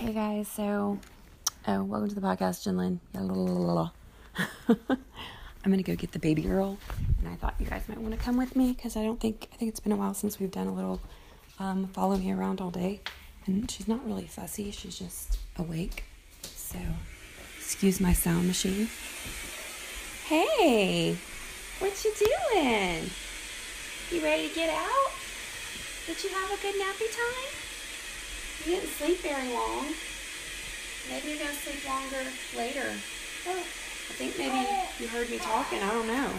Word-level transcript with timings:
Hey 0.00 0.14
guys, 0.14 0.48
so 0.48 0.98
oh, 1.68 1.84
welcome 1.84 2.08
to 2.08 2.14
the 2.14 2.22
podcast, 2.22 2.66
Jinlin. 2.66 3.00
I'm 4.66 5.70
gonna 5.70 5.82
go 5.82 5.94
get 5.94 6.12
the 6.12 6.18
baby 6.18 6.40
girl, 6.40 6.78
and 7.18 7.28
I 7.28 7.34
thought 7.34 7.54
you 7.58 7.66
guys 7.66 7.82
might 7.86 7.98
want 7.98 8.14
to 8.14 8.18
come 8.18 8.38
with 8.38 8.56
me 8.56 8.72
because 8.72 8.96
I 8.96 9.02
don't 9.02 9.20
think 9.20 9.50
I 9.52 9.56
think 9.56 9.68
it's 9.68 9.78
been 9.78 9.92
a 9.92 9.96
while 9.96 10.14
since 10.14 10.40
we've 10.40 10.50
done 10.50 10.68
a 10.68 10.74
little 10.74 11.02
um, 11.58 11.86
follow 11.88 12.16
me 12.16 12.32
around 12.32 12.62
all 12.62 12.70
day, 12.70 13.02
and 13.44 13.70
she's 13.70 13.86
not 13.86 14.02
really 14.06 14.26
fussy. 14.26 14.70
She's 14.70 14.98
just 14.98 15.38
awake. 15.58 16.04
So, 16.44 16.78
excuse 17.58 18.00
my 18.00 18.14
sound 18.14 18.46
machine. 18.46 18.88
Hey, 20.24 21.18
what 21.78 22.02
you 22.02 22.14
doing? 22.18 23.10
You 24.10 24.24
ready 24.24 24.48
to 24.48 24.54
get 24.54 24.70
out? 24.70 25.12
Did 26.06 26.24
you 26.24 26.30
have 26.30 26.58
a 26.58 26.62
good 26.62 26.74
nappy 26.76 27.14
time? 27.14 27.69
You 28.66 28.76
didn't 28.76 28.90
sleep 28.90 29.18
very 29.18 29.52
long. 29.54 29.86
Maybe 31.08 31.28
you're 31.28 31.38
gonna 31.38 31.52
sleep 31.52 31.86
longer 31.88 32.30
later. 32.56 32.92
Oh, 33.48 33.58
I 33.58 34.12
think 34.12 34.38
maybe 34.38 34.66
you 34.98 35.08
heard 35.08 35.30
me 35.30 35.38
talking. 35.38 35.82
I 35.82 35.90
don't 35.90 36.06
know. 36.06 36.30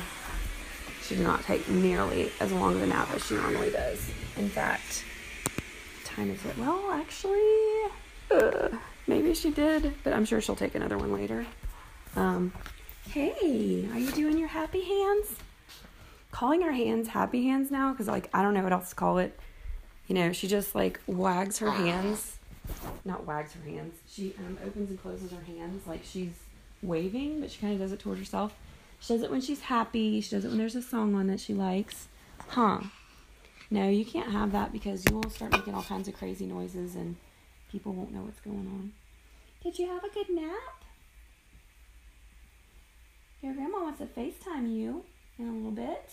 She 1.02 1.15
did 1.15 1.23
not 1.23 1.43
take 1.43 1.67
nearly 1.67 2.31
as 2.39 2.52
long 2.52 2.76
of 2.76 2.84
a 2.84 2.85
nap 2.85 3.09
as 3.13 3.26
she 3.26 3.34
normally 3.34 3.71
does. 3.71 4.07
In 4.38 4.49
fact, 4.49 5.03
time 6.05 6.29
is 6.29 6.45
it? 6.45 6.57
Well, 6.59 6.91
actually, 6.91 7.89
uh, 8.29 8.70
maybe 9.07 9.34
she 9.34 9.49
did, 9.49 9.93
but 10.03 10.13
I'm 10.13 10.23
sure 10.23 10.40
she'll 10.41 10.55
take 10.55 10.76
another 10.76 10.98
one 10.98 11.12
later. 11.12 11.45
Um, 12.15 12.53
hey, 13.09 13.90
are 13.91 13.99
you 13.99 14.12
doing 14.12 14.38
your 14.38 14.49
happy 14.49 14.81
hands? 14.84 15.35
Calling 16.29 16.62
our 16.63 16.71
hands 16.71 17.07
happy 17.09 17.45
hands 17.48 17.71
now 17.71 17.91
because 17.91 18.07
like 18.07 18.29
I 18.31 18.43
don't 18.43 18.53
know 18.53 18.63
what 18.63 18.73
else 18.73 18.90
to 18.90 18.95
call 18.95 19.17
it 19.17 19.38
you 20.11 20.15
know, 20.15 20.33
she 20.33 20.45
just 20.45 20.75
like 20.75 20.99
wags 21.07 21.59
her 21.59 21.71
hands, 21.71 22.38
not 23.05 23.25
wags 23.25 23.53
her 23.53 23.63
hands. 23.63 23.95
She 24.11 24.35
um, 24.39 24.57
opens 24.61 24.89
and 24.89 25.01
closes 25.01 25.31
her 25.31 25.41
hands 25.41 25.87
like 25.87 26.01
she's 26.03 26.34
waving, 26.84 27.40
but 27.40 27.49
she 27.49 27.62
kind 27.62 27.71
of 27.71 27.79
does 27.79 27.93
it 27.93 28.01
towards 28.01 28.20
herself. 28.20 28.53
She 28.99 29.13
does 29.13 29.23
it 29.23 29.31
when 29.31 29.40
she's 29.40 29.62
happy. 29.62 30.20
She 30.20 30.31
does 30.31 30.43
it 30.43 30.49
when 30.49 30.57
there's 30.57 30.76
a 30.76 30.81
song 30.81 31.15
on 31.15 31.27
that 31.27 31.40
she 31.40 31.53
likes. 31.53 32.09
Huh? 32.49 32.81
No, 33.70 33.87
you 33.87 34.03
can't 34.03 34.29
have 34.34 34.51
that 34.51 34.73
because 34.73 35.05
you 35.09 35.15
will 35.15 35.29
start 35.29 35.53
making 35.53 35.73
all 35.73 35.84
kinds 35.84 36.09
of 36.09 36.13
crazy 36.13 36.46
noises 36.46 36.96
and 36.96 37.15
people 37.71 37.93
won't 37.93 38.13
know 38.13 38.23
what's 38.23 38.41
going 38.41 38.68
on. 38.68 38.91
Did 39.63 39.79
you 39.79 39.87
have 39.87 40.03
a 40.03 40.09
good 40.09 40.29
nap? 40.29 40.84
Your 43.41 43.53
grandma 43.53 43.84
wants 43.84 43.99
to 43.99 44.07
FaceTime 44.07 44.75
you 44.75 45.05
in 45.40 45.48
a 45.48 45.53
little 45.53 45.71
bit. 45.71 46.12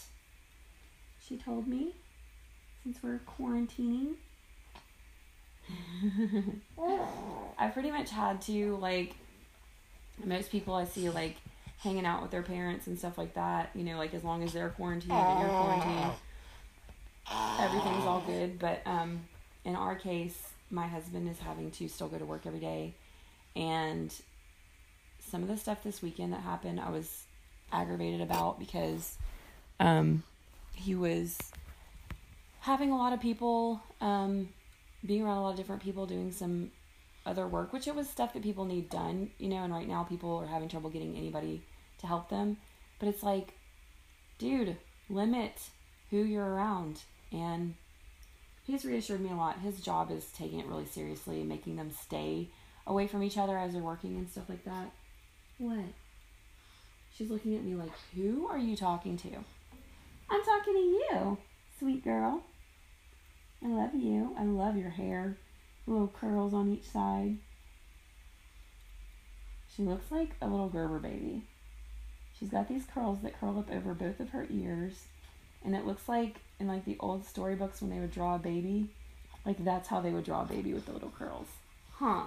She 1.20 1.36
told 1.36 1.66
me 1.66 1.96
since 2.88 3.02
we're 3.02 3.20
quarantining. 3.38 4.14
I 7.58 7.68
pretty 7.68 7.90
much 7.90 8.08
had 8.08 8.40
to 8.42 8.76
like 8.76 9.14
most 10.24 10.50
people 10.50 10.74
I 10.74 10.86
see 10.86 11.10
like 11.10 11.36
hanging 11.80 12.06
out 12.06 12.22
with 12.22 12.30
their 12.30 12.42
parents 12.42 12.86
and 12.86 12.98
stuff 12.98 13.18
like 13.18 13.34
that, 13.34 13.68
you 13.74 13.84
know, 13.84 13.98
like 13.98 14.14
as 14.14 14.24
long 14.24 14.42
as 14.42 14.54
they're 14.54 14.70
quarantined 14.70 15.12
and 15.12 15.40
you're 15.40 15.50
quarantined, 15.50 16.12
everything's 17.60 18.06
all 18.06 18.22
good. 18.26 18.58
But 18.58 18.80
um, 18.86 19.20
in 19.66 19.76
our 19.76 19.94
case, 19.94 20.48
my 20.70 20.86
husband 20.86 21.28
is 21.28 21.38
having 21.40 21.70
to 21.72 21.88
still 21.88 22.08
go 22.08 22.16
to 22.16 22.24
work 22.24 22.46
every 22.46 22.60
day. 22.60 22.94
And 23.54 24.14
some 25.20 25.42
of 25.42 25.48
the 25.48 25.58
stuff 25.58 25.84
this 25.84 26.00
weekend 26.00 26.32
that 26.32 26.40
happened, 26.40 26.80
I 26.80 26.88
was 26.88 27.24
aggravated 27.70 28.22
about 28.22 28.58
because 28.58 29.18
um, 29.78 30.22
he 30.74 30.94
was 30.94 31.36
having 32.68 32.90
a 32.90 32.96
lot 32.98 33.14
of 33.14 33.20
people, 33.20 33.80
um, 34.02 34.50
being 35.04 35.22
around 35.22 35.38
a 35.38 35.42
lot 35.42 35.52
of 35.52 35.56
different 35.56 35.82
people 35.82 36.04
doing 36.04 36.30
some 36.30 36.70
other 37.24 37.46
work, 37.46 37.72
which 37.72 37.88
it 37.88 37.94
was 37.94 38.06
stuff 38.06 38.34
that 38.34 38.42
people 38.42 38.66
need 38.66 38.90
done, 38.90 39.30
you 39.38 39.48
know, 39.48 39.64
and 39.64 39.72
right 39.72 39.88
now 39.88 40.02
people 40.02 40.36
are 40.36 40.46
having 40.46 40.68
trouble 40.68 40.90
getting 40.90 41.16
anybody 41.16 41.62
to 41.98 42.06
help 42.06 42.28
them. 42.28 42.58
But 42.98 43.08
it's 43.08 43.22
like, 43.22 43.54
dude, 44.36 44.76
limit 45.08 45.70
who 46.10 46.18
you're 46.18 46.44
around. 46.44 47.00
And 47.32 47.74
he's 48.66 48.84
reassured 48.84 49.22
me 49.22 49.30
a 49.30 49.34
lot. 49.34 49.60
His 49.60 49.80
job 49.80 50.10
is 50.10 50.26
taking 50.36 50.60
it 50.60 50.66
really 50.66 50.84
seriously 50.84 51.40
and 51.40 51.48
making 51.48 51.76
them 51.76 51.90
stay 51.90 52.50
away 52.86 53.06
from 53.06 53.22
each 53.22 53.38
other 53.38 53.56
as 53.56 53.72
they're 53.72 53.82
working 53.82 54.18
and 54.18 54.28
stuff 54.28 54.50
like 54.50 54.66
that. 54.66 54.90
What? 55.56 55.94
She's 57.14 57.30
looking 57.30 57.56
at 57.56 57.64
me 57.64 57.76
like, 57.76 57.92
who 58.14 58.46
are 58.46 58.58
you 58.58 58.76
talking 58.76 59.16
to? 59.16 59.30
I'm 60.30 60.44
talking 60.44 60.74
to 60.74 60.80
you, 60.80 61.38
sweet 61.78 62.04
girl. 62.04 62.42
I 63.64 63.68
love 63.68 63.94
you. 63.94 64.34
I 64.38 64.44
love 64.44 64.76
your 64.76 64.90
hair. 64.90 65.36
Little 65.86 66.08
curls 66.08 66.54
on 66.54 66.72
each 66.72 66.84
side. 66.84 67.38
She 69.74 69.82
looks 69.82 70.10
like 70.10 70.30
a 70.40 70.46
little 70.46 70.68
Gerber 70.68 70.98
baby. 70.98 71.42
She's 72.38 72.50
got 72.50 72.68
these 72.68 72.84
curls 72.92 73.20
that 73.22 73.38
curl 73.38 73.58
up 73.58 73.70
over 73.70 73.94
both 73.94 74.20
of 74.20 74.30
her 74.30 74.46
ears. 74.50 75.06
And 75.64 75.74
it 75.74 75.86
looks 75.86 76.08
like 76.08 76.36
in 76.60 76.66
like 76.66 76.84
the 76.84 76.96
old 77.00 77.24
storybooks 77.24 77.80
when 77.80 77.90
they 77.90 77.98
would 77.98 78.12
draw 78.12 78.36
a 78.36 78.38
baby, 78.38 78.88
like 79.44 79.64
that's 79.64 79.88
how 79.88 80.00
they 80.00 80.10
would 80.10 80.24
draw 80.24 80.42
a 80.42 80.46
baby 80.46 80.72
with 80.72 80.86
the 80.86 80.92
little 80.92 81.12
curls. 81.18 81.46
Huh. 81.92 82.24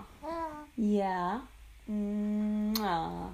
Yeah. 0.75 1.41
Mwah. 1.89 3.29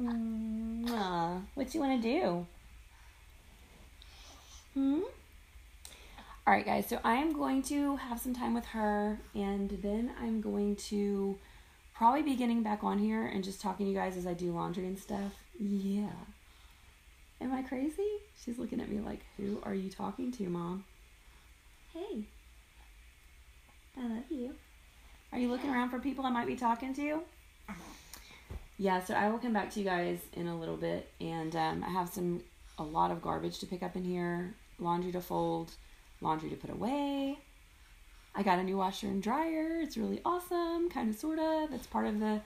Mwah. 0.00 1.42
What 1.54 1.70
do 1.70 1.78
you 1.78 1.84
want 1.84 2.02
to 2.02 2.08
do? 2.08 2.46
Hmm? 4.74 5.00
All 6.46 6.54
right, 6.54 6.64
guys, 6.64 6.86
so 6.88 6.98
I 7.04 7.16
am 7.16 7.34
going 7.34 7.62
to 7.64 7.96
have 7.96 8.18
some 8.18 8.34
time 8.34 8.54
with 8.54 8.64
her, 8.66 9.20
and 9.34 9.70
then 9.82 10.10
I'm 10.20 10.40
going 10.40 10.74
to 10.76 11.38
probably 11.94 12.22
be 12.22 12.34
getting 12.34 12.62
back 12.62 12.82
on 12.82 12.98
here 12.98 13.26
and 13.26 13.44
just 13.44 13.60
talking 13.60 13.86
to 13.86 13.92
you 13.92 13.96
guys 13.96 14.16
as 14.16 14.26
I 14.26 14.32
do 14.32 14.50
laundry 14.50 14.86
and 14.86 14.98
stuff. 14.98 15.34
Yeah. 15.58 16.08
Am 17.42 17.52
I 17.52 17.60
crazy? 17.62 18.08
She's 18.42 18.58
looking 18.58 18.80
at 18.80 18.88
me 18.88 19.00
like, 19.00 19.20
Who 19.36 19.60
are 19.64 19.74
you 19.74 19.90
talking 19.90 20.32
to, 20.32 20.48
Mom? 20.48 20.84
Hey. 21.92 22.24
I 23.98 24.02
love 24.02 24.24
you. 24.30 24.54
Are 25.32 25.38
you 25.38 25.50
looking 25.50 25.70
around 25.70 25.90
for 25.90 25.98
people 25.98 26.24
I 26.24 26.30
might 26.30 26.46
be 26.46 26.56
talking 26.56 26.94
to? 26.94 27.20
Yeah, 28.78 29.04
so 29.04 29.12
I 29.12 29.28
will 29.28 29.38
come 29.38 29.52
back 29.52 29.70
to 29.72 29.78
you 29.78 29.84
guys 29.84 30.20
in 30.32 30.48
a 30.48 30.58
little 30.58 30.78
bit, 30.78 31.12
and 31.20 31.54
um, 31.54 31.84
I 31.86 31.90
have 31.90 32.08
some 32.08 32.40
a 32.78 32.82
lot 32.82 33.10
of 33.10 33.20
garbage 33.20 33.58
to 33.58 33.66
pick 33.66 33.82
up 33.82 33.94
in 33.94 34.04
here, 34.04 34.54
laundry 34.78 35.12
to 35.12 35.20
fold 35.20 35.72
laundry 36.20 36.50
to 36.50 36.56
put 36.56 36.70
away. 36.70 37.38
I 38.34 38.42
got 38.42 38.58
a 38.58 38.62
new 38.62 38.76
washer 38.76 39.08
and 39.08 39.22
dryer. 39.22 39.80
It's 39.80 39.96
really 39.96 40.20
awesome, 40.24 40.88
kind 40.90 41.10
of, 41.10 41.16
sort 41.16 41.38
of. 41.38 41.70
That's 41.70 41.86
part 41.86 42.06
of 42.06 42.20
the 42.20 42.40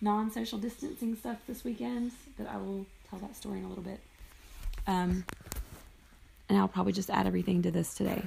non 0.00 0.30
social 0.30 0.58
distancing 0.58 1.16
stuff 1.16 1.38
this 1.46 1.64
weekend, 1.64 2.12
but 2.36 2.46
I 2.48 2.56
will 2.56 2.86
tell 3.08 3.18
that 3.20 3.34
story 3.34 3.58
in 3.58 3.64
a 3.64 3.68
little 3.68 3.84
bit. 3.84 4.00
Um, 4.86 5.24
and 6.48 6.58
I'll 6.58 6.68
probably 6.68 6.92
just 6.92 7.10
add 7.10 7.26
everything 7.26 7.62
to 7.62 7.70
this 7.70 7.94
today. 7.94 8.22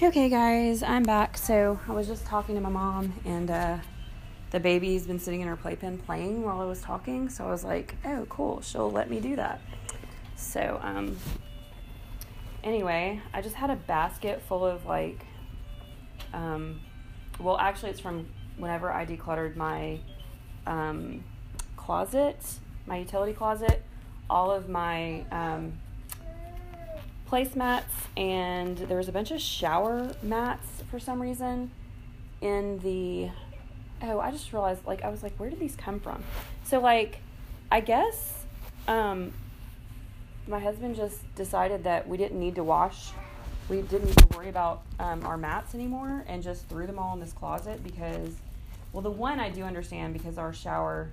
Okay, 0.00 0.28
guys, 0.28 0.82
I'm 0.82 1.02
back. 1.02 1.36
So 1.36 1.78
I 1.88 1.92
was 1.92 2.06
just 2.06 2.26
talking 2.26 2.54
to 2.54 2.60
my 2.60 2.68
mom, 2.68 3.12
and 3.24 3.50
uh, 3.50 3.78
the 4.50 4.60
baby's 4.60 5.06
been 5.06 5.18
sitting 5.18 5.40
in 5.40 5.48
her 5.48 5.56
playpen 5.56 5.98
playing 5.98 6.42
while 6.42 6.60
I 6.60 6.64
was 6.64 6.80
talking. 6.80 7.28
So 7.28 7.44
I 7.44 7.50
was 7.50 7.64
like, 7.64 7.96
oh, 8.04 8.26
cool, 8.28 8.60
she'll 8.60 8.90
let 8.90 9.10
me 9.10 9.20
do 9.20 9.36
that. 9.36 9.60
So, 10.36 10.80
um, 10.82 11.16
anyway, 12.64 13.20
I 13.32 13.42
just 13.42 13.54
had 13.54 13.70
a 13.70 13.76
basket 13.76 14.42
full 14.42 14.64
of 14.64 14.86
like, 14.86 15.24
um, 16.32 16.80
well, 17.38 17.58
actually, 17.58 17.90
it's 17.90 18.00
from 18.00 18.28
whenever 18.56 18.90
I 18.90 19.04
decluttered 19.04 19.56
my 19.56 19.98
um, 20.66 21.24
closet, 21.76 22.38
my 22.86 22.98
utility 22.98 23.32
closet, 23.32 23.82
all 24.30 24.50
of 24.50 24.68
my 24.68 25.24
um, 25.30 25.72
placemats, 27.30 27.82
and 28.16 28.78
there 28.78 28.96
was 28.96 29.08
a 29.08 29.12
bunch 29.12 29.30
of 29.30 29.40
shower 29.40 30.12
mats 30.22 30.66
for 30.90 30.98
some 30.98 31.20
reason 31.20 31.70
in 32.40 32.78
the. 32.80 33.30
Oh, 34.04 34.18
I 34.18 34.32
just 34.32 34.52
realized, 34.52 34.84
like, 34.84 35.04
I 35.04 35.10
was 35.10 35.22
like, 35.22 35.36
where 35.36 35.48
did 35.48 35.60
these 35.60 35.76
come 35.76 36.00
from? 36.00 36.24
So, 36.64 36.80
like, 36.80 37.20
I 37.70 37.80
guess 37.80 38.44
um, 38.88 39.32
my 40.46 40.58
husband 40.58 40.96
just 40.96 41.34
decided 41.34 41.84
that 41.84 42.06
we 42.06 42.16
didn't 42.16 42.38
need 42.38 42.54
to 42.56 42.64
wash. 42.64 43.10
We 43.68 43.82
didn't 43.82 44.06
need 44.06 44.18
to 44.18 44.36
worry 44.36 44.48
about 44.48 44.82
um, 44.98 45.24
our 45.24 45.36
mats 45.36 45.74
anymore 45.74 46.24
and 46.26 46.42
just 46.42 46.68
threw 46.68 46.86
them 46.86 46.98
all 46.98 47.14
in 47.14 47.20
this 47.20 47.32
closet 47.32 47.82
because 47.84 48.34
well 48.92 49.02
the 49.02 49.10
one 49.10 49.40
i 49.40 49.48
do 49.48 49.62
understand 49.62 50.12
because 50.12 50.36
our 50.36 50.52
shower 50.52 51.08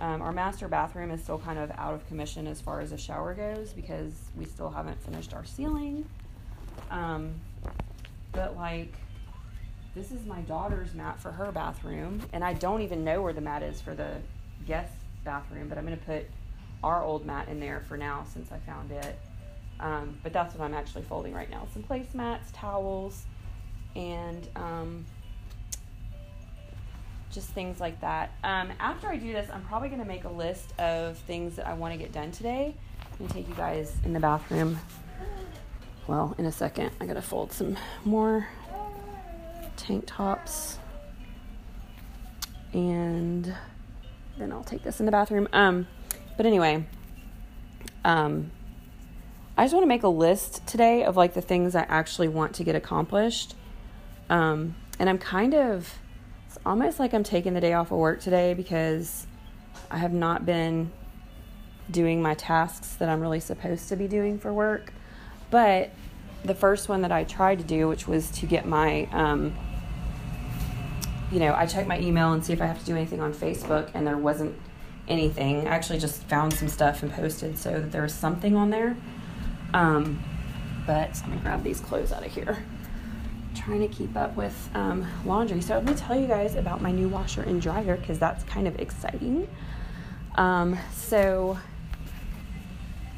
um, 0.00 0.20
our 0.20 0.32
master 0.32 0.68
bathroom 0.68 1.10
is 1.10 1.22
still 1.22 1.38
kind 1.38 1.58
of 1.58 1.70
out 1.78 1.94
of 1.94 2.06
commission 2.08 2.46
as 2.48 2.60
far 2.60 2.80
as 2.80 2.90
a 2.90 2.98
shower 2.98 3.32
goes 3.32 3.72
because 3.72 4.12
we 4.36 4.44
still 4.44 4.68
haven't 4.68 5.00
finished 5.00 5.32
our 5.32 5.44
ceiling. 5.44 6.04
Um, 6.90 7.34
but 8.32 8.56
like 8.56 8.92
this 9.94 10.10
is 10.10 10.26
my 10.26 10.40
daughter's 10.42 10.92
mat 10.94 11.20
for 11.20 11.30
her 11.30 11.52
bathroom 11.52 12.20
and 12.32 12.44
i 12.44 12.52
don't 12.52 12.82
even 12.82 13.04
know 13.04 13.22
where 13.22 13.32
the 13.32 13.40
mat 13.40 13.62
is 13.62 13.80
for 13.80 13.94
the 13.94 14.10
guest 14.66 14.92
bathroom 15.24 15.68
but 15.68 15.78
i'm 15.78 15.86
going 15.86 15.96
to 15.96 16.04
put 16.04 16.26
our 16.84 17.02
old 17.02 17.24
mat 17.24 17.48
in 17.48 17.58
there 17.58 17.82
for 17.88 17.96
now 17.96 18.24
since 18.32 18.52
I 18.52 18.58
found 18.58 18.92
it. 18.92 19.18
Um, 19.80 20.18
but 20.22 20.32
that's 20.32 20.54
what 20.54 20.64
I'm 20.64 20.74
actually 20.74 21.02
folding 21.02 21.32
right 21.32 21.50
now. 21.50 21.66
Some 21.72 21.82
placemats, 21.82 22.44
towels, 22.52 23.24
and 23.96 24.46
um, 24.54 25.04
just 27.32 27.48
things 27.48 27.80
like 27.80 28.00
that. 28.00 28.32
Um, 28.44 28.70
after 28.78 29.08
I 29.08 29.16
do 29.16 29.32
this, 29.32 29.48
I'm 29.52 29.62
probably 29.62 29.88
going 29.88 30.00
to 30.00 30.06
make 30.06 30.24
a 30.24 30.30
list 30.30 30.78
of 30.78 31.16
things 31.18 31.56
that 31.56 31.66
I 31.66 31.74
want 31.74 31.92
to 31.94 31.98
get 31.98 32.12
done 32.12 32.30
today. 32.30 32.74
I'm 33.00 33.18
going 33.18 33.28
to 33.28 33.34
take 33.34 33.48
you 33.48 33.54
guys 33.54 33.96
in 34.04 34.12
the 34.12 34.20
bathroom. 34.20 34.78
Well, 36.06 36.34
in 36.38 36.44
a 36.44 36.52
second, 36.52 36.90
I 37.00 37.06
got 37.06 37.14
to 37.14 37.22
fold 37.22 37.52
some 37.52 37.76
more 38.04 38.46
tank 39.76 40.04
tops. 40.06 40.78
And 42.72 43.54
then 44.36 44.52
I'll 44.52 44.64
take 44.64 44.82
this 44.82 45.00
in 45.00 45.06
the 45.06 45.12
bathroom. 45.12 45.48
Um, 45.52 45.86
but 46.36 46.46
anyway, 46.46 46.84
um, 48.04 48.50
I 49.56 49.64
just 49.64 49.74
want 49.74 49.84
to 49.84 49.88
make 49.88 50.02
a 50.02 50.08
list 50.08 50.66
today 50.66 51.04
of 51.04 51.16
like 51.16 51.34
the 51.34 51.40
things 51.40 51.74
I 51.74 51.82
actually 51.82 52.28
want 52.28 52.54
to 52.56 52.64
get 52.64 52.74
accomplished. 52.74 53.54
Um, 54.28 54.74
and 54.98 55.08
I'm 55.08 55.18
kind 55.18 55.54
of, 55.54 55.98
it's 56.46 56.58
almost 56.66 56.98
like 56.98 57.14
I'm 57.14 57.24
taking 57.24 57.54
the 57.54 57.60
day 57.60 57.72
off 57.72 57.92
of 57.92 57.98
work 57.98 58.20
today 58.20 58.54
because 58.54 59.26
I 59.90 59.98
have 59.98 60.12
not 60.12 60.44
been 60.44 60.90
doing 61.90 62.22
my 62.22 62.34
tasks 62.34 62.94
that 62.96 63.08
I'm 63.08 63.20
really 63.20 63.40
supposed 63.40 63.88
to 63.90 63.96
be 63.96 64.08
doing 64.08 64.38
for 64.38 64.52
work. 64.52 64.92
But 65.50 65.90
the 66.44 66.54
first 66.54 66.88
one 66.88 67.02
that 67.02 67.12
I 67.12 67.24
tried 67.24 67.58
to 67.58 67.64
do, 67.64 67.88
which 67.88 68.08
was 68.08 68.30
to 68.32 68.46
get 68.46 68.66
my, 68.66 69.08
um, 69.12 69.54
you 71.30 71.38
know, 71.38 71.54
I 71.54 71.66
checked 71.66 71.88
my 71.88 71.98
email 72.00 72.32
and 72.32 72.44
see 72.44 72.52
if 72.52 72.60
I 72.60 72.66
have 72.66 72.78
to 72.80 72.84
do 72.84 72.96
anything 72.96 73.20
on 73.20 73.32
Facebook, 73.32 73.90
and 73.94 74.06
there 74.06 74.16
wasn't 74.16 74.56
anything. 75.08 75.66
I 75.66 75.70
actually 75.70 75.98
just 75.98 76.22
found 76.24 76.52
some 76.54 76.68
stuff 76.68 77.02
and 77.02 77.12
posted 77.12 77.58
so 77.58 77.72
that 77.72 77.92
there 77.92 78.02
was 78.02 78.14
something 78.14 78.56
on 78.56 78.70
there. 78.70 78.96
Um, 79.72 80.22
but 80.86 81.10
let 81.22 81.28
me 81.28 81.36
grab 81.38 81.62
these 81.62 81.80
clothes 81.80 82.12
out 82.12 82.24
of 82.24 82.32
here. 82.32 82.64
trying 83.54 83.80
to 83.80 83.88
keep 83.88 84.16
up 84.16 84.36
with 84.36 84.70
um, 84.74 85.06
laundry. 85.24 85.60
So 85.60 85.74
let 85.74 85.84
me 85.84 85.94
tell 85.94 86.18
you 86.18 86.26
guys 86.26 86.54
about 86.56 86.82
my 86.82 86.90
new 86.90 87.08
washer 87.08 87.42
and 87.42 87.60
dryer 87.60 87.96
because 87.96 88.18
that's 88.18 88.44
kind 88.44 88.66
of 88.66 88.78
exciting. 88.78 89.48
Um, 90.34 90.78
so 90.92 91.58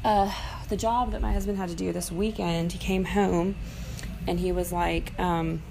uh, 0.05 0.31
the 0.69 0.77
job 0.77 1.11
that 1.11 1.21
my 1.21 1.33
husband 1.33 1.57
had 1.57 1.69
to 1.69 1.75
do 1.75 1.91
this 1.91 2.11
weekend, 2.11 2.71
he 2.71 2.79
came 2.79 3.03
home 3.03 3.55
and 4.27 4.39
he 4.39 4.51
was 4.51 4.71
like, 4.71 5.17
um, 5.19 5.61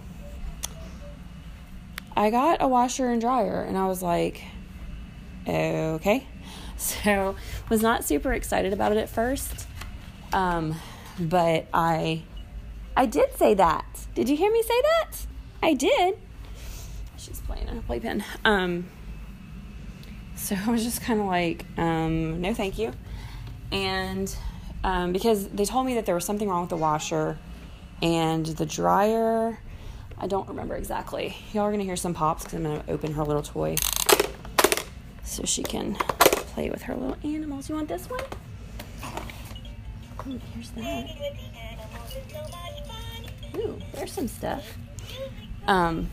I 2.17 2.31
got 2.31 2.63
a 2.63 2.69
washer 2.69 3.09
and 3.11 3.21
dryer. 3.21 3.63
And 3.63 3.77
I 3.79 3.87
was 3.87 4.03
like, 4.03 4.43
okay. 5.49 6.27
So 6.79 7.35
was 7.71 7.81
not 7.81 8.05
super 8.05 8.35
excited 8.35 8.75
about 8.75 8.93
it 8.93 8.99
at 8.99 9.09
first. 9.09 9.67
Um, 10.35 10.75
but 11.19 11.67
I 11.73 12.23
I 12.95 13.07
did 13.07 13.35
say 13.37 13.55
that. 13.55 14.07
Did 14.15 14.29
you 14.29 14.37
hear 14.37 14.53
me 14.53 14.63
say 14.63 14.83
that? 14.83 15.13
I 15.63 15.73
did. 15.73 16.19
She's 17.17 17.41
playing 17.41 17.69
on 17.71 17.79
a 17.79 17.81
playpen. 17.81 18.25
Um, 18.45 18.89
so 20.35 20.55
I 20.67 20.71
was 20.71 20.85
just 20.85 21.01
kind 21.01 21.21
of 21.21 21.27
like, 21.27 21.65
um, 21.79 22.41
no, 22.41 22.53
thank 22.53 22.79
you. 22.79 22.93
And 23.73 24.35
um, 24.85 25.13
because 25.13 25.49
they 25.49 25.65
told 25.65 25.87
me 25.87 25.95
that 25.95 26.07
there 26.07 26.15
was 26.15 26.25
something 26.25 26.49
wrong 26.49 26.61
with 26.61 26.71
the 26.71 26.77
washer 26.77 27.39
and 28.03 28.47
the 28.47 28.67
dryer. 28.67 29.59
I 30.19 30.27
don't 30.27 30.49
remember 30.49 30.77
exactly. 30.77 31.37
Y'all 31.53 31.65
are 31.65 31.71
going 31.71 31.81
to 31.81 31.87
hear 31.87 31.97
some 31.97 32.15
pops 32.15 32.45
because 32.45 32.57
I'm 32.59 32.65
going 32.65 32.83
to 32.83 32.91
open 32.91 33.13
her 33.13 33.25
little 33.25 33.43
toy 33.43 33.77
so 35.27 35.45
she 35.45 35.63
can 35.63 35.95
play 35.95 36.71
with 36.71 36.83
her 36.83 36.95
little 36.95 37.17
animals. 37.23 37.69
You 37.69 37.75
want 37.75 37.89
this 37.89 38.09
one? 38.09 38.21
Ooh, 40.29 40.41
here's 40.55 40.71
that. 40.71 41.11
Ooh, 43.57 43.79
there's 43.95 44.13
some 44.13 44.29
stuff. 44.29 44.77
Um, 45.67 46.09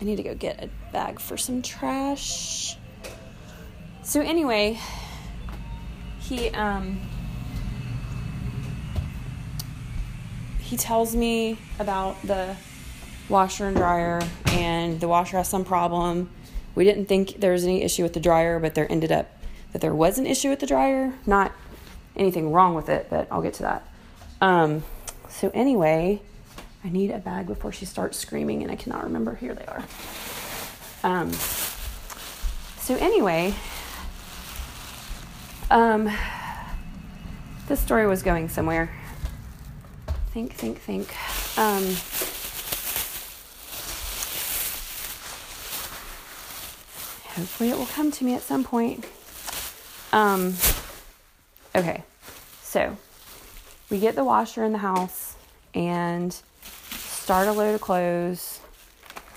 I 0.00 0.04
need 0.04 0.16
to 0.16 0.22
go 0.22 0.34
get 0.34 0.62
a 0.62 0.68
bag 0.92 1.20
for 1.20 1.36
some 1.36 1.62
trash. 1.62 2.76
So 4.02 4.20
anyway, 4.20 4.78
he 6.20 6.48
um 6.50 7.00
he 10.60 10.76
tells 10.76 11.14
me 11.14 11.58
about 11.78 12.20
the 12.22 12.56
washer 13.28 13.66
and 13.66 13.76
dryer 13.76 14.20
and 14.46 15.00
the 15.00 15.08
washer 15.08 15.36
has 15.38 15.48
some 15.48 15.64
problem. 15.64 16.30
We 16.78 16.84
didn't 16.84 17.06
think 17.06 17.40
there 17.40 17.50
was 17.50 17.64
any 17.64 17.82
issue 17.82 18.04
with 18.04 18.12
the 18.12 18.20
dryer, 18.20 18.60
but 18.60 18.76
there 18.76 18.86
ended 18.88 19.10
up 19.10 19.28
that 19.72 19.80
there 19.80 19.92
was 19.92 20.16
an 20.16 20.26
issue 20.28 20.48
with 20.48 20.60
the 20.60 20.66
dryer. 20.66 21.12
Not 21.26 21.50
anything 22.14 22.52
wrong 22.52 22.76
with 22.76 22.88
it, 22.88 23.08
but 23.10 23.26
I'll 23.32 23.42
get 23.42 23.54
to 23.54 23.62
that. 23.64 23.88
Um, 24.40 24.84
so 25.28 25.50
anyway, 25.54 26.22
I 26.84 26.90
need 26.90 27.10
a 27.10 27.18
bag 27.18 27.48
before 27.48 27.72
she 27.72 27.84
starts 27.84 28.16
screaming, 28.16 28.62
and 28.62 28.70
I 28.70 28.76
cannot 28.76 29.02
remember. 29.02 29.34
Here 29.34 29.54
they 29.54 29.66
are. 29.66 29.84
Um, 31.02 31.32
so 32.78 32.94
anyway, 32.94 33.56
um, 35.72 36.08
this 37.66 37.80
story 37.80 38.06
was 38.06 38.22
going 38.22 38.48
somewhere. 38.48 38.88
Think, 40.30 40.52
think, 40.52 40.78
think. 40.78 41.12
Um, 41.58 41.82
hopefully, 47.38 47.70
it 47.70 47.78
will 47.78 47.86
come 47.86 48.10
to 48.10 48.24
me 48.24 48.34
at 48.34 48.42
some 48.42 48.64
point. 48.64 49.06
Um, 50.12 50.54
okay, 51.74 52.02
so 52.62 52.96
we 53.90 54.00
get 54.00 54.16
the 54.16 54.24
washer 54.24 54.64
in 54.64 54.72
the 54.72 54.78
house 54.78 55.36
and 55.72 56.32
start 56.90 57.46
a 57.46 57.52
load 57.52 57.74
of 57.74 57.80
clothes. 57.80 58.60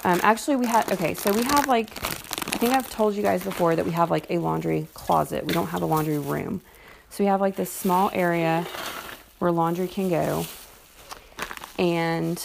Um, 0.04 0.20
actually, 0.24 0.56
we 0.56 0.66
had 0.66 0.92
okay, 0.92 1.14
so 1.14 1.32
we 1.32 1.44
have 1.44 1.68
like 1.68 1.92
I 2.02 2.58
think 2.58 2.74
I've 2.74 2.90
told 2.90 3.16
you 3.16 3.22
guys 3.22 3.44
before 3.44 3.76
that 3.76 3.86
we 3.86 3.92
have 3.92 4.10
like 4.10 4.30
a 4.32 4.40
laundry 4.40 4.88
closet. 4.94 5.46
We 5.46 5.54
don't 5.54 5.68
have 5.68 5.84
a 5.84 5.86
laundry 5.86 6.18
room, 6.18 6.62
so 7.12 7.24
we 7.24 7.28
have 7.28 7.40
like 7.40 7.56
this 7.56 7.72
small 7.72 8.10
area 8.14 8.66
where 9.38 9.52
laundry 9.52 9.88
can 9.88 10.10
go, 10.10 10.46
and 11.78 12.44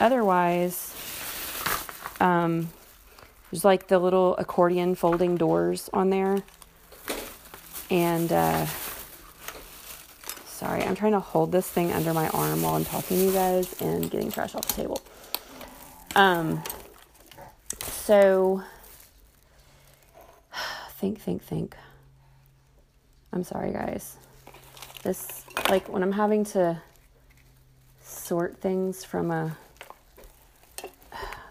otherwise, 0.00 0.92
um, 2.18 2.68
there's 3.52 3.64
like 3.64 3.86
the 3.86 4.00
little 4.00 4.34
accordion 4.38 4.96
folding 4.96 5.36
doors 5.36 5.88
on 5.92 6.10
there, 6.10 6.42
and. 7.88 8.32
Uh, 8.32 8.66
Sorry, 10.62 10.84
I'm 10.84 10.94
trying 10.94 11.10
to 11.10 11.18
hold 11.18 11.50
this 11.50 11.68
thing 11.68 11.90
under 11.90 12.14
my 12.14 12.28
arm 12.28 12.62
while 12.62 12.76
I'm 12.76 12.84
talking 12.84 13.16
to 13.16 13.24
you 13.24 13.32
guys 13.32 13.74
and 13.80 14.08
getting 14.08 14.30
trash 14.30 14.54
off 14.54 14.64
the 14.68 14.74
table. 14.74 15.02
Um, 16.14 16.62
so 17.80 18.62
think, 21.00 21.20
think, 21.20 21.42
think. 21.42 21.76
I'm 23.32 23.42
sorry, 23.42 23.72
guys. 23.72 24.16
This, 25.02 25.44
like, 25.68 25.88
when 25.88 26.04
I'm 26.04 26.12
having 26.12 26.44
to 26.44 26.80
sort 28.04 28.58
things 28.58 29.04
from 29.04 29.32
a, 29.32 29.56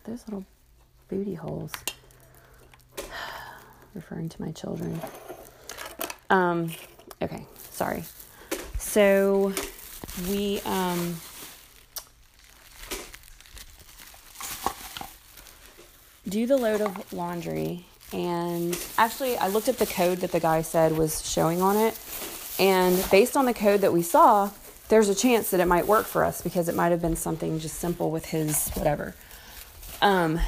those 0.05 0.23
little 0.25 0.45
booty 1.11 1.35
holes, 1.35 1.73
referring 3.93 4.29
to 4.29 4.41
my 4.41 4.51
children. 4.53 4.99
Um, 6.29 6.71
okay, 7.21 7.45
sorry. 7.69 8.05
So 8.77 9.53
we 10.29 10.61
um, 10.61 11.17
do 16.27 16.47
the 16.47 16.55
load 16.55 16.79
of 16.79 17.13
laundry, 17.13 17.85
and 18.13 18.77
actually, 18.97 19.37
I 19.37 19.49
looked 19.49 19.67
at 19.67 19.77
the 19.77 19.85
code 19.85 20.19
that 20.19 20.31
the 20.31 20.39
guy 20.39 20.61
said 20.61 20.97
was 20.97 21.29
showing 21.29 21.61
on 21.61 21.75
it, 21.75 21.99
and 22.57 23.05
based 23.11 23.35
on 23.35 23.45
the 23.45 23.53
code 23.53 23.81
that 23.81 23.91
we 23.91 24.01
saw, 24.01 24.49
there's 24.87 25.09
a 25.09 25.15
chance 25.15 25.51
that 25.51 25.59
it 25.59 25.67
might 25.67 25.87
work 25.87 26.05
for 26.05 26.23
us 26.23 26.41
because 26.41 26.69
it 26.69 26.75
might 26.75 26.89
have 26.89 27.01
been 27.01 27.17
something 27.17 27.59
just 27.59 27.79
simple 27.79 28.11
with 28.11 28.27
his 28.27 28.69
whatever. 28.69 29.13
Um, 30.01 30.39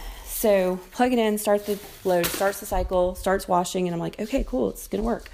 so 0.44 0.78
plug 0.92 1.14
it 1.14 1.20
in, 1.20 1.38
start 1.38 1.66
the 1.66 1.80
load, 2.04 2.26
starts 2.26 2.60
the 2.60 2.66
cycle, 2.66 3.16
starts 3.16 3.48
washing, 3.48 3.88
and 3.88 3.96
I'm 3.96 4.00
like, 4.02 4.20
okay, 4.20 4.44
cool, 4.46 4.72
it's 4.72 4.90
gonna 4.90 5.02
work. 5.02 5.30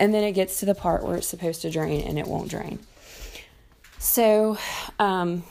And 0.00 0.14
then 0.14 0.24
it 0.24 0.32
gets 0.32 0.60
to 0.60 0.64
the 0.64 0.74
part 0.74 1.04
where 1.04 1.18
it's 1.18 1.26
supposed 1.26 1.60
to 1.62 1.70
drain 1.70 2.00
and 2.00 2.18
it 2.18 2.26
won't 2.26 2.48
drain. 2.48 2.78
So, 3.98 4.56
um, 4.98 5.42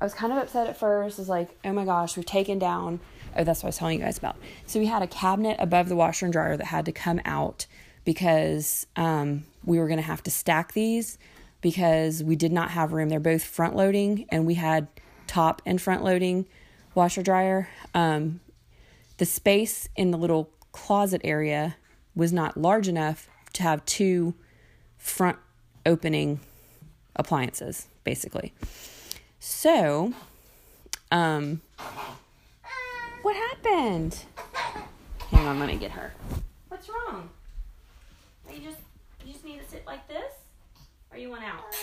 I 0.00 0.04
was 0.06 0.14
kind 0.14 0.32
of 0.32 0.38
upset 0.38 0.68
at 0.68 0.78
first. 0.78 1.18
I 1.18 1.20
was 1.20 1.28
like, 1.28 1.50
oh 1.62 1.72
my 1.74 1.84
gosh, 1.84 2.16
we've 2.16 2.24
taken 2.24 2.58
down. 2.58 2.98
Oh, 3.36 3.44
that's 3.44 3.62
what 3.62 3.66
I 3.66 3.68
was 3.68 3.76
telling 3.76 3.98
you 3.98 4.06
guys 4.06 4.16
about. 4.16 4.36
So, 4.64 4.80
we 4.80 4.86
had 4.86 5.02
a 5.02 5.06
cabinet 5.06 5.56
above 5.58 5.90
the 5.90 5.96
washer 5.96 6.24
and 6.24 6.32
dryer 6.32 6.56
that 6.56 6.68
had 6.68 6.86
to 6.86 6.92
come 6.92 7.20
out 7.26 7.66
because 8.06 8.86
um, 8.96 9.44
we 9.66 9.78
were 9.78 9.86
to 9.98 10.00
have 10.00 10.22
to 10.22 10.30
stack 10.30 10.72
these 10.72 11.18
because 11.60 12.24
we 12.24 12.36
did 12.36 12.52
not 12.52 12.70
have 12.70 12.94
room. 12.94 13.10
They're 13.10 13.20
both 13.20 13.44
front 13.44 13.76
loading, 13.76 14.24
and 14.30 14.46
we 14.46 14.54
had 14.54 14.88
top 15.26 15.60
and 15.66 15.78
front 15.78 16.02
loading 16.02 16.46
washer 16.94 17.22
dryer. 17.22 17.68
Um, 17.94 18.40
the 19.18 19.26
space 19.26 19.88
in 19.96 20.10
the 20.10 20.18
little 20.18 20.50
closet 20.72 21.20
area 21.24 21.76
was 22.14 22.32
not 22.32 22.56
large 22.56 22.88
enough 22.88 23.28
to 23.54 23.62
have 23.62 23.84
two 23.84 24.34
front 24.96 25.38
opening 25.86 26.40
appliances, 27.16 27.88
basically. 28.04 28.52
So, 29.38 30.12
um, 31.10 31.60
what 33.22 33.36
happened? 33.36 34.18
Hang 35.30 35.46
on, 35.46 35.58
let 35.58 35.68
me 35.68 35.76
get 35.76 35.90
her. 35.92 36.12
What's 36.68 36.88
wrong? 36.88 37.28
Are 38.48 38.54
you 38.54 38.60
just 38.60 38.78
you 39.24 39.32
just 39.32 39.44
need 39.44 39.60
to 39.60 39.68
sit 39.68 39.86
like 39.86 40.06
this? 40.08 40.32
Or 41.12 41.18
you 41.18 41.30
want 41.30 41.44
out? 41.44 41.74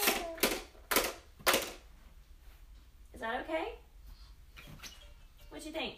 Is 3.14 3.22
that 3.22 3.42
okay? 3.42 3.74
What 5.50 5.62
do 5.62 5.68
you 5.68 5.74
think? 5.74 5.96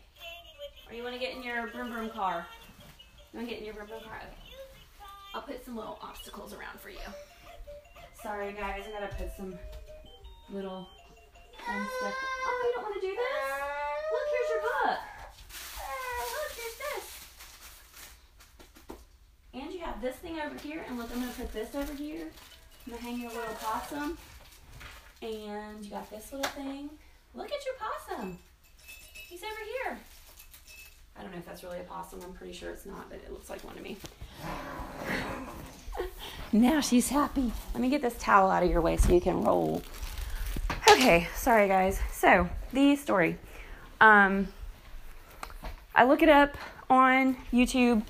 Or 0.89 0.95
you 0.95 1.03
want 1.03 1.13
to 1.15 1.19
get 1.19 1.35
in 1.35 1.43
your 1.43 1.67
broom 1.67 1.91
broom 1.91 2.09
car? 2.09 2.45
You 3.31 3.39
want 3.39 3.49
to 3.49 3.53
get 3.53 3.59
in 3.59 3.65
your 3.65 3.75
broom 3.75 3.87
broom 3.87 4.01
car? 4.01 4.17
Okay. 4.17 4.35
I'll 5.35 5.41
put 5.41 5.63
some 5.63 5.75
little 5.75 5.99
obstacles 6.01 6.53
around 6.53 6.79
for 6.79 6.89
you. 6.89 6.97
Sorry 8.23 8.53
guys, 8.53 8.83
I 8.87 8.91
gotta 8.91 9.13
put 9.15 9.31
some 9.37 9.57
little 10.49 10.87
fun 11.65 11.87
stuff. 11.99 12.13
Oh, 12.45 12.63
you 12.65 12.71
don't 12.75 12.83
want 12.83 12.95
to 12.95 13.01
do 13.01 13.15
this? 13.15 13.25
Look, 14.11 14.27
here's 14.33 14.49
your 14.49 14.61
book. 14.61 14.99
Look, 16.33 16.51
here's 16.57 16.77
this. 16.83 17.05
And 19.53 19.71
you 19.71 19.79
have 19.79 20.01
this 20.01 20.15
thing 20.17 20.39
over 20.39 20.57
here, 20.57 20.83
and 20.87 20.97
look, 20.97 21.09
I'm 21.13 21.19
gonna 21.19 21.31
put 21.33 21.53
this 21.53 21.75
over 21.75 21.93
here. 21.93 22.27
I'm 22.85 22.93
gonna 22.93 23.03
hang 23.03 23.19
your 23.19 23.29
little 23.29 23.55
possum. 23.61 24.17
And 25.21 25.83
you 25.83 25.91
got 25.91 26.09
this 26.09 26.31
little 26.33 26.49
thing. 26.51 26.89
Look 27.35 27.51
at 27.51 27.65
your 27.65 27.75
possum. 27.77 28.39
He's 29.29 29.43
over 29.43 29.51
here. 29.83 29.99
I 31.15 31.21
don't 31.21 31.31
know 31.31 31.37
if 31.37 31.45
that's 31.45 31.63
really 31.63 31.79
a 31.79 31.83
possum. 31.83 32.19
I'm 32.23 32.33
pretty 32.33 32.53
sure 32.53 32.71
it's 32.71 32.87
not, 32.87 33.09
but 33.09 33.19
it 33.19 33.31
looks 33.31 33.47
like 33.47 33.63
one 33.63 33.75
to 33.75 33.81
me. 33.83 33.95
now 36.51 36.81
she's 36.81 37.09
happy. 37.09 37.51
Let 37.73 37.81
me 37.81 37.89
get 37.89 38.01
this 38.01 38.15
towel 38.17 38.49
out 38.49 38.63
of 38.63 38.71
your 38.71 38.81
way 38.81 38.97
so 38.97 39.13
you 39.13 39.21
can 39.21 39.43
roll. 39.43 39.83
Okay, 40.89 41.27
sorry 41.35 41.67
guys. 41.67 41.99
So, 42.11 42.49
the 42.73 42.95
story. 42.95 43.37
Um, 44.01 44.47
I 45.93 46.05
look 46.05 46.23
it 46.23 46.29
up 46.29 46.57
on 46.89 47.37
YouTube, 47.53 48.03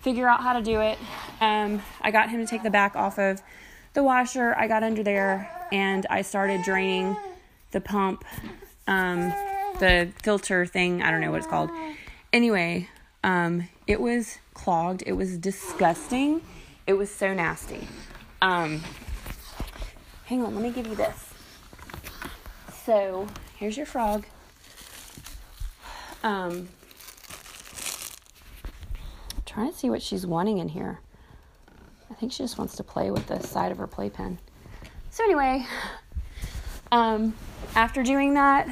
figure 0.00 0.28
out 0.28 0.42
how 0.42 0.52
to 0.52 0.62
do 0.62 0.80
it. 0.80 0.98
Um, 1.40 1.80
I 2.02 2.10
got 2.10 2.28
him 2.28 2.44
to 2.44 2.46
take 2.46 2.62
the 2.62 2.70
back 2.70 2.96
off 2.96 3.18
of 3.18 3.40
the 3.94 4.02
washer. 4.02 4.54
I 4.58 4.68
got 4.68 4.82
under 4.82 5.02
there 5.02 5.50
and 5.72 6.04
I 6.10 6.20
started 6.20 6.62
draining 6.64 7.16
the 7.70 7.80
pump, 7.80 8.24
um, 8.86 9.32
the 9.80 10.12
filter 10.22 10.64
thing. 10.64 11.02
I 11.02 11.10
don't 11.10 11.20
know 11.20 11.30
what 11.30 11.38
it's 11.38 11.46
called. 11.46 11.70
Anyway, 12.32 12.88
um, 13.24 13.68
it 13.86 14.00
was 14.00 14.38
clogged. 14.54 15.02
It 15.06 15.12
was 15.12 15.36
disgusting. 15.36 16.42
It 16.86 16.92
was 16.92 17.10
so 17.10 17.34
nasty. 17.34 17.88
Um, 18.40 18.82
hang 20.26 20.44
on, 20.44 20.54
let 20.54 20.62
me 20.62 20.70
give 20.70 20.86
you 20.86 20.94
this. 20.94 21.30
So 22.84 23.26
here's 23.56 23.76
your 23.76 23.86
frog. 23.86 24.24
Um, 26.22 26.68
trying 29.46 29.72
to 29.72 29.76
see 29.76 29.90
what 29.90 30.02
she's 30.02 30.26
wanting 30.26 30.58
in 30.58 30.68
here. 30.68 31.00
I 32.10 32.14
think 32.14 32.32
she 32.32 32.42
just 32.42 32.58
wants 32.58 32.76
to 32.76 32.84
play 32.84 33.10
with 33.10 33.26
the 33.26 33.40
side 33.40 33.72
of 33.72 33.78
her 33.78 33.86
playpen. 33.86 34.38
So 35.10 35.24
anyway, 35.24 35.66
um, 36.92 37.34
after 37.74 38.02
doing 38.02 38.34
that, 38.34 38.68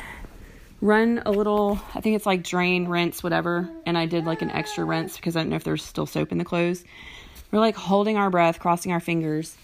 run 0.80 1.22
a 1.26 1.30
little, 1.30 1.80
I 1.94 2.00
think 2.00 2.16
it's 2.16 2.26
like 2.26 2.42
drain, 2.42 2.86
rinse, 2.86 3.22
whatever. 3.22 3.68
And 3.84 3.98
I 3.98 4.06
did 4.06 4.24
like 4.24 4.42
an 4.42 4.50
extra 4.50 4.84
rinse 4.84 5.16
because 5.16 5.36
I 5.36 5.40
don't 5.40 5.50
know 5.50 5.56
if 5.56 5.64
there's 5.64 5.84
still 5.84 6.06
soap 6.06 6.32
in 6.32 6.38
the 6.38 6.44
clothes. 6.44 6.84
We're 7.50 7.60
like 7.60 7.76
holding 7.76 8.16
our 8.16 8.30
breath, 8.30 8.60
crossing 8.60 8.92
our 8.92 9.00
fingers, 9.00 9.56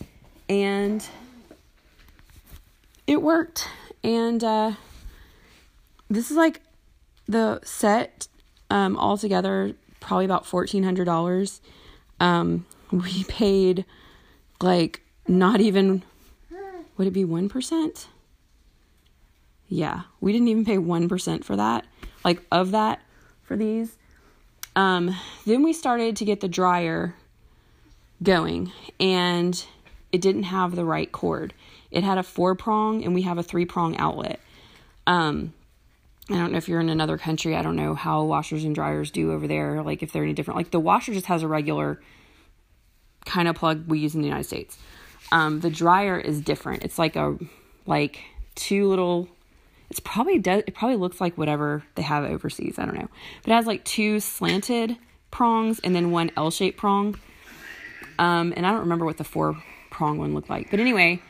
and 0.49 1.07
it 3.07 3.21
worked. 3.21 3.69
And 4.03 4.43
uh, 4.43 4.73
this 6.09 6.31
is 6.31 6.37
like 6.37 6.61
the 7.27 7.61
set 7.63 8.27
um, 8.71 8.97
altogether, 8.97 9.75
probably 10.01 10.25
about 10.25 10.45
$1,400. 10.45 11.61
Um, 12.21 12.67
we 12.91 13.25
paid 13.29 13.85
like 14.61 15.03
not 15.29 15.61
even, 15.61 16.03
would 16.97 17.07
it 17.07 17.13
be 17.13 17.25
1%? 17.25 18.07
Yeah, 19.75 20.03
we 20.21 20.33
didn't 20.33 20.47
even 20.47 20.65
pay 20.65 20.77
1% 20.77 21.43
for 21.43 21.57
that, 21.57 21.85
like 22.25 22.41
of 22.53 22.71
that 22.71 23.01
for 23.43 23.57
these. 23.57 23.99
Um, 24.77 25.17
then 25.47 25.65
we 25.65 25.73
started 25.73 26.15
to 26.15 26.25
get 26.25 26.41
the 26.41 26.47
dryer 26.47 27.17
going, 28.23 28.71
and 29.01 29.65
it 30.13 30.21
didn't 30.21 30.45
have 30.45 30.77
the 30.77 30.85
right 30.85 31.11
cord. 31.11 31.55
It 31.91 32.05
had 32.05 32.19
a 32.19 32.23
four 32.23 32.55
prong, 32.55 33.05
and 33.05 33.17
we 33.17 33.23
have 33.23 33.37
a 33.37 33.43
three 33.43 33.65
prong 33.65 33.97
outlet. 33.97 34.39
Um, 35.09 35.53
I 36.31 36.35
don't 36.35 36.53
know 36.53 36.59
if 36.59 36.69
you're 36.69 36.81
in 36.81 36.89
another 36.89 37.19
country. 37.19 37.57
I 37.57 37.63
don't 37.63 37.75
know 37.75 37.97
how 37.97 38.23
washers 38.23 38.63
and 38.63 38.77
dryers 38.77 39.11
do 39.11 39.33
over 39.33 39.49
there. 39.49 39.83
Like 39.83 40.05
if 40.05 40.13
they're 40.13 40.23
any 40.23 40.35
different. 40.35 40.57
Like 40.57 40.71
the 40.71 40.79
washer 40.79 41.13
just 41.13 41.27
has 41.27 41.43
a 41.43 41.49
regular 41.49 42.01
kind 43.27 43.49
of 43.49 43.57
plug 43.57 43.89
we 43.89 43.99
use 43.99 44.15
in 44.15 44.21
the 44.21 44.29
United 44.29 44.47
States. 44.47 44.79
Um, 45.33 45.59
the 45.59 45.71
dryer 45.71 46.17
is 46.17 46.41
different. 46.41 46.85
It's 46.85 46.97
like 46.97 47.17
a 47.17 47.37
like 47.87 48.21
two 48.55 48.89
little 48.89 49.29
it's 49.95 50.01
probably 50.01 50.41
does 50.41 50.65
it 50.67 50.75
probably 50.75 50.97
looks 50.97 51.21
like 51.21 51.39
whatever 51.39 51.85
they 51.95 52.03
have 52.03 52.25
overseas. 52.25 52.81
I 52.81 52.85
don't 52.85 52.97
know, 52.97 53.09
but 53.45 53.53
it 53.53 53.55
has 53.55 53.65
like 53.65 53.85
two 53.85 54.19
slanted 54.19 54.97
prongs 55.31 55.79
and 55.85 55.95
then 55.95 56.11
one 56.11 56.33
L-shaped 56.37 56.77
prong. 56.77 57.17
Um, 58.19 58.53
and 58.57 58.67
I 58.67 58.73
don't 58.73 58.81
remember 58.81 59.05
what 59.05 59.19
the 59.19 59.25
four 59.25 59.63
prong 59.93 60.19
one 60.19 60.35
looked 60.35 60.51
like. 60.51 60.69
But 60.69 60.81
anyway, 60.81 61.23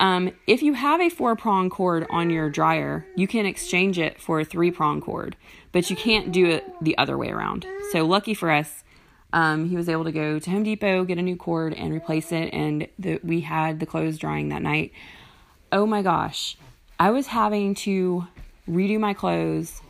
um, 0.00 0.30
if 0.46 0.62
you 0.62 0.72
have 0.72 1.02
a 1.02 1.10
four 1.10 1.36
prong 1.36 1.68
cord 1.68 2.06
on 2.08 2.30
your 2.30 2.48
dryer, 2.48 3.06
you 3.16 3.28
can 3.28 3.44
exchange 3.44 3.98
it 3.98 4.18
for 4.18 4.40
a 4.40 4.46
three 4.46 4.70
prong 4.70 5.02
cord, 5.02 5.36
but 5.72 5.90
you 5.90 5.96
can't 5.96 6.32
do 6.32 6.46
it 6.46 6.64
the 6.80 6.96
other 6.96 7.18
way 7.18 7.28
around. 7.28 7.66
So 7.92 8.06
lucky 8.06 8.32
for 8.32 8.50
us, 8.50 8.82
um, 9.34 9.68
he 9.68 9.76
was 9.76 9.90
able 9.90 10.04
to 10.04 10.12
go 10.12 10.38
to 10.38 10.50
Home 10.50 10.62
Depot, 10.62 11.04
get 11.04 11.18
a 11.18 11.22
new 11.22 11.36
cord, 11.36 11.74
and 11.74 11.92
replace 11.92 12.32
it. 12.32 12.48
And 12.54 12.88
the, 12.98 13.20
we 13.22 13.42
had 13.42 13.78
the 13.78 13.84
clothes 13.84 14.16
drying 14.16 14.48
that 14.48 14.62
night. 14.62 14.92
Oh 15.70 15.84
my 15.84 16.00
gosh, 16.00 16.56
I 16.98 17.10
was 17.10 17.26
having 17.26 17.74
to 17.76 18.26
redo 18.68 18.98
my 18.98 19.12
clothes 19.12 19.82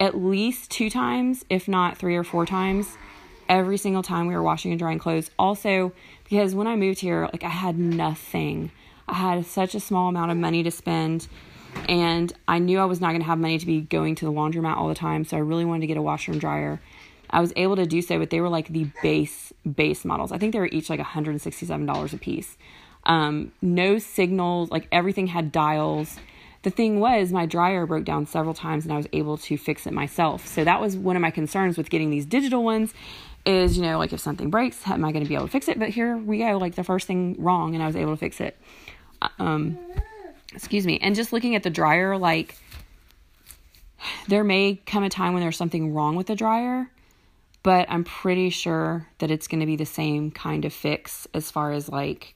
at 0.00 0.16
least 0.16 0.70
two 0.70 0.90
times, 0.90 1.44
if 1.48 1.68
not 1.68 1.96
three 1.96 2.16
or 2.16 2.24
four 2.24 2.44
times, 2.44 2.96
every 3.48 3.76
single 3.76 4.02
time 4.02 4.26
we 4.26 4.34
were 4.34 4.42
washing 4.42 4.72
and 4.72 4.78
drying 4.78 4.98
clothes. 4.98 5.30
Also, 5.38 5.92
because 6.24 6.54
when 6.54 6.66
I 6.66 6.74
moved 6.74 6.98
here, 6.98 7.28
like 7.32 7.44
I 7.44 7.50
had 7.50 7.78
nothing. 7.78 8.72
I 9.06 9.14
had 9.14 9.46
such 9.46 9.76
a 9.76 9.80
small 9.80 10.08
amount 10.08 10.32
of 10.32 10.38
money 10.38 10.64
to 10.64 10.72
spend, 10.72 11.28
and 11.88 12.32
I 12.48 12.58
knew 12.58 12.80
I 12.80 12.84
was 12.84 13.00
not 13.00 13.10
going 13.10 13.20
to 13.20 13.26
have 13.26 13.38
money 13.38 13.58
to 13.58 13.66
be 13.66 13.82
going 13.82 14.16
to 14.16 14.24
the 14.24 14.32
laundromat 14.32 14.76
all 14.76 14.88
the 14.88 14.94
time. 14.94 15.24
So 15.24 15.36
I 15.36 15.40
really 15.40 15.64
wanted 15.64 15.82
to 15.82 15.86
get 15.86 15.98
a 15.98 16.02
washer 16.02 16.32
and 16.32 16.40
dryer. 16.40 16.80
I 17.28 17.40
was 17.40 17.52
able 17.54 17.76
to 17.76 17.86
do 17.86 18.02
so, 18.02 18.18
but 18.18 18.30
they 18.30 18.40
were 18.40 18.48
like 18.48 18.68
the 18.68 18.90
base 19.04 19.52
base 19.72 20.04
models. 20.04 20.32
I 20.32 20.38
think 20.38 20.52
they 20.52 20.58
were 20.58 20.66
each 20.66 20.90
like 20.90 20.98
$167 20.98 22.12
a 22.12 22.18
piece. 22.18 22.56
Um, 23.04 23.52
no 23.62 23.98
signals, 23.98 24.70
like 24.72 24.88
everything 24.90 25.28
had 25.28 25.52
dials 25.52 26.18
the 26.62 26.70
thing 26.70 27.00
was, 27.00 27.32
my 27.32 27.46
dryer 27.46 27.86
broke 27.86 28.04
down 28.04 28.26
several 28.26 28.54
times 28.54 28.84
and 28.84 28.92
I 28.92 28.96
was 28.96 29.06
able 29.12 29.38
to 29.38 29.56
fix 29.56 29.86
it 29.86 29.92
myself. 29.92 30.46
So 30.46 30.64
that 30.64 30.80
was 30.80 30.96
one 30.96 31.16
of 31.16 31.22
my 31.22 31.30
concerns 31.30 31.78
with 31.78 31.88
getting 31.88 32.10
these 32.10 32.26
digital 32.26 32.62
ones 32.62 32.92
is, 33.46 33.76
you 33.76 33.82
know, 33.82 33.98
like 33.98 34.12
if 34.12 34.20
something 34.20 34.50
breaks, 34.50 34.86
am 34.86 35.04
I 35.04 35.12
going 35.12 35.24
to 35.24 35.28
be 35.28 35.34
able 35.34 35.46
to 35.46 35.52
fix 35.52 35.68
it? 35.68 35.78
But 35.78 35.88
here 35.88 36.16
we 36.16 36.38
go, 36.38 36.58
like 36.58 36.74
the 36.74 36.84
first 36.84 37.06
thing 37.06 37.36
wrong 37.38 37.74
and 37.74 37.82
I 37.82 37.86
was 37.86 37.96
able 37.96 38.12
to 38.12 38.18
fix 38.18 38.40
it. 38.40 38.58
Uh, 39.22 39.28
um, 39.38 39.78
excuse 40.52 40.86
me. 40.86 40.98
And 41.00 41.14
just 41.14 41.32
looking 41.32 41.54
at 41.54 41.62
the 41.62 41.70
dryer, 41.70 42.18
like 42.18 42.56
there 44.28 44.44
may 44.44 44.80
come 44.86 45.02
a 45.02 45.08
time 45.08 45.32
when 45.32 45.42
there's 45.42 45.56
something 45.56 45.94
wrong 45.94 46.16
with 46.16 46.26
the 46.26 46.36
dryer, 46.36 46.90
but 47.62 47.86
I'm 47.90 48.04
pretty 48.04 48.50
sure 48.50 49.08
that 49.18 49.30
it's 49.30 49.48
going 49.48 49.60
to 49.60 49.66
be 49.66 49.76
the 49.76 49.86
same 49.86 50.30
kind 50.30 50.66
of 50.66 50.74
fix 50.74 51.26
as 51.32 51.50
far 51.50 51.72
as 51.72 51.88
like 51.88 52.34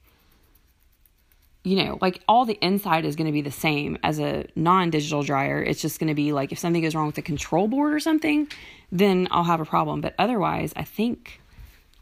you 1.65 1.83
know, 1.83 1.99
like 2.03 2.21
all 2.29 2.45
the 2.45 2.59
inside 2.61 3.07
is 3.07 3.17
going 3.17 3.27
to 3.27 3.33
be 3.33 3.41
the 3.41 3.51
same 3.51 3.97
as 4.03 4.21
a 4.21 4.47
non 4.55 4.91
digital 4.91 5.23
dryer. 5.23 5.63
It's 5.63 5.81
just 5.81 5.99
going 5.99 6.09
to 6.09 6.15
be 6.15 6.33
like 6.33 6.53
if 6.53 6.59
something 6.59 6.83
goes 6.83 6.95
wrong 6.95 7.07
with 7.07 7.15
the 7.15 7.23
control 7.23 7.69
board 7.69 7.95
or 7.95 8.01
something, 8.01 8.49
then 8.93 9.27
I'll 9.31 9.45
have 9.45 9.61
a 9.61 9.65
problem. 9.65 10.03
But 10.03 10.15
otherwise, 10.19 10.75
I 10.77 10.85
think 10.85 11.41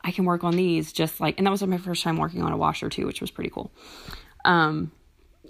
I 0.02 0.10
can 0.10 0.24
work 0.24 0.42
on 0.42 0.56
these 0.56 0.92
just 0.92 1.20
like, 1.20 1.38
and 1.38 1.46
that 1.46 1.52
was 1.52 1.62
my 1.62 1.78
first 1.78 2.02
time 2.02 2.16
working 2.16 2.42
on 2.42 2.52
a 2.52 2.56
washer 2.56 2.90
too, 2.90 3.06
which 3.06 3.20
was 3.20 3.30
pretty 3.30 3.50
cool. 3.50 3.70
Um, 4.44 4.90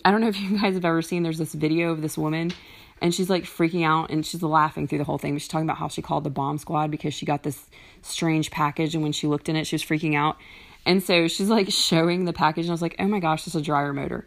I 0.04 0.11
don't 0.11 0.21
know 0.21 0.28
if 0.28 0.38
you 0.40 0.61
guys 0.61 0.75
have 0.75 0.85
ever 0.85 1.00
seen, 1.00 1.23
there's 1.23 1.38
this 1.38 1.54
video 1.54 1.90
of 1.90 2.02
this 2.02 2.19
woman 2.19 2.52
and 3.00 3.12
she's 3.12 3.28
like 3.28 3.45
freaking 3.45 3.85
out 3.85 4.11
and 4.11 4.25
she's 4.25 4.42
laughing 4.42 4.87
through 4.87 4.99
the 4.99 5.04
whole 5.04 5.19
thing. 5.19 5.35
But 5.35 5.42
she's 5.42 5.49
talking 5.49 5.66
about 5.66 5.78
how 5.78 5.88
she 5.88 6.02
called 6.02 6.23
the 6.23 6.31
bomb 6.31 6.57
squad 6.59 6.90
because 6.90 7.12
she 7.12 7.26
got 7.26 7.42
this 7.42 7.69
strange 8.02 8.50
package 8.50 8.95
and 8.95 9.02
when 9.02 9.12
she 9.12 9.26
looked 9.26 9.49
in 9.49 9.57
it, 9.57 9.66
she 9.66 9.75
was 9.75 9.83
freaking 9.83 10.14
out. 10.14 10.37
And 10.85 11.03
so 11.03 11.29
she's 11.29 11.49
like 11.49 11.71
showing 11.71 12.25
the 12.25 12.33
package, 12.33 12.65
and 12.65 12.71
I 12.71 12.75
was 12.75 12.83
like, 12.83 12.97
oh 12.99 13.07
my 13.07 13.21
gosh, 13.21 13.45
this 13.45 13.55
is 13.55 13.61
a 13.61 13.65
dryer 13.65 13.93
motor. 13.93 14.27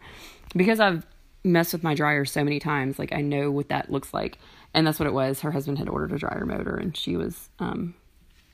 Because 0.54 0.80
I've 0.80 1.06
messed 1.44 1.72
with 1.72 1.82
my 1.82 1.94
dryer 1.94 2.24
so 2.24 2.42
many 2.42 2.58
times, 2.58 2.98
like 2.98 3.12
I 3.12 3.20
know 3.20 3.50
what 3.50 3.68
that 3.68 3.90
looks 3.90 4.14
like. 4.14 4.38
And 4.74 4.86
that's 4.86 4.98
what 4.98 5.06
it 5.06 5.14
was. 5.14 5.40
Her 5.40 5.50
husband 5.50 5.78
had 5.78 5.88
ordered 5.88 6.12
a 6.12 6.18
dryer 6.18 6.44
motor, 6.44 6.76
and 6.76 6.96
she 6.96 7.16
was, 7.16 7.48
um, 7.58 7.94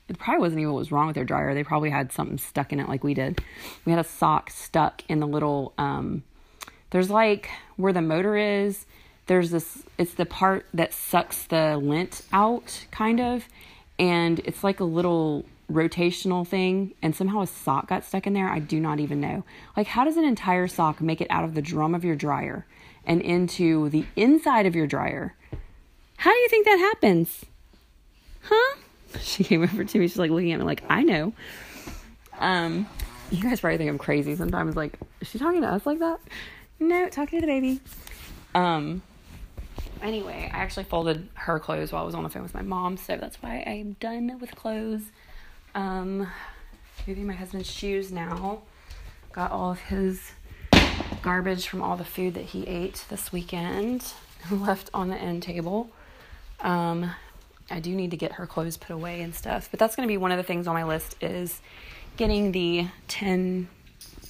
it 0.07 0.17
probably 0.17 0.41
wasn't 0.41 0.61
even 0.61 0.73
what 0.73 0.79
was 0.79 0.91
wrong 0.91 1.07
with 1.07 1.15
their 1.15 1.25
dryer. 1.25 1.53
They 1.53 1.63
probably 1.63 1.89
had 1.89 2.11
something 2.11 2.37
stuck 2.37 2.71
in 2.71 2.79
it 2.79 2.87
like 2.87 3.03
we 3.03 3.13
did. 3.13 3.41
We 3.85 3.91
had 3.91 3.99
a 3.99 4.07
sock 4.07 4.49
stuck 4.49 5.03
in 5.09 5.19
the 5.19 5.27
little, 5.27 5.73
um, 5.77 6.23
there's 6.91 7.09
like 7.09 7.49
where 7.77 7.93
the 7.93 8.01
motor 8.01 8.37
is, 8.37 8.85
there's 9.27 9.51
this 9.51 9.83
it's 9.97 10.15
the 10.15 10.25
part 10.25 10.65
that 10.73 10.93
sucks 10.93 11.43
the 11.43 11.77
lint 11.77 12.21
out 12.33 12.85
kind 12.91 13.19
of 13.19 13.47
and 13.99 14.39
it's 14.39 14.63
like 14.63 14.79
a 14.79 14.85
little 14.85 15.45
rotational 15.71 16.45
thing 16.45 16.93
and 17.01 17.15
somehow 17.15 17.41
a 17.41 17.47
sock 17.47 17.87
got 17.87 18.03
stuck 18.03 18.27
in 18.27 18.33
there 18.33 18.49
i 18.49 18.59
do 18.59 18.79
not 18.79 18.99
even 18.99 19.19
know. 19.19 19.43
Like 19.75 19.87
how 19.87 20.03
does 20.03 20.17
an 20.17 20.25
entire 20.25 20.67
sock 20.67 21.01
make 21.01 21.21
it 21.21 21.27
out 21.29 21.43
of 21.43 21.53
the 21.55 21.61
drum 21.61 21.95
of 21.95 22.03
your 22.03 22.15
dryer 22.15 22.65
and 23.05 23.21
into 23.21 23.89
the 23.89 24.05
inside 24.15 24.65
of 24.65 24.75
your 24.75 24.87
dryer? 24.87 25.35
How 26.17 26.31
do 26.31 26.37
you 26.37 26.49
think 26.49 26.65
that 26.65 26.77
happens? 26.77 27.45
Huh? 28.41 28.75
She 29.21 29.43
came 29.43 29.61
over 29.61 29.83
to 29.83 29.99
me 29.99 30.07
she's 30.07 30.17
like 30.17 30.31
looking 30.31 30.53
at 30.53 30.59
me 30.59 30.65
like 30.65 30.83
i 30.89 31.03
know. 31.03 31.33
Um 32.39 32.87
you 33.31 33.41
guys 33.41 33.61
probably 33.61 33.77
think 33.77 33.89
i'm 33.89 33.97
crazy 33.97 34.35
sometimes 34.35 34.75
like 34.75 34.99
is 35.21 35.27
she 35.27 35.39
talking 35.39 35.61
to 35.61 35.67
us 35.67 35.85
like 35.85 35.99
that? 35.99 36.19
No 36.79 37.07
talking 37.09 37.39
to 37.39 37.45
the 37.45 37.51
baby. 37.51 37.79
Um 38.55 39.01
anyway, 40.03 40.51
I 40.53 40.57
actually 40.57 40.83
folded 40.83 41.29
her 41.33 41.59
clothes 41.59 41.91
while 41.91 42.03
I 42.03 42.05
was 42.05 42.13
on 42.13 42.23
the 42.23 42.29
phone 42.29 42.43
with 42.43 42.53
my 42.53 42.61
mom, 42.61 42.97
so 42.97 43.17
that's 43.17 43.41
why 43.41 43.63
I'm 43.65 43.93
done 43.99 44.37
with 44.39 44.55
clothes. 44.55 45.03
Um, 45.75 46.27
moving 47.07 47.27
my 47.27 47.33
husband's 47.33 47.69
shoes 47.69 48.11
now. 48.11 48.61
Got 49.31 49.51
all 49.51 49.71
of 49.71 49.79
his 49.79 50.31
garbage 51.21 51.67
from 51.67 51.81
all 51.81 51.97
the 51.97 52.05
food 52.05 52.35
that 52.35 52.45
he 52.45 52.67
ate 52.67 53.05
this 53.09 53.31
weekend 53.31 54.13
left 54.51 54.89
on 54.93 55.09
the 55.09 55.17
end 55.17 55.43
table. 55.43 55.89
Um, 56.59 57.11
I 57.71 57.79
do 57.79 57.95
need 57.95 58.11
to 58.11 58.17
get 58.17 58.33
her 58.33 58.45
clothes 58.45 58.77
put 58.77 58.93
away 58.93 59.21
and 59.21 59.33
stuff, 59.33 59.69
but 59.71 59.79
that's 59.79 59.95
going 59.95 60.07
to 60.07 60.11
be 60.11 60.17
one 60.17 60.31
of 60.31 60.37
the 60.37 60.43
things 60.43 60.67
on 60.67 60.75
my 60.75 60.83
list 60.83 61.15
is 61.21 61.61
getting 62.17 62.51
the 62.51 62.87
10 63.07 63.67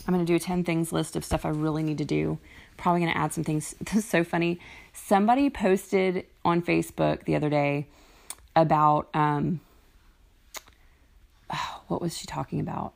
I'm 0.06 0.14
going 0.14 0.26
to 0.26 0.30
do 0.30 0.36
a 0.36 0.40
10 0.40 0.66
things 0.66 0.92
list 0.92 1.16
of 1.16 1.24
stuff 1.24 1.46
I 1.46 1.50
really 1.50 1.82
need 1.82 1.98
to 2.00 2.06
do 2.06 2.38
probably 2.78 3.02
going 3.02 3.14
to 3.14 3.18
add 3.18 3.34
some 3.34 3.44
things. 3.44 3.76
This 3.84 3.96
is 3.96 4.06
so 4.06 4.24
funny. 4.24 4.60
Somebody 4.94 5.50
posted 5.50 6.26
on 6.44 6.62
Facebook 6.62 7.26
the 7.26 7.36
other 7.36 7.50
day 7.50 7.88
about 8.56 9.10
um, 9.14 9.62
what 11.94 12.02
was 12.02 12.18
she 12.18 12.26
talking 12.26 12.60
about? 12.60 12.94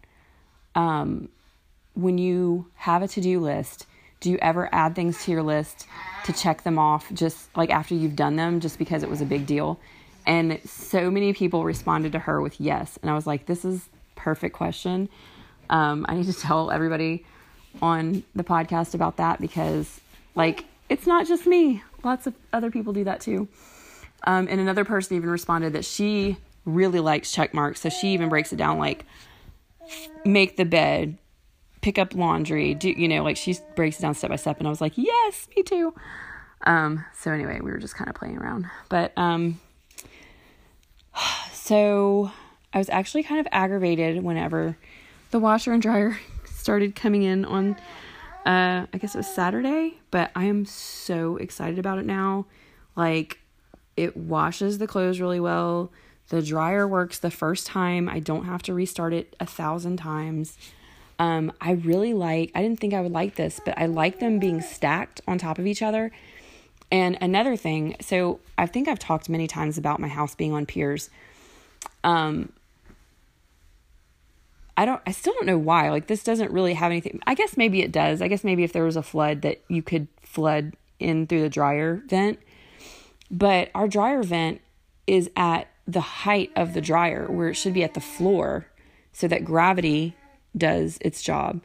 Um, 0.74 1.30
when 1.94 2.18
you 2.18 2.66
have 2.76 3.04
a 3.04 3.08
to 3.10 3.22
do 3.22 3.40
list, 3.40 3.86
do 4.20 4.32
you 4.32 4.40
ever 4.42 4.68
add 4.72 4.96
things 4.96 5.24
to 5.24 5.32
your 5.32 5.44
list 5.44 5.86
to 6.26 6.34
check 6.34 6.64
them 6.64 6.80
off 6.80 7.12
just 7.14 7.56
like 7.56 7.70
after 7.70 7.94
you've 7.94 8.16
done 8.16 8.36
them 8.36 8.60
just 8.60 8.80
because 8.80 9.04
it 9.04 9.10
was 9.10 9.22
a 9.22 9.26
big 9.26 9.46
deal? 9.46 9.80
And 10.26 10.60
so 10.66 11.12
many 11.12 11.32
people 11.34 11.64
responded 11.64 12.12
to 12.14 12.20
her 12.20 12.42
with 12.42 12.60
yes. 12.60 12.98
And 13.02 13.12
I 13.12 13.14
was 13.14 13.28
like, 13.28 13.46
this 13.46 13.64
is 13.64 13.88
perfect 14.16 14.56
question. 14.56 15.10
Um, 15.70 16.06
I 16.10 16.16
need 16.16 16.26
to 16.26 16.34
tell 16.34 16.72
everybody 16.72 17.24
on 17.84 18.24
the 18.36 18.44
podcast 18.44 18.96
about 18.96 19.18
that 19.18 19.40
because, 19.40 20.02
like, 20.34 20.66
it's 20.90 21.06
not 21.06 21.28
just 21.28 21.46
me. 21.46 21.84
Lots 22.04 22.26
of 22.26 22.34
other 22.52 22.72
people 22.72 22.94
do 22.94 23.04
that 23.04 23.22
too. 23.22 23.48
Um, 24.24 24.48
and 24.50 24.60
another 24.60 24.84
person 24.84 25.16
even 25.18 25.30
responded 25.30 25.74
that 25.74 25.86
she 25.86 26.38
really 26.68 27.00
likes 27.00 27.32
check 27.32 27.54
marks. 27.54 27.82
So 27.82 27.90
she 27.90 28.10
even 28.10 28.30
breaks 28.30 28.54
it 28.54 28.58
down 28.58 28.78
like 28.78 29.06
make 30.26 30.58
the 30.58 30.66
bed, 30.66 31.18
pick 31.82 31.98
up 31.98 32.14
laundry, 32.14 32.76
do, 32.76 32.90
you 32.90 33.08
know, 33.08 33.24
like 33.24 33.38
she 33.38 33.58
breaks 33.76 33.98
it 33.98 34.02
down 34.02 34.14
step 34.14 34.30
by 34.30 34.36
step. 34.36 34.60
And 34.60 34.68
I 34.68 34.70
was 34.70 34.82
like, 34.82 34.94
yes, 34.96 35.48
me 35.56 35.64
too. 35.64 35.94
Um, 36.66 37.06
so 37.16 37.32
anyway, 37.32 37.60
we 37.62 37.72
were 37.72 37.78
just 37.78 37.96
kind 37.96 38.10
of 38.10 38.16
playing 38.16 38.38
around. 38.38 38.68
But, 38.90 39.14
um, 39.18 39.60
so 41.54 42.32
I 42.74 42.78
was 42.78 42.90
actually 42.90 43.24
kind 43.24 43.40
of 43.40 43.48
aggravated 43.52 44.22
whenever 44.22 44.78
the 45.32 45.40
washer 45.40 45.72
and 45.72 45.82
dryer 45.82 46.20
started 46.46 46.96
coming 46.96 47.24
in 47.24 47.46
on 47.46 47.76
uh 48.46 48.86
I 48.94 48.98
guess 48.98 49.14
it 49.14 49.18
was 49.18 49.28
Saturday, 49.28 50.00
but 50.10 50.32
I 50.36 50.46
am 50.46 50.66
so 50.66 51.38
excited 51.38 51.80
about 51.80 51.98
it 51.98 52.06
now. 52.06 52.46
Like 52.96 53.40
it 53.98 54.16
washes 54.16 54.78
the 54.78 54.88
clothes 54.88 55.20
really 55.20 55.40
well. 55.40 55.92
The 56.30 56.42
dryer 56.42 56.88
works 56.88 57.20
the 57.20 57.32
first 57.32 57.68
time. 57.68 58.10
I 58.10 58.20
don't 58.20 58.46
have 58.46 58.62
to 58.64 58.74
restart 58.74 59.14
it 59.14 59.36
a 59.40 59.46
thousand 59.46 59.98
times. 59.98 60.58
Um, 61.20 61.52
I 61.60 61.72
really 61.72 62.14
like, 62.14 62.52
I 62.54 62.62
didn't 62.62 62.80
think 62.80 62.94
I 62.94 63.02
would 63.02 63.12
like 63.12 63.36
this, 63.36 63.60
but 63.64 63.78
I 63.78 63.86
like 63.88 64.20
them 64.20 64.40
being 64.40 64.62
stacked 64.62 65.22
on 65.28 65.38
top 65.38 65.58
of 65.58 65.66
each 65.66 65.82
other. 65.82 66.12
And 66.92 67.18
another 67.22 67.56
thing, 67.56 67.96
so 68.02 68.40
I 68.58 68.66
think 68.66 68.88
I've 68.88 69.00
talked 69.00 69.30
many 69.30 69.48
times 69.48 69.78
about 69.78 70.00
my 70.00 70.08
house 70.08 70.36
being 70.36 70.54
on 70.54 70.66
piers. 70.66 71.10
Um, 72.04 72.54
I 74.78 74.86
don't 74.86 75.02
I 75.08 75.12
still 75.12 75.34
don't 75.34 75.48
know 75.48 75.58
why. 75.58 75.90
Like 75.90 76.08
this 76.08 76.24
doesn't 76.24 76.52
really 76.52 76.76
have 76.76 76.92
anything. 76.92 77.20
I 77.26 77.34
guess 77.34 77.58
maybe 77.58 77.82
it 77.82 77.92
does. 77.92 78.22
I 78.22 78.28
guess 78.28 78.44
maybe 78.44 78.64
if 78.64 78.72
there 78.72 78.86
was 78.86 78.96
a 78.96 79.02
flood 79.02 79.42
that 79.42 79.60
you 79.68 79.82
could 79.82 80.08
flood 80.22 80.74
in 81.00 81.26
through 81.26 81.42
the 81.42 81.50
dryer 81.50 82.04
vent. 82.08 82.40
But 83.30 83.72
our 83.74 83.88
dryer 83.88 84.22
vent 84.22 84.62
is 85.08 85.30
at 85.36 85.68
the 85.88 86.02
height 86.02 86.52
of 86.56 86.74
the 86.74 86.82
dryer 86.82 87.28
where 87.32 87.50
it 87.50 87.56
should 87.56 87.74
be 87.74 87.84
at 87.84 87.94
the 87.94 88.02
floor 88.02 88.68
so 89.14 89.28
that 89.28 89.46
gravity 89.46 90.16
does 90.56 90.98
its 91.02 91.22
job. 91.22 91.62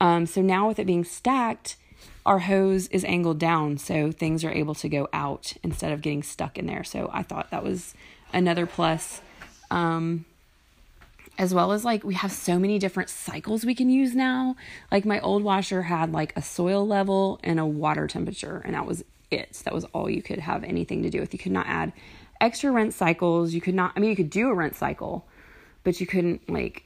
Um, 0.00 0.26
so 0.26 0.42
now 0.42 0.68
with 0.68 0.78
it 0.78 0.86
being 0.86 1.04
stacked, 1.04 1.76
our 2.26 2.40
hose 2.40 2.88
is 2.88 3.04
angled 3.04 3.38
down 3.38 3.78
so 3.78 4.10
things 4.10 4.44
are 4.44 4.50
able 4.50 4.74
to 4.74 4.88
go 4.88 5.08
out 5.12 5.54
instead 5.62 5.92
of 5.92 6.02
getting 6.02 6.22
stuck 6.22 6.58
in 6.58 6.66
there. 6.66 6.84
So 6.84 7.10
I 7.12 7.22
thought 7.22 7.50
that 7.50 7.62
was 7.62 7.94
another 8.32 8.66
plus. 8.66 9.20
Um, 9.70 10.24
as 11.38 11.54
well 11.54 11.72
as 11.72 11.86
like 11.86 12.04
we 12.04 12.14
have 12.14 12.30
so 12.30 12.58
many 12.58 12.78
different 12.78 13.08
cycles 13.08 13.64
we 13.64 13.74
can 13.74 13.88
use 13.88 14.14
now. 14.14 14.56
Like 14.92 15.06
my 15.06 15.20
old 15.20 15.42
washer 15.42 15.82
had 15.82 16.12
like 16.12 16.36
a 16.36 16.42
soil 16.42 16.86
level 16.86 17.40
and 17.42 17.58
a 17.58 17.64
water 17.64 18.06
temperature, 18.06 18.60
and 18.64 18.74
that 18.74 18.84
was 18.84 19.02
it. 19.30 19.62
That 19.64 19.72
was 19.72 19.84
all 19.86 20.10
you 20.10 20.22
could 20.22 20.38
have 20.38 20.64
anything 20.64 21.02
to 21.02 21.08
do 21.08 21.20
with. 21.20 21.32
You 21.32 21.38
could 21.38 21.52
not 21.52 21.66
add 21.66 21.92
extra 22.40 22.70
rent 22.70 22.94
cycles. 22.94 23.52
You 23.52 23.60
could 23.60 23.74
not, 23.74 23.92
I 23.96 24.00
mean, 24.00 24.10
you 24.10 24.16
could 24.16 24.30
do 24.30 24.48
a 24.48 24.54
rent 24.54 24.74
cycle, 24.76 25.26
but 25.84 26.00
you 26.00 26.06
couldn't 26.06 26.48
like 26.48 26.84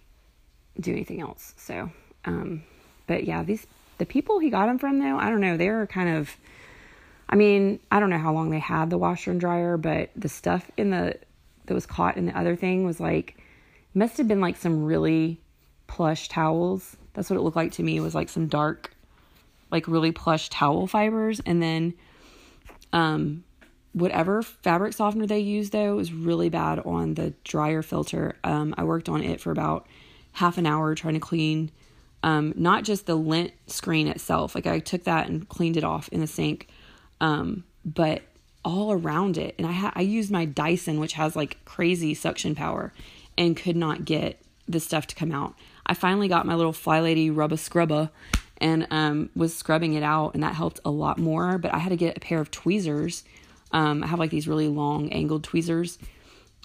do 0.79 0.93
anything 0.93 1.21
else. 1.21 1.55
So, 1.57 1.91
um, 2.25 2.63
but 3.07 3.25
yeah, 3.25 3.43
these, 3.43 3.67
the 3.99 4.07
people 4.07 4.39
he 4.39 4.51
got 4.51 4.67
them 4.67 4.79
from 4.79 4.99
though, 4.99 5.17
I 5.17 5.31
don't 5.31 5.41
know, 5.41 5.57
they're 5.57 5.87
kind 5.87 6.17
of, 6.17 6.37
I 7.29 7.37
mean, 7.37 7.81
I 7.91 8.01
don't 8.01 8.11
know 8.11 8.19
how 8.19 8.33
long 8.33 8.51
they 8.51 8.59
had 8.59 8.91
the 8.91 8.99
washer 8.99 9.31
and 9.31 9.41
dryer, 9.41 9.77
but 9.77 10.11
the 10.17 10.29
stuff 10.29 10.71
in 10.77 10.91
the, 10.91 11.19
that 11.67 11.75
was 11.75 11.87
caught 11.87 12.17
in 12.17 12.27
the 12.27 12.39
other 12.39 12.57
thing 12.57 12.85
was 12.85 13.01
like, 13.01 13.39
must 13.95 14.19
have 14.19 14.29
been 14.29 14.41
like 14.41 14.57
some 14.57 14.85
really 14.85 15.41
plush 15.87 16.29
towels. 16.29 16.97
That's 17.15 17.31
what 17.31 17.37
it 17.37 17.43
looked 17.43 17.57
like 17.57 17.73
to 17.73 17.83
me. 17.83 17.97
It 17.97 18.01
was 18.01 18.15
like 18.15 18.29
some 18.29 18.49
dark, 18.49 18.93
like 19.71 19.87
really 19.89 20.13
plush 20.13 20.51
towel 20.51 20.87
fibers. 20.87 21.41
And 21.47 21.63
then, 21.63 21.95
um, 22.93 23.45
whatever 23.95 24.43
fabric 24.43 24.93
softener 24.93 25.27
they 25.27 25.39
used 25.39 25.73
though 25.73 25.95
was 25.97 26.13
really 26.13 26.51
bad 26.51 26.81
on 26.81 27.15
the 27.15 27.33
dryer 27.45 27.81
filter. 27.81 28.37
Um, 28.45 28.75
I 28.77 28.85
worked 28.85 29.09
on 29.09 29.23
it 29.23 29.41
for 29.41 29.51
about 29.51 29.87
half 30.33 30.59
an 30.59 30.67
hour 30.67 30.95
trying 30.95 31.15
to 31.15 31.21
clean, 31.21 31.71
um, 32.23 32.53
not 32.57 32.85
just 32.85 33.07
the 33.07 33.15
lint 33.15 33.53
screen 33.69 34.09
itself. 34.09 34.55
Like 34.55 34.67
I 34.67 34.81
took 34.81 35.05
that 35.05 35.29
and 35.29 35.49
cleaned 35.49 35.77
it 35.77 35.85
off 35.85 36.09
in 36.09 36.21
the 36.21 36.27
sink, 36.27 36.69
um, 37.21 37.65
but 37.85 38.23
all 38.65 38.93
around 38.93 39.39
it. 39.39 39.55
And 39.59 39.67
I 39.67 39.73
ha- 39.73 39.93
I 39.95 40.01
used 40.03 40.31
my 40.31 40.45
Dyson, 40.45 40.99
which 40.99 41.13
has 41.15 41.37
like 41.37 41.65
crazy 41.65 42.15
suction 42.15 42.55
power, 42.55 42.93
and 43.39 43.57
could 43.57 43.77
not 43.77 44.05
get 44.05 44.41
the 44.67 44.81
stuff 44.81 45.07
to 45.07 45.15
come 45.15 45.31
out. 45.31 45.55
I 45.87 45.95
finally 45.95 46.29
got 46.29 46.47
my 46.47 46.55
little 46.55 46.73
Fly 46.73 47.01
Lady 47.01 47.31
Rubba 47.31 47.57
Scrubba 47.57 48.11
and 48.59 48.87
um, 48.91 49.31
was 49.37 49.55
scrubbing 49.55 49.95
it 49.95 50.03
out, 50.03 50.35
and 50.35 50.43
that 50.43 50.55
helped 50.55 50.81
a 50.85 50.91
lot 50.91 51.19
more. 51.19 51.59
But 51.59 51.75
I 51.75 51.79
had 51.79 51.91
to 51.91 51.97
get 51.97 52.17
a 52.17 52.21
pair 52.21 52.41
of 52.41 52.51
tweezers. 52.51 53.23
Um, 53.75 54.03
I 54.03 54.07
have 54.07 54.19
like 54.19 54.31
these 54.31 54.49
really 54.49 54.69
long 54.69 55.13
angled 55.13 55.45
tweezers, 55.45 55.99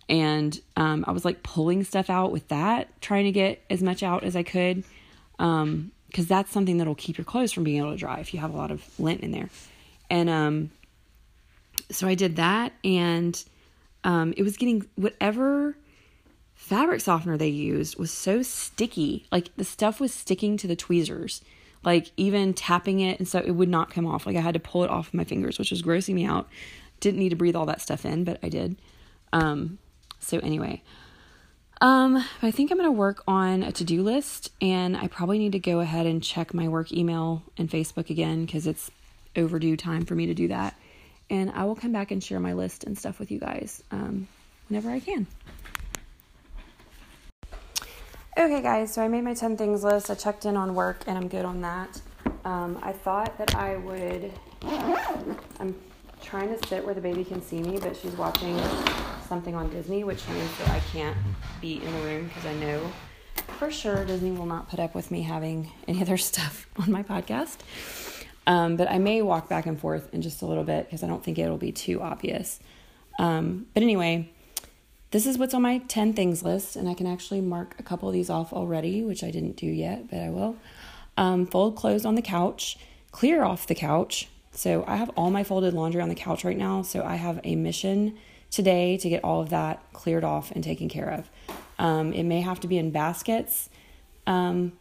and 0.08 0.58
um, 0.78 1.04
I 1.08 1.12
was 1.12 1.26
like 1.26 1.43
pulling 1.43 1.84
stuff 1.84 2.10
out 2.10 2.32
with 2.32 2.48
that, 2.48 3.02
trying 3.02 3.26
to 3.26 3.32
get 3.32 3.62
as 3.69 3.84
much 3.84 4.04
out 4.04 4.24
as 4.24 4.36
I 4.36 4.43
could, 4.43 4.86
because 5.38 5.65
um, 5.65 5.91
that's 6.15 6.52
something 6.52 6.78
that'll 6.78 6.95
keep 6.95 7.17
your 7.17 7.26
clothes 7.26 7.52
from 7.52 7.65
being 7.65 7.80
able 7.80 7.91
to 7.91 7.98
dry 7.98 8.19
if 8.19 8.34
you 8.34 8.39
have 8.39 8.54
a 8.54 8.58
lot 8.58 8.72
of 8.72 8.88
lint 8.98 9.22
in 9.22 9.32
there. 9.32 9.50
And 10.10 10.30
um, 10.30 10.72
so 11.91 12.08
I 12.08 12.15
did 12.15 12.38
that, 12.38 12.72
and 12.84 13.43
um, 14.04 14.34
it 14.38 14.43
was 14.43 14.56
getting 14.56 14.88
whatever 14.95 15.76
fabric 16.54 17.02
softener 17.02 17.38
they 17.38 17.48
used 17.48 17.98
was 17.98 18.12
so 18.12 18.43
sticky. 18.43 19.26
Like 19.32 19.50
the 19.58 19.63
stuff 19.63 20.00
was 20.00 20.13
sticking 20.13 20.58
to 20.58 20.67
the 20.67 20.76
tweezers. 20.76 21.41
Like 21.84 22.12
even 22.17 22.54
tapping 22.54 23.00
it 23.00 23.19
and 23.19 23.28
so 23.28 23.39
it 23.39 23.52
would 23.52 23.69
not 23.69 23.89
come 23.89 24.06
off. 24.06 24.26
Like 24.26 24.36
I 24.36 24.41
had 24.41 24.54
to 24.54 24.60
pull 24.60 24.84
it 24.84 24.89
off 24.89 25.13
my 25.13 25.24
fingers, 25.24 25.58
which 25.58 25.72
was 25.72 25.82
grossing 25.82 26.13
me 26.13 26.26
out. 26.26 26.50
Didn't 26.99 27.19
need 27.19 27.29
to 27.29 27.35
breathe 27.35 27.55
all 27.55 27.65
that 27.67 27.81
stuff 27.81 28.05
in, 28.05 28.23
but 28.23 28.39
I 28.43 28.49
did. 28.49 28.75
Um 29.33 29.79
so 30.19 30.39
anyway, 30.39 30.83
um, 31.81 32.23
I 32.41 32.51
think 32.51 32.71
I'm 32.71 32.77
going 32.77 32.89
to 32.89 32.91
work 32.91 33.23
on 33.25 33.63
a 33.63 33.71
to 33.71 33.83
do 33.85 34.03
list, 34.03 34.51
and 34.62 34.97
I 34.97 35.07
probably 35.07 35.39
need 35.39 35.53
to 35.53 35.59
go 35.59 35.79
ahead 35.79 36.05
and 36.05 36.21
check 36.21 36.53
my 36.53 36.67
work 36.67 36.91
email 36.91 37.41
and 37.57 37.69
Facebook 37.69 38.09
again 38.09 38.45
because 38.45 38.67
it's 38.67 38.91
overdue 39.35 39.77
time 39.77 40.03
for 40.03 40.13
me 40.13 40.25
to 40.25 40.33
do 40.33 40.49
that. 40.49 40.75
And 41.29 41.51
I 41.51 41.63
will 41.63 41.75
come 41.75 41.93
back 41.93 42.12
and 42.12 42.21
share 42.21 42.39
my 42.39 42.53
list 42.53 42.83
and 42.83 42.97
stuff 42.97 43.19
with 43.19 43.31
you 43.31 43.39
guys 43.39 43.81
um, 43.91 44.27
whenever 44.67 44.89
I 44.89 44.99
can. 44.99 45.27
Okay, 48.38 48.62
guys, 48.62 48.93
so 48.93 49.01
I 49.01 49.07
made 49.07 49.23
my 49.23 49.33
10 49.33 49.55
things 49.55 49.83
list. 49.83 50.09
I 50.09 50.15
checked 50.15 50.45
in 50.45 50.57
on 50.57 50.73
work 50.73 51.03
and 51.07 51.17
I'm 51.17 51.27
good 51.27 51.45
on 51.45 51.62
that. 51.62 52.01
Um, 52.45 52.79
I 52.81 52.91
thought 52.91 53.38
that 53.38 53.55
I 53.55 53.77
would. 53.77 54.31
I'm 55.59 55.75
trying 56.30 56.56
to 56.56 56.68
sit 56.68 56.86
where 56.86 56.94
the 56.94 57.02
baby 57.02 57.24
can 57.24 57.42
see 57.42 57.60
me, 57.60 57.80
but 57.80 57.98
she's 57.98 58.13
watching 58.13 58.60
something 59.28 59.56
on 59.56 59.70
Disney, 59.70 60.04
which 60.04 60.28
means 60.30 60.58
that 60.60 60.70
I 60.70 60.80
can't 60.92 61.18
be 61.60 61.84
in 61.84 61.92
the 61.92 62.00
room 62.02 62.28
because 62.28 62.46
I 62.46 62.54
know 62.56 62.92
for 63.58 63.72
sure 63.72 64.06
Disney 64.06 64.32
will 64.32 64.46
not 64.46 64.70
put 64.70 64.80
up 64.80 64.94
with 64.94 65.10
me 65.10 65.24
having 65.24 65.72
any 65.88 66.02
other 66.02 66.18
stuff 66.30 66.68
on 66.78 66.92
my 66.92 67.02
podcast. 67.02 67.58
Um, 68.46 68.78
but 68.78 68.89
I 68.89 69.00
may 69.00 69.22
walk 69.22 69.50
back 69.50 69.65
and 69.65 69.80
forth 69.80 70.13
in 70.13 70.22
just 70.22 70.42
a 70.42 70.46
little 70.46 70.63
bit 70.63 70.86
because 70.86 71.04
I 71.04 71.08
don't 71.08 71.24
think 71.24 71.39
it'll 71.39 71.58
be 71.58 71.72
too 71.72 72.02
obvious. 72.02 72.60
Um, 73.18 73.65
but 73.74 73.84
anyway, 73.84 74.30
this 75.12 75.26
is 75.26 75.38
what's 75.38 75.54
on 75.54 75.63
my 75.63 75.80
10 75.80 76.13
things 76.13 76.44
list, 76.44 76.76
and 76.76 76.88
I 76.88 76.94
can 76.94 77.08
actually 77.08 77.42
mark 77.42 77.76
a 77.80 77.84
couple 77.84 78.08
of 78.08 78.13
these 78.13 78.30
off 78.30 78.54
already, 78.54 79.04
which 79.04 79.24
I 79.24 79.32
didn't 79.32 79.56
do 79.56 79.68
yet, 79.68 80.10
but 80.10 80.20
I 80.20 80.30
will. 80.30 80.58
Um, 81.18 81.48
fold 81.48 81.76
clothes 81.76 82.06
on 82.06 82.13
the 82.15 82.22
couch, 82.22 82.78
clear 83.12 83.44
off 83.44 83.65
the 83.65 83.76
couch. 83.76 84.30
So 84.60 84.84
I 84.86 84.98
have 84.98 85.10
all 85.15 85.32
my 85.32 85.45
folded 85.45 85.74
laundry 85.74 86.02
on 86.02 86.10
the 86.10 86.15
couch 86.15 86.43
right 86.43 86.58
now, 86.58 86.82
so 86.82 87.02
I 87.02 87.15
have 87.15 87.39
a 87.45 87.56
mission 87.56 88.17
today 88.52 88.98
to 88.98 89.08
get 89.08 89.24
all 89.24 89.39
of 89.39 89.52
that 89.52 89.82
cleared 89.93 90.26
off 90.26 90.52
and 90.52 90.62
taken 90.62 90.89
care 90.89 91.10
of. 91.10 91.30
Um, 91.80 92.12
it 92.12 92.24
may 92.24 92.41
have 92.41 92.60
to 92.60 92.67
be 92.67 92.78
in 92.78 92.91
baskets 92.91 93.69
um, 94.28 94.74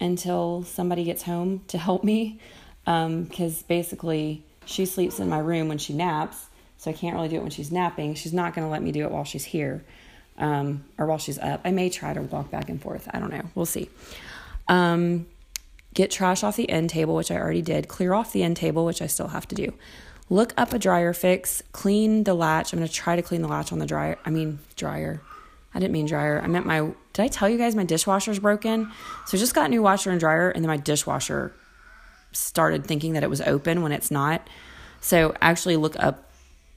until 0.00 0.64
somebody 0.64 1.04
gets 1.04 1.22
home 1.22 1.62
to 1.68 1.78
help 1.78 2.02
me, 2.02 2.40
because 2.84 3.58
um, 3.60 3.64
basically 3.68 4.44
she 4.64 4.86
sleeps 4.86 5.20
in 5.20 5.28
my 5.28 5.38
room 5.38 5.68
when 5.68 5.78
she 5.78 5.92
naps 5.92 6.48
so 6.76 6.90
I 6.90 6.94
can't 6.94 7.14
really 7.14 7.28
do 7.28 7.36
it 7.36 7.42
when 7.42 7.50
she's 7.50 7.70
napping. 7.70 8.14
She's 8.14 8.32
not 8.32 8.54
going 8.54 8.66
to 8.66 8.72
let 8.72 8.82
me 8.82 8.90
do 8.90 9.04
it 9.04 9.12
while 9.12 9.24
she's 9.24 9.44
here 9.44 9.84
um, 10.36 10.82
or 10.98 11.06
while 11.06 11.18
she's 11.18 11.38
up. 11.38 11.60
I 11.64 11.70
may 11.70 11.90
try 11.90 12.12
to 12.12 12.22
walk 12.22 12.50
back 12.50 12.68
and 12.68 12.82
forth. 12.82 13.06
I 13.12 13.20
don't 13.20 13.30
know. 13.30 13.42
We'll 13.54 13.66
see. 13.66 13.88
Get 15.94 16.10
trash 16.10 16.42
off 16.42 16.56
the 16.56 16.70
end 16.70 16.90
table, 16.90 17.14
which 17.14 17.30
I 17.30 17.36
already 17.36 17.62
did. 17.62 17.88
Clear 17.88 18.14
off 18.14 18.32
the 18.32 18.42
end 18.42 18.56
table, 18.56 18.84
which 18.84 19.02
I 19.02 19.06
still 19.06 19.28
have 19.28 19.48
to 19.48 19.54
do. 19.54 19.74
Look 20.28 20.54
up 20.56 20.72
a 20.72 20.78
dryer 20.78 21.12
fix. 21.12 21.62
Clean 21.72 22.24
the 22.24 22.34
latch. 22.34 22.72
I'm 22.72 22.78
going 22.78 22.88
to 22.88 22.94
try 22.94 23.16
to 23.16 23.22
clean 23.22 23.42
the 23.42 23.48
latch 23.48 23.72
on 23.72 23.80
the 23.80 23.86
dryer. 23.86 24.16
I 24.24 24.30
mean, 24.30 24.60
dryer. 24.76 25.20
I 25.74 25.80
didn't 25.80 25.92
mean 25.92 26.06
dryer. 26.06 26.40
I 26.40 26.46
meant 26.46 26.66
my. 26.66 26.92
Did 27.12 27.22
I 27.22 27.28
tell 27.28 27.48
you 27.48 27.58
guys 27.58 27.74
my 27.74 27.84
dishwasher's 27.84 28.38
broken? 28.38 28.90
So 29.26 29.36
I 29.36 29.40
just 29.40 29.54
got 29.54 29.70
new 29.70 29.82
washer 29.82 30.10
and 30.10 30.20
dryer, 30.20 30.50
and 30.50 30.64
then 30.64 30.68
my 30.68 30.76
dishwasher 30.76 31.52
started 32.32 32.86
thinking 32.86 33.14
that 33.14 33.24
it 33.24 33.30
was 33.30 33.40
open 33.40 33.82
when 33.82 33.90
it's 33.90 34.10
not. 34.10 34.46
So 35.00 35.34
actually 35.40 35.76
look 35.76 35.96
up 35.98 36.30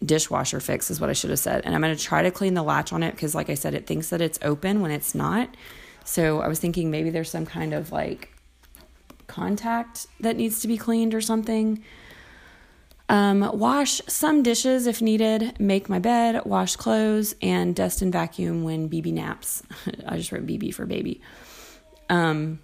dishwasher 0.04 0.60
fix 0.60 0.90
is 0.92 1.00
what 1.00 1.10
I 1.10 1.14
should 1.14 1.30
have 1.30 1.40
said. 1.40 1.62
And 1.64 1.76
I'm 1.76 1.82
going 1.82 1.96
to 1.96 2.02
try 2.02 2.24
to 2.24 2.32
clean 2.32 2.56
the 2.56 2.64
latch 2.64 2.92
on 2.92 3.04
it 3.04 3.12
because, 3.12 3.36
like 3.36 3.50
I 3.50 3.54
said, 3.54 3.74
it 3.74 3.86
thinks 3.86 4.10
that 4.10 4.22
it's 4.22 4.40
open 4.42 4.82
when 4.82 4.92
it's 4.92 5.14
not. 5.14 5.56
So 6.04 6.42
I 6.42 6.48
was 6.48 6.60
thinking 6.60 6.92
maybe 6.92 7.10
there's 7.10 7.30
some 7.30 7.46
kind 7.46 7.74
of 7.74 7.92
like 7.92 8.33
contact 9.28 10.08
that 10.20 10.36
needs 10.36 10.62
to 10.62 10.68
be 10.68 10.78
cleaned 10.78 11.14
or 11.14 11.22
something. 11.22 11.84
Um, 13.10 13.42
wash 13.54 14.02
some 14.08 14.44
dishes 14.44 14.88
if 14.88 15.02
needed, 15.02 15.60
make 15.60 15.90
my 15.90 16.00
bed, 16.00 16.46
wash 16.46 16.76
clothes, 16.76 17.36
and 17.42 17.76
dust 17.76 18.02
and 18.02 18.12
vacuum 18.12 18.64
when 18.64 18.90
BB 18.90 19.14
naps. 19.14 19.64
I 20.08 20.18
just 20.18 20.32
wrote 20.32 20.48
BB 20.48 20.74
for 20.74 20.86
baby. 20.86 21.22
Um, 22.10 22.60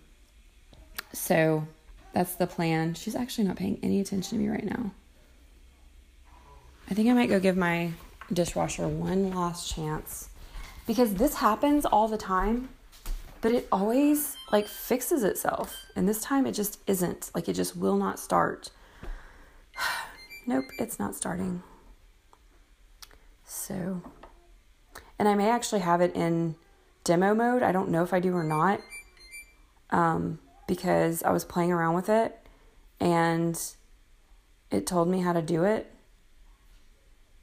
so 1.14 1.68
that's 2.14 2.36
the 2.36 2.48
plan. 2.48 2.94
She's 2.94 3.16
actually 3.16 3.46
not 3.46 3.58
paying 3.58 3.80
any 3.84 4.00
attention 4.00 4.38
to 4.38 4.44
me 4.44 4.50
right 4.50 4.66
now. 4.66 4.92
I 6.90 6.94
think 6.94 7.10
I 7.10 7.14
might 7.14 7.30
go 7.30 7.40
give 7.40 7.58
my 7.58 7.92
dishwasher 8.32 8.88
one 8.88 9.32
last 9.32 9.74
chance 9.74 10.30
because 10.88 11.16
this 11.16 11.36
happens 11.36 11.86
all 11.86 12.08
the 12.08 12.18
time, 12.18 12.70
but 13.42 13.52
it 13.52 13.68
always 13.72 14.36
like 14.52 14.68
fixes 14.68 15.24
itself. 15.24 15.76
And 15.96 16.08
this 16.08 16.22
time 16.22 16.46
it 16.46 16.54
just 16.54 16.80
isn't. 16.88 17.32
Like 17.34 17.48
it 17.48 17.54
just 17.54 17.76
will 17.76 17.98
not 17.98 18.20
start. 18.20 18.72
nope, 20.48 20.66
it's 20.78 21.00
not 21.00 21.16
starting. 21.16 21.64
So, 23.46 24.02
and 25.18 25.28
I 25.28 25.36
may 25.36 25.50
actually 25.50 25.82
have 25.82 26.02
it 26.02 26.16
in 26.16 26.56
demo 27.04 27.34
mode. 27.34 27.64
I 27.64 27.72
don't 27.72 27.90
know 27.90 28.04
if 28.04 28.14
I 28.14 28.20
do 28.20 28.36
or 28.36 28.44
not. 28.44 28.82
Um, 29.90 30.40
because 30.68 31.24
I 31.24 31.32
was 31.32 31.44
playing 31.44 31.72
around 31.72 31.96
with 31.96 32.10
it 32.10 32.38
and 33.00 33.60
it 34.70 34.86
told 34.86 35.08
me 35.08 35.22
how 35.22 35.34
to 35.34 35.42
do 35.42 35.64
it 35.64 35.92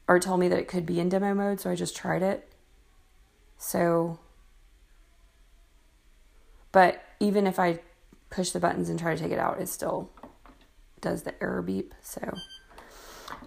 or 0.06 0.20
told 0.20 0.38
me 0.38 0.46
that 0.48 0.58
it 0.58 0.68
could 0.68 0.86
be 0.86 1.00
in 1.00 1.08
demo 1.08 1.34
mode, 1.34 1.60
so 1.60 1.70
I 1.70 1.74
just 1.74 1.96
tried 1.96 2.22
it. 2.22 2.48
So, 3.58 4.20
but 6.76 7.02
even 7.20 7.46
if 7.46 7.58
I 7.58 7.78
push 8.28 8.50
the 8.50 8.60
buttons 8.60 8.90
and 8.90 8.98
try 8.98 9.14
to 9.14 9.22
take 9.22 9.32
it 9.32 9.38
out, 9.38 9.62
it 9.62 9.68
still 9.70 10.10
does 11.00 11.22
the 11.22 11.32
error 11.42 11.62
beep. 11.62 11.94
So, 12.02 12.20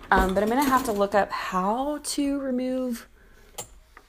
um, 0.10 0.34
but 0.34 0.42
I'm 0.42 0.50
gonna 0.50 0.64
have 0.64 0.84
to 0.86 0.92
look 0.92 1.14
up 1.14 1.32
how 1.32 2.00
to 2.00 2.40
remove. 2.40 3.08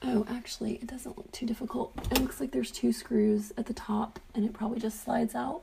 Oh, 0.01 0.25
actually, 0.27 0.77
it 0.77 0.87
doesn't 0.87 1.19
look 1.19 1.31
too 1.31 1.45
difficult. 1.45 1.93
It 2.09 2.19
looks 2.19 2.39
like 2.39 2.51
there's 2.51 2.71
two 2.71 2.91
screws 2.91 3.53
at 3.59 3.67
the 3.67 3.75
top, 3.75 4.19
and 4.33 4.43
it 4.43 4.53
probably 4.53 4.79
just 4.79 5.03
slides 5.03 5.35
out. 5.35 5.61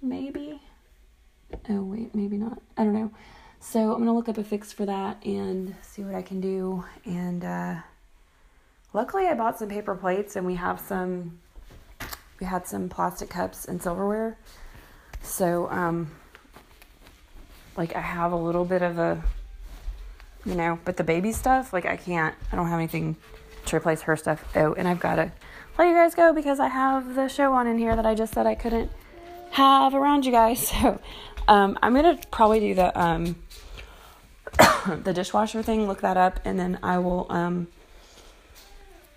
Maybe. 0.00 0.62
Oh 1.68 1.82
wait, 1.82 2.14
maybe 2.14 2.36
not. 2.36 2.62
I 2.76 2.84
don't 2.84 2.94
know. 2.94 3.10
So 3.58 3.92
I'm 3.92 3.98
gonna 3.98 4.14
look 4.14 4.28
up 4.28 4.38
a 4.38 4.44
fix 4.44 4.72
for 4.72 4.86
that 4.86 5.26
and 5.26 5.74
see 5.82 6.04
what 6.04 6.14
I 6.14 6.22
can 6.22 6.40
do. 6.40 6.84
And 7.04 7.44
uh, 7.44 7.74
luckily, 8.92 9.26
I 9.26 9.34
bought 9.34 9.58
some 9.58 9.68
paper 9.68 9.96
plates, 9.96 10.36
and 10.36 10.46
we 10.46 10.54
have 10.54 10.78
some. 10.78 11.40
We 12.40 12.46
had 12.46 12.66
some 12.66 12.88
plastic 12.88 13.30
cups 13.30 13.66
and 13.66 13.82
silverware. 13.82 14.38
So, 15.22 15.68
um, 15.70 16.10
like, 17.76 17.94
I 17.94 18.00
have 18.00 18.32
a 18.32 18.36
little 18.36 18.64
bit 18.64 18.82
of 18.82 18.98
a, 18.98 19.22
you 20.44 20.54
know, 20.54 20.78
but 20.84 20.96
the 20.96 21.04
baby 21.04 21.32
stuff, 21.32 21.72
like, 21.72 21.84
I 21.84 21.96
can't. 21.96 22.34
I 22.50 22.56
don't 22.56 22.66
have 22.66 22.78
anything 22.78 23.16
to 23.66 23.76
replace 23.76 24.02
her 24.02 24.16
stuff. 24.16 24.42
Oh, 24.56 24.72
and 24.72 24.88
I've 24.88 25.00
got 25.00 25.16
to 25.16 25.32
let 25.78 25.88
you 25.88 25.94
guys 25.94 26.14
go 26.14 26.32
because 26.32 26.60
I 26.60 26.68
have 26.68 27.14
the 27.14 27.28
show 27.28 27.52
on 27.52 27.66
in 27.66 27.78
here 27.78 27.94
that 27.94 28.06
I 28.06 28.14
just 28.14 28.32
said 28.32 28.46
I 28.46 28.54
couldn't 28.54 28.90
have 29.50 29.94
around 29.94 30.24
you 30.24 30.32
guys. 30.32 30.72
So, 30.80 31.00
um, 31.48 31.78
I'm 31.82 31.94
gonna 31.94 32.18
probably 32.30 32.60
do 32.60 32.74
the 32.74 33.00
um 33.00 33.34
the 35.02 35.12
dishwasher 35.12 35.62
thing, 35.62 35.86
look 35.86 36.00
that 36.02 36.16
up, 36.16 36.40
and 36.44 36.58
then 36.58 36.78
I 36.82 36.98
will 36.98 37.26
um, 37.30 37.68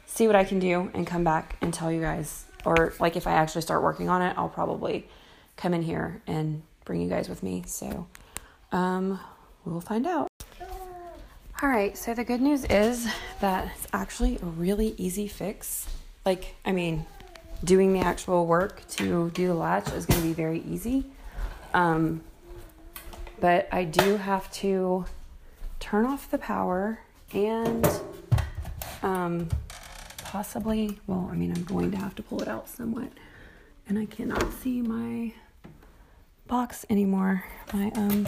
see 0.05 0.27
what 0.27 0.35
I 0.35 0.43
can 0.43 0.59
do 0.59 0.89
and 0.93 1.05
come 1.05 1.23
back 1.23 1.57
and 1.61 1.73
tell 1.73 1.91
you 1.91 2.01
guys. 2.01 2.45
Or, 2.65 2.93
like, 2.99 3.15
if 3.15 3.27
I 3.27 3.33
actually 3.33 3.61
start 3.61 3.83
working 3.83 4.09
on 4.09 4.21
it, 4.21 4.35
I'll 4.37 4.49
probably 4.49 5.07
come 5.57 5.73
in 5.73 5.81
here 5.81 6.21
and 6.27 6.61
bring 6.85 7.01
you 7.01 7.09
guys 7.09 7.29
with 7.29 7.43
me. 7.43 7.63
So, 7.65 8.07
um, 8.71 9.19
we'll 9.65 9.81
find 9.81 10.07
out. 10.07 10.27
All 11.61 11.69
right, 11.69 11.97
so 11.97 12.13
the 12.13 12.23
good 12.23 12.41
news 12.41 12.65
is 12.65 13.07
that 13.39 13.71
it's 13.73 13.87
actually 13.93 14.37
a 14.41 14.45
really 14.45 14.95
easy 14.97 15.27
fix. 15.27 15.87
Like, 16.25 16.55
I 16.65 16.71
mean, 16.73 17.05
doing 17.63 17.93
the 17.93 17.99
actual 17.99 18.45
work 18.45 18.85
to 18.89 19.29
do 19.31 19.47
the 19.47 19.53
latch 19.53 19.89
is 19.93 20.05
going 20.05 20.21
to 20.21 20.27
be 20.27 20.33
very 20.33 20.61
easy. 20.69 21.05
Um, 21.73 22.21
but 23.39 23.67
I 23.71 23.85
do 23.85 24.17
have 24.17 24.51
to 24.53 25.05
turn 25.79 26.05
off 26.05 26.29
the 26.31 26.37
power 26.37 26.99
and 27.33 27.85
um, 29.01 29.49
possibly, 30.33 30.97
well, 31.05 31.29
I 31.31 31.35
mean, 31.35 31.53
I'm 31.55 31.63
going 31.63 31.91
to 31.91 31.97
have 31.97 32.15
to 32.15 32.23
pull 32.23 32.41
it 32.41 32.47
out 32.47 32.67
somewhat. 32.67 33.09
And 33.87 33.99
I 33.99 34.07
cannot 34.07 34.51
see 34.51 34.81
my 34.81 35.31
box 36.47 36.87
anymore. 36.89 37.45
My 37.71 37.91
um, 37.91 38.27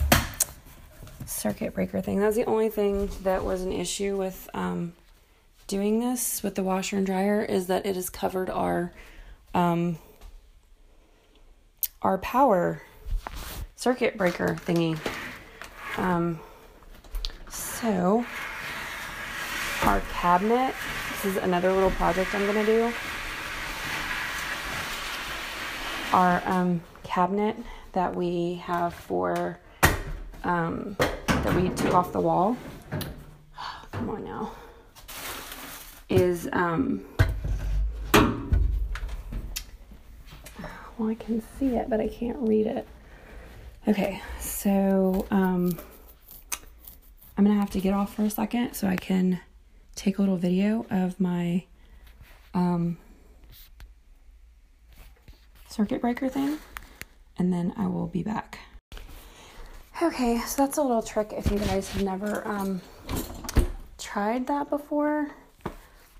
circuit 1.25 1.73
breaker 1.73 2.01
thing. 2.01 2.19
That 2.19 2.27
was 2.27 2.35
the 2.35 2.45
only 2.45 2.69
thing 2.69 3.09
that 3.23 3.43
was 3.43 3.63
an 3.63 3.71
issue 3.71 4.15
with 4.15 4.47
um, 4.53 4.93
doing 5.65 5.99
this 5.99 6.43
with 6.43 6.53
the 6.53 6.61
washer 6.61 6.97
and 6.97 7.07
dryer 7.07 7.41
is 7.41 7.65
that 7.67 7.87
it 7.87 7.95
has 7.95 8.11
covered 8.11 8.51
our 8.51 8.93
um, 9.55 9.97
our 12.03 12.19
power 12.19 12.83
circuit 13.75 14.15
breaker 14.15 14.57
thingy. 14.63 14.95
Um, 15.97 16.39
so, 17.49 18.23
our 19.81 20.01
cabinet, 20.13 20.75
this 21.25 21.37
is 21.37 21.43
another 21.43 21.73
little 21.73 21.89
project 21.91 22.35
I'm 22.35 22.45
going 22.45 22.63
to 22.63 22.71
do. 22.71 22.93
Our 26.13 26.43
um, 26.45 26.81
cabinet 27.01 27.57
that 27.93 28.15
we 28.15 28.61
have 28.63 28.93
for, 28.93 29.57
um, 30.43 30.95
that 31.25 31.55
we 31.55 31.69
took 31.69 31.95
off 31.95 32.11
the 32.11 32.19
wall, 32.19 32.55
come 33.91 34.09
on 34.11 34.23
now, 34.23 34.51
is, 36.07 36.47
um, 36.53 37.03
well, 40.99 41.09
I 41.09 41.15
can 41.15 41.41
see 41.57 41.69
it, 41.69 41.89
but 41.89 41.99
I 41.99 42.07
can't 42.07 42.37
read 42.37 42.67
it. 42.67 42.87
Okay, 43.87 44.21
so, 44.39 45.25
um, 45.31 45.75
I'm 47.35 47.43
gonna 47.43 47.59
have 47.59 47.71
to 47.71 47.81
get 47.81 47.95
off 47.95 48.13
for 48.13 48.21
a 48.21 48.29
second 48.29 48.75
so 48.75 48.87
I 48.87 48.95
can 48.95 49.39
take 49.95 50.17
a 50.17 50.21
little 50.21 50.37
video 50.37 50.85
of 50.89 51.19
my 51.19 51.65
um, 52.53 52.97
circuit 55.67 56.01
breaker 56.01 56.29
thing 56.29 56.57
and 57.37 57.51
then 57.51 57.73
I 57.77 57.87
will 57.87 58.07
be 58.07 58.23
back. 58.23 58.59
Okay, 60.01 60.39
so 60.39 60.61
that's 60.63 60.77
a 60.77 60.81
little 60.81 61.01
trick 61.01 61.31
if 61.31 61.49
you 61.49 61.57
guys 61.57 61.89
have 61.91 62.03
never 62.03 62.45
um, 62.45 62.81
tried 63.97 64.47
that 64.47 64.69
before. 64.69 65.31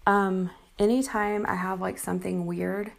Um, 0.08 0.50
anytime 0.80 1.46
I 1.46 1.56
have 1.56 1.82
like 1.82 1.98
something 1.98 2.46
weird, 2.46 2.92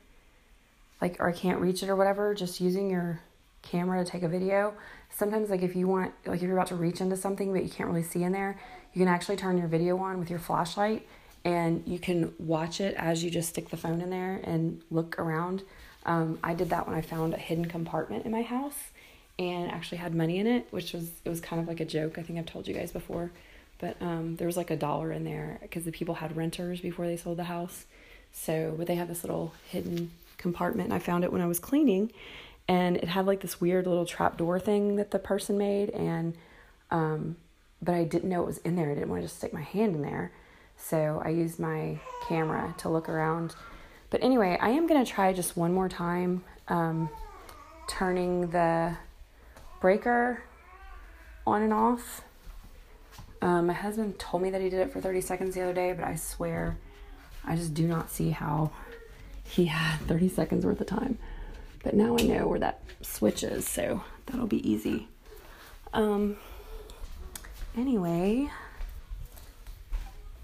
like 1.00 1.16
or 1.18 1.28
I 1.28 1.32
can't 1.32 1.60
reach 1.60 1.82
it 1.82 1.88
or 1.88 1.96
whatever, 1.96 2.34
just 2.34 2.60
using 2.60 2.90
your 2.90 3.20
camera 3.70 4.04
to 4.04 4.10
take 4.10 4.22
a 4.22 4.28
video. 4.28 4.74
Sometimes 5.10 5.50
like 5.50 5.62
if 5.62 5.74
you 5.74 5.86
want 5.88 6.12
like 6.24 6.36
if 6.36 6.42
you're 6.42 6.56
about 6.56 6.68
to 6.68 6.76
reach 6.76 7.00
into 7.00 7.16
something 7.16 7.52
but 7.52 7.62
you 7.62 7.70
can't 7.70 7.88
really 7.88 8.02
see 8.02 8.22
in 8.22 8.32
there, 8.32 8.58
you 8.92 9.00
can 9.00 9.08
actually 9.08 9.36
turn 9.36 9.58
your 9.58 9.68
video 9.68 9.98
on 9.98 10.18
with 10.18 10.30
your 10.30 10.38
flashlight 10.38 11.06
and 11.44 11.82
you 11.86 11.98
can 11.98 12.34
watch 12.38 12.80
it 12.80 12.94
as 12.96 13.22
you 13.22 13.30
just 13.30 13.50
stick 13.50 13.68
the 13.68 13.76
phone 13.76 14.00
in 14.00 14.10
there 14.10 14.40
and 14.44 14.82
look 14.90 15.18
around. 15.18 15.62
Um, 16.04 16.38
I 16.42 16.54
did 16.54 16.70
that 16.70 16.86
when 16.86 16.96
I 16.96 17.00
found 17.00 17.34
a 17.34 17.38
hidden 17.38 17.66
compartment 17.66 18.24
in 18.24 18.32
my 18.32 18.42
house 18.42 18.90
and 19.38 19.70
actually 19.70 19.98
had 19.98 20.14
money 20.14 20.38
in 20.38 20.46
it, 20.46 20.66
which 20.70 20.92
was 20.92 21.10
it 21.24 21.28
was 21.28 21.40
kind 21.40 21.60
of 21.60 21.68
like 21.68 21.80
a 21.80 21.84
joke. 21.84 22.18
I 22.18 22.22
think 22.22 22.38
I've 22.38 22.46
told 22.46 22.66
you 22.66 22.74
guys 22.74 22.92
before, 22.92 23.30
but 23.78 23.96
um, 24.00 24.36
there 24.36 24.46
was 24.46 24.56
like 24.56 24.70
a 24.70 24.76
dollar 24.76 25.12
in 25.12 25.24
there 25.24 25.58
because 25.62 25.84
the 25.84 25.92
people 25.92 26.14
had 26.14 26.36
renters 26.36 26.80
before 26.80 27.06
they 27.06 27.16
sold 27.16 27.38
the 27.38 27.44
house. 27.44 27.84
So, 28.32 28.74
but 28.76 28.86
they 28.86 28.96
had 28.96 29.08
this 29.08 29.24
little 29.24 29.54
hidden 29.68 30.10
compartment. 30.36 30.88
And 30.88 30.94
I 30.94 30.98
found 30.98 31.24
it 31.24 31.32
when 31.32 31.40
I 31.40 31.46
was 31.46 31.58
cleaning, 31.58 32.12
and 32.68 32.96
it 32.96 33.08
had 33.08 33.26
like 33.26 33.40
this 33.40 33.60
weird 33.60 33.86
little 33.86 34.06
trap 34.06 34.36
door 34.36 34.58
thing 34.58 34.96
that 34.96 35.10
the 35.10 35.18
person 35.18 35.56
made, 35.56 35.90
and 35.90 36.34
um, 36.90 37.36
but 37.82 37.94
I 37.94 38.04
didn't 38.04 38.28
know 38.28 38.42
it 38.42 38.46
was 38.46 38.58
in 38.58 38.76
there. 38.76 38.90
I 38.90 38.94
didn't 38.94 39.08
want 39.08 39.22
to 39.22 39.28
just 39.28 39.38
stick 39.38 39.52
my 39.52 39.62
hand 39.62 39.96
in 39.96 40.02
there, 40.02 40.32
so 40.76 41.22
I 41.24 41.30
used 41.30 41.58
my 41.58 41.98
camera 42.28 42.74
to 42.78 42.88
look 42.88 43.08
around. 43.08 43.54
But 44.10 44.22
anyway, 44.22 44.58
I 44.60 44.70
am 44.70 44.86
gonna 44.86 45.06
try 45.06 45.32
just 45.32 45.56
one 45.56 45.72
more 45.72 45.88
time 45.88 46.44
um, 46.68 47.08
turning 47.88 48.48
the 48.50 48.96
breaker 49.80 50.42
on 51.46 51.62
and 51.62 51.72
off. 51.72 52.22
Um, 53.42 53.66
my 53.66 53.74
husband 53.74 54.18
told 54.18 54.42
me 54.42 54.50
that 54.50 54.60
he 54.60 54.68
did 54.70 54.80
it 54.80 54.92
for 54.92 55.00
30 55.00 55.20
seconds 55.20 55.54
the 55.54 55.62
other 55.62 55.74
day, 55.74 55.92
but 55.92 56.04
I 56.04 56.16
swear 56.16 56.76
I 57.44 57.54
just 57.54 57.74
do 57.74 57.86
not 57.86 58.10
see 58.10 58.30
how 58.30 58.72
he 59.44 59.66
had 59.66 59.98
30 60.00 60.28
seconds 60.28 60.66
worth 60.66 60.80
of 60.80 60.86
time. 60.86 61.18
But 61.86 61.94
now 61.94 62.16
I 62.18 62.22
know 62.22 62.48
where 62.48 62.58
that 62.58 62.82
switch 63.00 63.44
is, 63.44 63.64
so 63.64 64.02
that'll 64.26 64.48
be 64.48 64.68
easy. 64.68 65.06
Um, 65.92 66.36
anyway, 67.76 68.50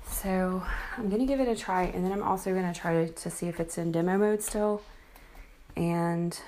so 0.09 0.63
I'm 0.97 1.11
gonna 1.11 1.27
give 1.27 1.41
it 1.41 1.49
a 1.49 1.57
try, 1.57 1.83
and 1.83 2.05
then 2.05 2.13
I'm 2.13 2.23
also 2.23 2.55
gonna 2.55 2.73
try 2.73 3.07
to, 3.07 3.13
to 3.13 3.29
see 3.29 3.49
if 3.49 3.59
it's 3.59 3.77
in 3.77 3.91
demo 3.91 4.19
mode 4.19 4.41
still. 4.41 4.83
And 5.75 6.39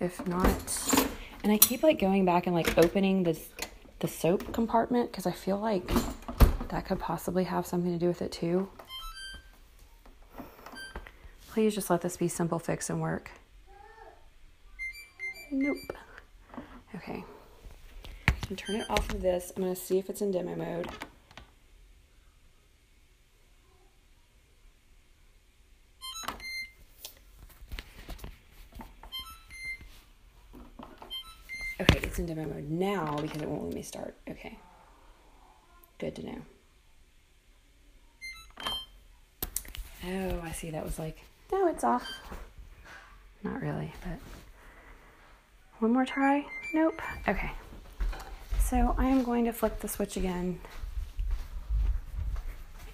if 0.00 0.26
not, 0.26 1.08
and 1.44 1.52
I 1.52 1.58
keep 1.58 1.84
like 1.84 2.00
going 2.00 2.24
back 2.24 2.48
and 2.48 2.56
like 2.56 2.76
opening 2.76 3.22
this 3.22 3.48
the 4.00 4.08
soap 4.08 4.52
compartment 4.52 5.12
because 5.12 5.24
I 5.24 5.30
feel 5.30 5.58
like 5.58 5.88
that 6.70 6.84
could 6.86 6.98
possibly 6.98 7.44
have 7.44 7.64
something 7.64 7.92
to 7.92 7.98
do 8.00 8.08
with 8.08 8.22
it 8.22 8.32
too. 8.32 8.68
Please 11.58 11.74
just 11.74 11.90
let 11.90 12.02
this 12.02 12.16
be 12.16 12.28
simple 12.28 12.60
fix 12.60 12.88
and 12.88 13.00
work. 13.00 13.32
Nope. 15.50 15.76
Okay. 16.94 17.24
I'm 18.48 18.54
turn 18.54 18.76
it 18.76 18.86
off 18.88 19.12
of 19.12 19.20
this. 19.20 19.52
I'm 19.56 19.64
going 19.64 19.74
to 19.74 19.80
see 19.80 19.98
if 19.98 20.08
it's 20.08 20.20
in 20.20 20.30
demo 20.30 20.54
mode. 20.54 20.88
Okay, 31.80 31.98
it's 32.04 32.20
in 32.20 32.26
demo 32.26 32.44
mode 32.44 32.70
now 32.70 33.16
because 33.20 33.42
it 33.42 33.48
won't 33.48 33.64
let 33.64 33.74
me 33.74 33.82
start. 33.82 34.16
Okay. 34.30 34.56
Good 35.98 36.14
to 36.14 36.24
know. 36.24 36.38
Oh, 40.06 40.40
I 40.44 40.52
see. 40.52 40.70
That 40.70 40.84
was 40.84 41.00
like, 41.00 41.18
no, 41.52 41.68
it's 41.68 41.84
off. 41.84 42.06
Not 43.42 43.60
really, 43.62 43.92
but 44.02 44.18
one 45.78 45.92
more 45.92 46.04
try. 46.04 46.44
Nope. 46.74 47.00
Okay. 47.26 47.50
So 48.60 48.94
I 48.98 49.06
am 49.06 49.22
going 49.22 49.44
to 49.46 49.52
flip 49.52 49.80
the 49.80 49.88
switch 49.88 50.16
again 50.16 50.60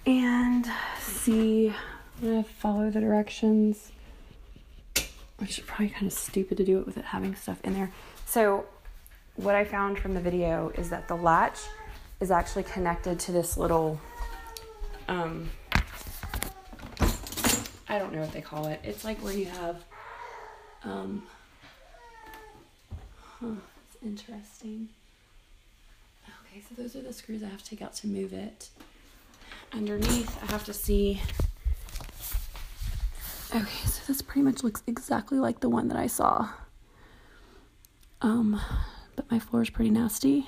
and 0.05 0.69
see. 0.99 1.73
I'm 2.21 2.27
going 2.27 2.43
to 2.43 2.49
follow 2.49 2.89
the 2.89 3.01
directions, 3.01 3.91
which 5.37 5.59
is 5.59 5.65
probably 5.65 5.89
kind 5.89 6.07
of 6.07 6.13
stupid 6.13 6.57
to 6.57 6.63
do 6.63 6.79
it 6.79 6.85
with 6.85 6.97
it 6.97 7.03
having 7.05 7.35
stuff 7.35 7.59
in 7.63 7.73
there. 7.73 7.91
So, 8.25 8.65
what 9.35 9.53
I 9.53 9.65
found 9.65 9.99
from 9.99 10.13
the 10.13 10.21
video 10.21 10.71
is 10.75 10.89
that 10.91 11.09
the 11.09 11.15
latch 11.15 11.59
is 12.21 12.31
actually 12.31 12.63
connected 12.63 13.19
to 13.19 13.33
this 13.33 13.57
little 13.57 13.99
um, 15.09 15.49
I 17.87 17.99
don't 17.99 18.13
know 18.13 18.21
what 18.21 18.31
they 18.31 18.41
call 18.41 18.67
it. 18.67 18.79
It's 18.83 19.03
like 19.03 19.17
where 19.23 19.33
you 19.33 19.45
have 19.45 19.83
um 20.83 21.23
huh, 23.39 23.47
it's 23.87 24.03
interesting. 24.03 24.89
Okay, 26.47 26.61
so 26.67 26.81
those 26.81 26.95
are 26.95 27.01
the 27.01 27.13
screws 27.13 27.43
I 27.43 27.47
have 27.47 27.63
to 27.63 27.69
take 27.69 27.81
out 27.81 27.93
to 27.95 28.07
move 28.07 28.33
it. 28.33 28.69
Underneath, 29.73 30.41
I 30.43 30.51
have 30.51 30.65
to 30.65 30.73
see 30.73 31.21
Okay, 33.53 33.85
so 33.85 34.01
this 34.07 34.21
pretty 34.21 34.41
much 34.41 34.63
looks 34.63 34.83
exactly 34.87 35.39
like 35.39 35.59
the 35.61 35.69
one 35.69 35.87
that 35.87 35.97
I 35.97 36.07
saw. 36.07 36.49
Um, 38.21 38.59
but 39.15 39.29
my 39.31 39.39
floor 39.39 39.61
is 39.61 39.69
pretty 39.69 39.91
nasty. 39.91 40.47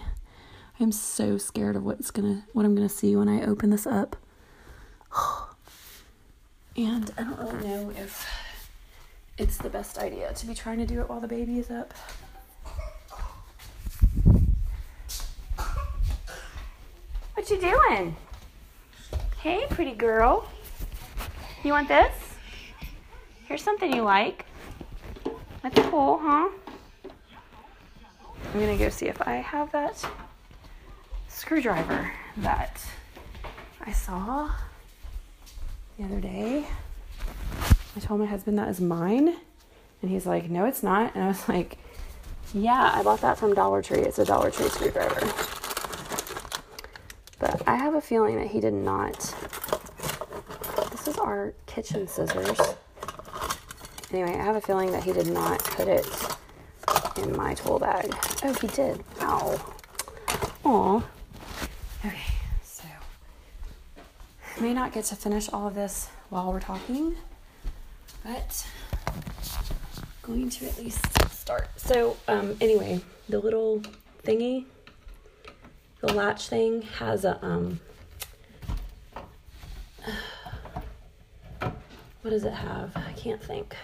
I'm 0.79 0.91
so 0.91 1.37
scared 1.37 1.75
of 1.75 1.83
what's 1.83 2.11
gonna 2.11 2.45
what 2.53 2.65
I'm 2.65 2.75
gonna 2.75 2.89
see 2.89 3.15
when 3.15 3.29
I 3.29 3.45
open 3.45 3.69
this 3.69 3.87
up. 3.87 4.15
And 6.77 7.11
I 7.17 7.23
don't 7.23 7.39
really 7.39 7.67
know 7.67 7.91
if 7.97 8.29
it's 9.39 9.57
the 9.57 9.69
best 9.69 9.97
idea 9.97 10.31
to 10.31 10.45
be 10.45 10.53
trying 10.53 10.77
to 10.77 10.85
do 10.85 11.01
it 11.01 11.09
while 11.09 11.19
the 11.19 11.27
baby 11.27 11.57
is 11.57 11.71
up. 11.71 11.91
What 17.33 17.49
you 17.49 17.59
doing? 17.59 18.15
Hey, 19.39 19.65
pretty 19.71 19.93
girl. 19.93 20.47
You 21.63 21.71
want 21.71 21.87
this? 21.87 22.13
Here's 23.47 23.63
something 23.63 23.91
you 23.91 24.03
like. 24.03 24.45
That's 25.63 25.79
cool, 25.89 26.19
huh? 26.21 26.49
I'm 28.53 28.59
gonna 28.59 28.77
go 28.77 28.89
see 28.89 29.07
if 29.07 29.19
I 29.23 29.35
have 29.35 29.71
that 29.71 30.05
screwdriver 31.27 32.11
that 32.37 32.79
I 33.81 33.91
saw 33.91 34.51
the 35.97 36.05
other 36.05 36.19
day. 36.19 36.65
I 37.95 37.99
told 37.99 38.19
my 38.19 38.25
husband 38.27 38.59
that 38.59 38.69
is 38.69 38.79
mine, 38.79 39.35
and 40.01 40.11
he's 40.11 40.25
like, 40.25 40.49
No, 40.49 40.65
it's 40.65 40.83
not. 40.83 41.15
And 41.15 41.23
I 41.23 41.27
was 41.27 41.49
like, 41.49 41.77
Yeah, 42.53 42.91
I 42.93 43.03
bought 43.03 43.21
that 43.21 43.37
from 43.37 43.53
Dollar 43.53 43.81
Tree. 43.81 43.99
It's 43.99 44.19
a 44.19 44.25
Dollar 44.25 44.51
Tree 44.51 44.69
screwdriver. 44.69 45.21
But 47.39 47.67
I 47.67 47.75
have 47.75 47.95
a 47.95 48.01
feeling 48.01 48.35
that 48.37 48.47
he 48.47 48.59
did 48.59 48.73
not. 48.73 49.19
This 50.91 51.07
is 51.07 51.17
our 51.17 51.53
kitchen 51.65 52.07
scissors. 52.07 52.59
Anyway, 54.11 54.31
I 54.31 54.43
have 54.43 54.55
a 54.55 54.61
feeling 54.61 54.91
that 54.91 55.03
he 55.03 55.13
did 55.13 55.27
not 55.27 55.63
put 55.63 55.87
it 55.87 56.07
in 57.17 57.35
my 57.35 57.53
tool 57.53 57.79
bag. 57.79 58.15
Oh, 58.43 58.53
he 58.53 58.67
did. 58.67 59.03
Ow. 59.21 59.73
Aw. 60.63 61.03
Okay, 62.05 62.17
may 64.61 64.73
not 64.73 64.91
get 64.91 65.05
to 65.05 65.15
finish 65.15 65.49
all 65.49 65.67
of 65.67 65.75
this 65.75 66.09
while 66.29 66.51
we're 66.51 66.59
talking, 66.59 67.15
but 68.23 68.67
I'm 69.07 69.21
going 70.21 70.49
to 70.49 70.65
at 70.67 70.77
least 70.79 71.05
start. 71.31 71.69
So, 71.77 72.17
um, 72.27 72.57
anyway, 72.59 73.01
the 73.29 73.39
little 73.39 73.81
thingy, 74.23 74.65
the 76.01 76.13
latch 76.13 76.47
thing 76.49 76.81
has 76.81 77.23
a 77.25 77.43
um. 77.45 77.79
What 82.21 82.31
does 82.31 82.43
it 82.43 82.53
have? 82.53 82.91
I 82.95 83.13
can't 83.13 83.41
think. 83.41 83.75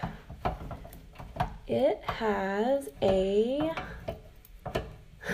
It 1.68 2.02
has 2.04 2.90
a. 3.02 3.72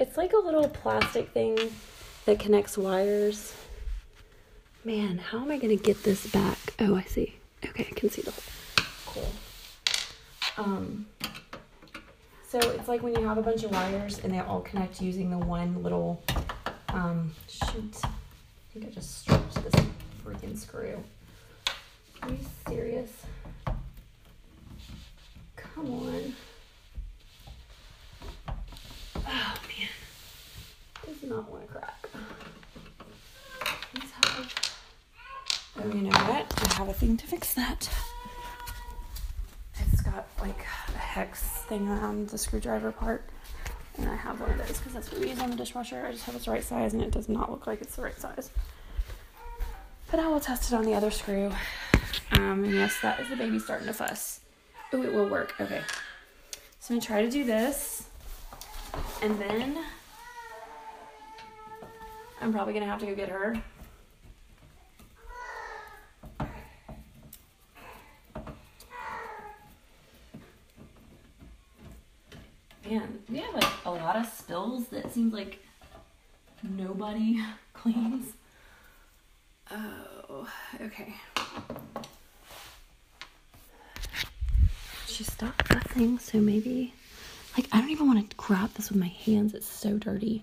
It's 0.00 0.16
like 0.16 0.32
a 0.32 0.36
little 0.36 0.68
plastic 0.68 1.30
thing 1.30 1.58
that 2.24 2.38
connects 2.38 2.78
wires. 2.78 3.52
Man, 4.84 5.18
how 5.18 5.38
am 5.38 5.50
I 5.50 5.58
gonna 5.58 5.76
get 5.76 6.02
this 6.04 6.26
back? 6.28 6.58
Oh, 6.78 6.94
I 6.94 7.02
see. 7.02 7.34
Okay, 7.64 7.86
I 7.90 7.94
can 7.94 8.10
see 8.10 8.22
the 8.22 8.30
whole. 8.30 8.42
Cool. 9.06 9.32
Um, 10.56 11.06
so 12.46 12.58
it's 12.58 12.88
like 12.88 13.02
when 13.02 13.14
you 13.14 13.26
have 13.26 13.38
a 13.38 13.42
bunch 13.42 13.64
of 13.64 13.72
wires 13.72 14.20
and 14.20 14.32
they 14.32 14.38
all 14.38 14.60
connect 14.60 15.02
using 15.02 15.30
the 15.30 15.38
one 15.38 15.82
little, 15.82 16.22
um, 16.90 17.32
shoot. 17.48 17.96
I 18.04 18.08
think 18.72 18.86
I 18.86 18.90
just 18.90 19.20
stripped 19.20 19.54
this 19.54 19.74
freaking 20.24 20.56
screw. 20.56 21.02
Are 22.22 22.30
you 22.30 22.38
serious? 22.66 23.10
Come 25.56 25.90
on. 25.90 26.34
Oh 29.16 29.54
man, 29.68 29.88
does 31.04 31.22
not 31.28 31.50
want 31.50 31.66
to 31.66 31.72
cry. 31.72 31.97
Oh, 35.80 35.86
you 35.88 36.02
know 36.02 36.10
what? 36.10 36.52
I 36.64 36.74
have 36.74 36.88
a 36.88 36.92
thing 36.92 37.16
to 37.16 37.26
fix 37.26 37.54
that. 37.54 37.88
It's 39.92 40.00
got 40.00 40.26
like 40.40 40.58
a 40.88 40.98
hex 40.98 41.42
thing 41.68 41.88
around 41.88 42.28
the 42.30 42.38
screwdriver 42.38 42.90
part. 42.90 43.28
And 43.96 44.08
I 44.08 44.16
have 44.16 44.40
one 44.40 44.50
of 44.50 44.58
those 44.58 44.78
because 44.78 44.92
that's 44.92 45.12
what 45.12 45.20
we 45.20 45.28
use 45.28 45.40
on 45.40 45.50
the 45.50 45.56
dishwasher. 45.56 46.04
I 46.06 46.12
just 46.12 46.24
have 46.24 46.34
it's 46.34 46.46
the 46.46 46.50
right 46.50 46.64
size 46.64 46.94
and 46.94 47.02
it 47.02 47.10
does 47.10 47.28
not 47.28 47.50
look 47.50 47.66
like 47.66 47.80
it's 47.80 47.96
the 47.96 48.02
right 48.02 48.18
size. 48.18 48.50
But 50.10 50.20
I 50.20 50.28
will 50.28 50.40
test 50.40 50.72
it 50.72 50.74
on 50.74 50.84
the 50.84 50.94
other 50.94 51.10
screw. 51.10 51.52
Um, 52.32 52.64
and 52.64 52.74
yes, 52.74 52.98
that 53.02 53.20
is 53.20 53.28
the 53.28 53.36
baby 53.36 53.58
starting 53.58 53.86
to 53.86 53.92
fuss. 53.92 54.40
Oh, 54.92 55.02
it 55.02 55.12
will 55.12 55.28
work. 55.28 55.54
Okay. 55.60 55.82
So 56.80 56.94
I'm 56.94 56.96
going 56.96 57.00
to 57.00 57.06
try 57.06 57.22
to 57.22 57.30
do 57.30 57.44
this. 57.44 58.08
And 59.22 59.38
then 59.38 59.84
I'm 62.40 62.52
probably 62.52 62.72
going 62.72 62.84
to 62.84 62.90
have 62.90 63.00
to 63.00 63.06
go 63.06 63.14
get 63.14 63.28
her. 63.28 63.60
Man, 72.90 73.18
we 73.28 73.38
have 73.38 73.54
like 73.54 73.84
a 73.84 73.90
lot 73.90 74.16
of 74.16 74.24
spills 74.24 74.88
that 74.88 75.12
seems 75.12 75.34
like 75.34 75.62
nobody 76.62 77.38
cleans. 77.74 78.32
Oh, 79.70 80.48
okay. 80.80 81.12
She 85.06 85.22
stopped 85.22 85.68
nothing, 85.70 86.18
so 86.18 86.38
maybe 86.38 86.94
like 87.58 87.68
I 87.72 87.80
don't 87.80 87.90
even 87.90 88.06
want 88.06 88.30
to 88.30 88.36
grab 88.36 88.72
this 88.72 88.88
with 88.88 88.98
my 88.98 89.08
hands. 89.08 89.52
It's 89.52 89.68
so 89.68 89.98
dirty. 89.98 90.42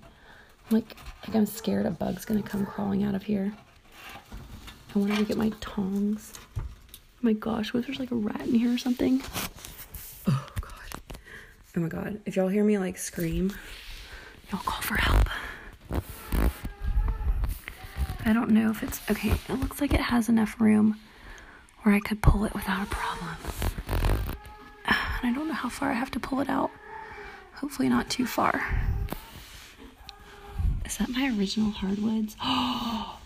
I'm 0.70 0.76
like 0.76 0.96
like 1.26 1.36
I'm 1.36 1.48
scared 1.48 1.88
a 1.88 1.92
bug's 1.92 2.26
gonna 2.26 2.44
come 2.44 2.64
crawling 2.64 3.04
out 3.04 3.16
of 3.16 3.24
here. 3.24 3.52
I 4.94 5.00
wanted 5.00 5.18
to 5.18 5.26
get 5.26 5.38
my 5.38 5.52
tongs. 5.62 6.34
Oh 6.60 6.62
my 7.24 7.34
gosh, 7.34 7.74
what 7.74 7.80
if 7.80 7.88
there's 7.88 8.00
like 8.00 8.12
a 8.12 8.16
rat 8.16 8.42
in 8.42 8.54
here 8.54 8.72
or 8.72 8.78
something? 8.78 9.24
Oh. 11.76 11.80
My 11.82 11.88
god. 11.88 12.22
If 12.26 12.36
y'all 12.36 12.48
hear 12.48 12.64
me 12.64 12.78
like 12.78 12.98
scream, 12.98 13.54
y'all 14.52 14.62
call 14.62 14.82
for 14.82 14.96
help. 14.96 15.30
I 18.26 18.34
don't 18.34 18.50
know 18.52 18.72
if 18.72 18.82
it's 18.82 19.00
okay. 19.12 19.32
It 19.50 19.60
looks 19.60 19.82
like 19.82 19.94
it 19.94 20.00
has 20.00 20.30
enough 20.30 20.60
room 20.60 20.98
where 21.84 21.94
I 21.94 22.00
could 22.00 22.22
pull 22.22 22.46
it 22.46 22.54
without 22.54 22.84
a 22.84 22.90
problem. 22.90 23.36
And 25.24 25.32
I 25.34 25.38
don't 25.38 25.48
know 25.48 25.54
how 25.56 25.70
far 25.70 25.90
I 25.90 25.94
have 25.94 26.12
to 26.12 26.20
pull 26.20 26.40
it 26.40 26.50
out. 26.50 26.70
Hopefully, 27.56 27.90
not 27.90 28.10
too 28.10 28.26
far. 28.28 28.62
Is 30.86 30.98
that 30.98 31.10
my 31.10 31.34
original 31.38 31.72
hardwoods? 31.72 32.36
Oh, 32.42 33.18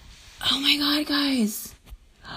Oh 0.51 0.59
my 0.61 0.77
god, 0.77 1.05
guys. 1.07 1.73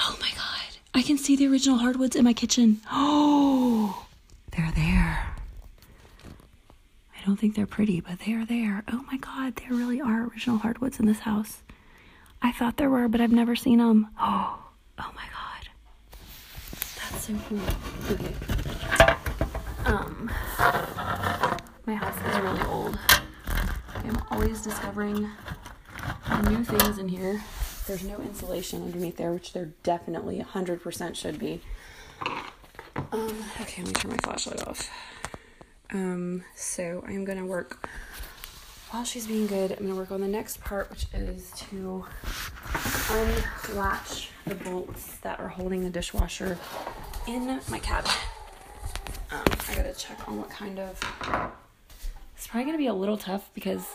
Oh 0.00 0.16
my 0.20 0.30
god. 0.30 0.76
I 0.94 1.02
can 1.02 1.18
see 1.18 1.34
the 1.34 1.46
original 1.48 1.78
hardwoods 1.78 2.14
in 2.16 2.24
my 2.24 2.32
kitchen. 2.32 2.80
Oh, 2.90 4.06
they're 4.52 4.70
there. 4.74 5.34
I 7.16 7.17
don't 7.28 7.36
think 7.36 7.54
they're 7.54 7.66
pretty, 7.66 8.00
but 8.00 8.20
they 8.20 8.32
are 8.32 8.46
there. 8.46 8.82
Oh 8.90 9.04
my 9.12 9.18
god, 9.18 9.56
there 9.56 9.76
really 9.76 10.00
are 10.00 10.24
original 10.24 10.56
hardwoods 10.56 10.98
in 10.98 11.04
this 11.04 11.18
house. 11.20 11.62
I 12.40 12.52
thought 12.52 12.78
there 12.78 12.88
were, 12.88 13.06
but 13.06 13.20
I've 13.20 13.32
never 13.32 13.54
seen 13.54 13.78
them. 13.78 14.08
Oh, 14.18 14.58
oh 14.98 15.12
my 15.14 15.24
god. 15.24 15.68
That's 16.80 17.26
so 17.26 17.34
cool. 17.46 17.60
Okay. 18.12 18.34
Um, 19.84 20.30
my 21.84 21.94
house 21.96 22.16
is 22.16 22.40
really 22.40 22.62
old. 22.62 22.98
I'm 23.94 24.22
always 24.30 24.62
discovering 24.62 25.28
new 26.48 26.64
things 26.64 26.96
in 26.96 27.08
here. 27.08 27.42
There's 27.86 28.04
no 28.04 28.16
insulation 28.20 28.84
underneath 28.84 29.18
there, 29.18 29.32
which 29.32 29.52
there 29.52 29.70
definitely 29.82 30.38
100% 30.38 31.14
should 31.14 31.38
be. 31.38 31.60
Um, 33.12 33.44
okay, 33.60 33.82
let 33.82 33.86
me 33.86 33.92
turn 33.92 34.10
my 34.12 34.16
flashlight 34.22 34.66
off. 34.66 34.88
Um, 35.90 36.44
so 36.54 37.02
I'm 37.06 37.24
gonna 37.24 37.46
work 37.46 37.88
while 38.90 39.04
she's 39.04 39.26
being 39.26 39.46
good. 39.46 39.72
I'm 39.72 39.86
gonna 39.86 39.98
work 39.98 40.10
on 40.10 40.20
the 40.20 40.28
next 40.28 40.60
part, 40.60 40.90
which 40.90 41.06
is 41.14 41.50
to 41.70 42.04
unlatch 43.10 44.30
the 44.46 44.54
bolts 44.54 45.16
that 45.18 45.40
are 45.40 45.48
holding 45.48 45.82
the 45.82 45.90
dishwasher 45.90 46.58
in 47.26 47.60
my 47.70 47.78
cabinet. 47.78 48.16
Um, 49.30 49.42
I 49.68 49.74
gotta 49.74 49.94
check 49.94 50.28
on 50.28 50.38
what 50.38 50.50
kind 50.50 50.78
of. 50.78 51.00
It's 52.36 52.46
probably 52.46 52.66
gonna 52.66 52.78
be 52.78 52.86
a 52.86 52.94
little 52.94 53.16
tough 53.16 53.50
because 53.54 53.86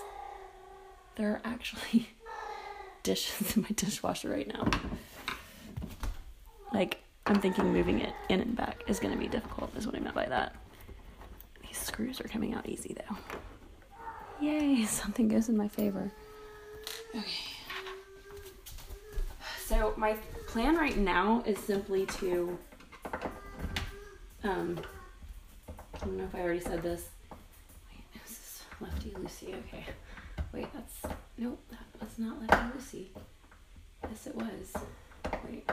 there 1.15 1.29
are 1.31 1.41
actually 1.45 2.09
dishes 3.03 3.55
in 3.55 3.63
my 3.63 3.69
dishwasher 3.75 4.29
right 4.29 4.47
now. 4.47 4.67
Like, 6.73 6.97
I'm 7.27 7.39
thinking 7.39 7.71
moving 7.71 7.99
it 8.01 8.13
in 8.29 8.41
and 8.41 8.55
back 8.55 8.83
is 8.87 8.99
gonna 8.99 9.15
be 9.17 9.27
difficult, 9.27 9.75
is 9.77 9.85
what 9.85 9.95
I 9.95 9.99
meant 9.99 10.15
by 10.15 10.25
that. 10.25 10.55
These 11.73 11.81
screws 11.81 12.21
are 12.21 12.27
coming 12.27 12.53
out 12.53 12.69
easy 12.69 12.95
though. 12.95 13.17
Yay, 14.39 14.85
something 14.87 15.27
goes 15.27 15.49
in 15.49 15.57
my 15.57 15.67
favor. 15.67 16.11
Okay. 17.15 17.25
So, 19.65 19.93
my 19.97 20.13
plan 20.45 20.75
right 20.75 20.95
now 20.95 21.41
is 21.47 21.57
simply 21.57 22.05
to. 22.05 22.59
Um, 24.43 24.79
I 25.67 25.97
don't 26.05 26.15
know 26.15 26.25
if 26.25 26.35
I 26.35 26.41
already 26.41 26.59
said 26.59 26.83
this. 26.83 27.09
Wait, 27.31 28.03
this 28.21 28.31
is 28.33 28.61
Lefty 28.79 29.11
Lucy. 29.17 29.55
Okay. 29.65 29.85
Wait, 30.53 30.67
that's. 30.75 31.15
Nope, 31.39 31.59
that 31.71 31.79
was 31.99 32.19
not 32.19 32.39
Lefty 32.39 32.75
Lucy. 32.75 33.11
Yes, 34.07 34.27
it 34.27 34.35
was. 34.35 34.73
Wait, 35.43 35.67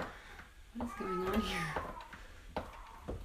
what 0.76 0.88
is 0.88 0.92
going 0.98 1.26
on 1.26 1.40
here? 1.42 2.64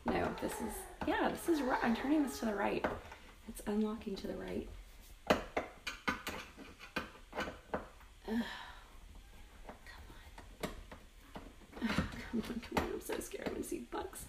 No, 0.07 0.29
this 0.41 0.51
is. 0.53 0.94
Yeah, 1.07 1.29
this 1.29 1.49
is 1.49 1.61
right. 1.61 1.79
I'm 1.83 1.95
turning 1.95 2.23
this 2.23 2.39
to 2.39 2.45
the 2.45 2.55
right. 2.55 2.83
It's 3.47 3.61
unlocking 3.67 4.15
to 4.15 4.27
the 4.27 4.35
right. 4.35 4.67
Ugh. 5.29 5.37
Come 8.27 8.41
on. 11.81 11.87
Come 11.87 12.43
on, 12.49 12.61
come 12.61 12.83
on. 12.83 12.91
I'm 12.93 13.01
so 13.01 13.19
scared. 13.19 13.47
I'm 13.47 13.53
gonna 13.53 13.63
see 13.65 13.85
bugs. 13.91 14.25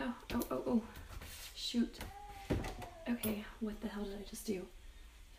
Oh, 0.00 0.14
oh, 0.34 0.40
oh, 0.50 0.62
oh. 0.66 0.82
Shoot. 1.54 1.98
Okay, 3.08 3.44
what 3.60 3.80
the 3.80 3.88
hell 3.88 4.02
did 4.04 4.14
I 4.18 4.28
just 4.28 4.44
do? 4.46 4.54
Did 4.54 4.64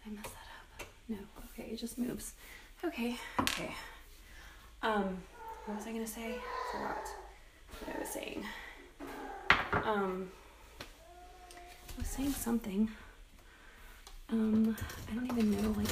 I 0.08 0.10
mess 0.12 0.24
that 0.24 0.82
up? 0.82 0.88
No. 1.10 1.18
Okay, 1.52 1.70
it 1.72 1.78
just 1.80 1.98
moves. 1.98 2.34
Okay, 2.84 3.18
okay. 3.42 3.74
Um, 4.82 5.18
what 5.66 5.78
was 5.78 5.86
I 5.88 5.92
gonna 5.92 6.08
say? 6.08 6.36
Forgot 6.72 7.08
what 7.86 7.96
I 7.96 8.00
was 8.00 8.10
saying. 8.10 8.46
Um, 9.94 10.32
I 10.80 12.00
was 12.00 12.08
saying 12.08 12.32
something. 12.32 12.90
Um, 14.30 14.76
I 15.12 15.14
don't 15.14 15.26
even 15.26 15.52
know, 15.52 15.70
like, 15.78 15.88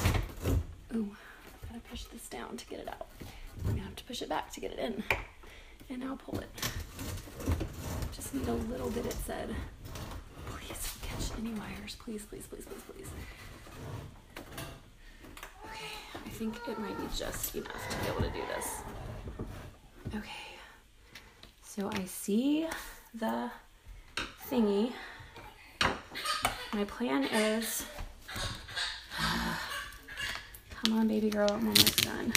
oh, 0.92 1.06
I've 1.06 1.68
gotta 1.68 1.80
push 1.88 2.04
this 2.04 2.28
down 2.28 2.56
to 2.56 2.66
get 2.66 2.80
it 2.80 2.88
out. 2.88 3.06
I'm 3.64 3.70
gonna 3.70 3.82
have 3.82 3.94
to 3.94 4.04
push 4.04 4.20
it 4.20 4.28
back 4.28 4.50
to 4.54 4.60
get 4.60 4.72
it 4.72 4.80
in. 4.80 5.04
And 5.88 6.02
I'll 6.02 6.16
pull 6.16 6.40
it. 6.40 6.48
Just 8.12 8.34
need 8.34 8.48
a 8.48 8.54
little 8.54 8.90
bit, 8.90 9.06
it 9.06 9.14
said. 9.24 9.54
Please 10.50 10.68
don't 10.68 11.02
catch 11.02 11.38
any 11.38 11.54
wires. 11.54 11.96
Please, 12.00 12.24
please, 12.24 12.46
please, 12.46 12.64
please, 12.64 12.82
please. 12.92 13.08
Okay, 15.64 15.92
I 16.14 16.28
think 16.30 16.56
it 16.68 16.78
might 16.80 16.96
be 16.98 17.04
just 17.16 17.54
enough 17.54 17.88
to 17.88 17.96
be 17.98 18.10
able 18.10 18.22
to 18.22 18.30
do 18.30 18.42
this. 18.56 18.82
Okay. 20.16 20.30
So 21.62 21.88
I 21.92 22.04
see 22.04 22.66
the 23.14 23.50
thingy. 24.52 24.92
My 26.74 26.84
plan 26.84 27.24
is. 27.24 27.86
Come 30.74 30.98
on, 30.98 31.08
baby 31.08 31.30
girl, 31.30 31.50
I'm 31.50 31.68
almost 31.68 32.04
done. 32.04 32.34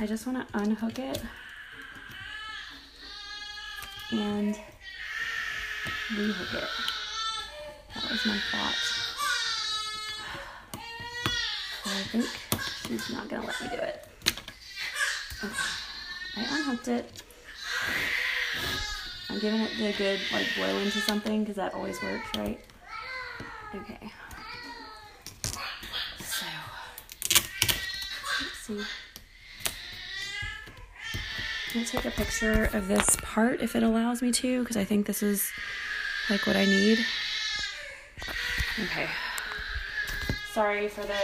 I 0.00 0.06
just 0.08 0.26
want 0.26 0.48
to 0.48 0.58
unhook 0.58 0.98
it 0.98 1.22
and 4.10 4.58
rehook 6.10 6.54
it. 6.54 6.68
That 7.94 8.10
was 8.10 8.26
my 8.26 8.38
thought. 8.50 8.74
I 11.86 12.02
think 12.10 12.26
she's 12.88 13.10
not 13.12 13.28
gonna 13.28 13.46
let 13.46 13.60
me 13.60 13.68
do 13.68 13.82
it. 13.82 14.08
Okay. 15.44 15.54
I 16.38 16.58
unhooked 16.58 16.88
it. 16.88 17.23
I'm 19.34 19.40
giving 19.40 19.62
it 19.62 19.76
the 19.76 19.92
good 19.98 20.20
like 20.32 20.46
blow 20.54 20.78
into 20.78 21.00
something 21.00 21.40
because 21.40 21.56
that 21.56 21.74
always 21.74 22.00
works, 22.00 22.24
right? 22.38 22.60
Okay. 23.74 24.12
So 26.20 26.46
let's 28.40 28.58
see. 28.60 28.80
I'm 31.66 31.74
gonna 31.74 31.84
take 31.84 32.04
a 32.04 32.12
picture 32.12 32.70
of 32.72 32.86
this 32.86 33.16
part 33.22 33.60
if 33.60 33.74
it 33.74 33.82
allows 33.82 34.22
me 34.22 34.30
to, 34.30 34.60
because 34.60 34.76
I 34.76 34.84
think 34.84 35.06
this 35.06 35.20
is 35.20 35.50
like 36.30 36.46
what 36.46 36.54
I 36.54 36.64
need. 36.64 37.04
Okay. 38.84 39.08
Sorry 40.52 40.86
for 40.86 41.02
the 41.02 41.18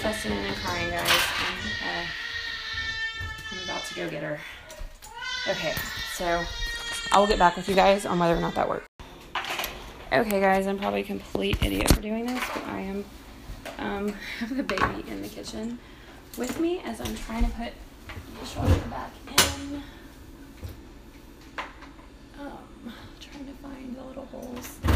fussing 0.00 0.32
and 0.32 0.56
crying, 0.56 0.90
guys. 0.90 1.08
I'm, 1.08 1.88
uh, 1.88 2.06
I'm 3.52 3.62
about 3.62 3.84
to 3.84 3.94
go 3.94 4.10
get 4.10 4.24
her. 4.24 4.40
Okay, 5.46 5.74
so 6.14 6.44
I 7.18 7.20
will 7.20 7.26
get 7.26 7.40
back 7.40 7.56
with 7.56 7.68
you 7.68 7.74
guys 7.74 8.06
on 8.06 8.20
whether 8.20 8.36
or 8.36 8.40
not 8.40 8.54
that 8.54 8.68
works. 8.68 8.86
Okay, 10.12 10.40
guys, 10.40 10.68
I'm 10.68 10.78
probably 10.78 11.00
a 11.00 11.04
complete 11.04 11.60
idiot 11.64 11.92
for 11.92 12.00
doing 12.00 12.26
this, 12.26 12.40
but 12.54 12.64
I 12.68 12.78
am 12.78 13.04
um, 13.80 14.12
have 14.38 14.56
the 14.56 14.62
baby 14.62 15.04
in 15.08 15.20
the 15.20 15.28
kitchen 15.28 15.80
with 16.36 16.60
me 16.60 16.78
as 16.84 17.00
I'm 17.00 17.16
trying 17.16 17.44
to 17.44 17.50
put 17.56 17.72
the 18.06 18.38
dishwasher 18.38 18.88
back 18.88 19.10
in. 19.26 19.82
Um, 22.38 22.92
trying 23.18 23.46
to 23.46 23.52
find 23.54 23.96
the 23.96 24.04
little 24.04 24.26
holes. 24.26 24.78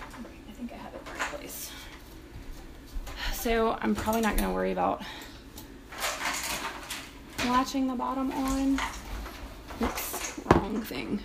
Oh, 0.00 0.24
I 0.48 0.52
think 0.52 0.72
I 0.72 0.76
have 0.76 0.94
it 0.94 1.02
right 1.06 1.38
place. 1.38 1.70
So 3.34 3.76
I'm 3.82 3.94
probably 3.94 4.22
not 4.22 4.34
going 4.38 4.48
to 4.48 4.54
worry 4.54 4.72
about 4.72 5.02
latching 7.44 7.86
the 7.86 7.94
bottom 7.94 8.32
on. 8.32 8.80
Wrong 10.66 10.82
thing. 10.82 11.20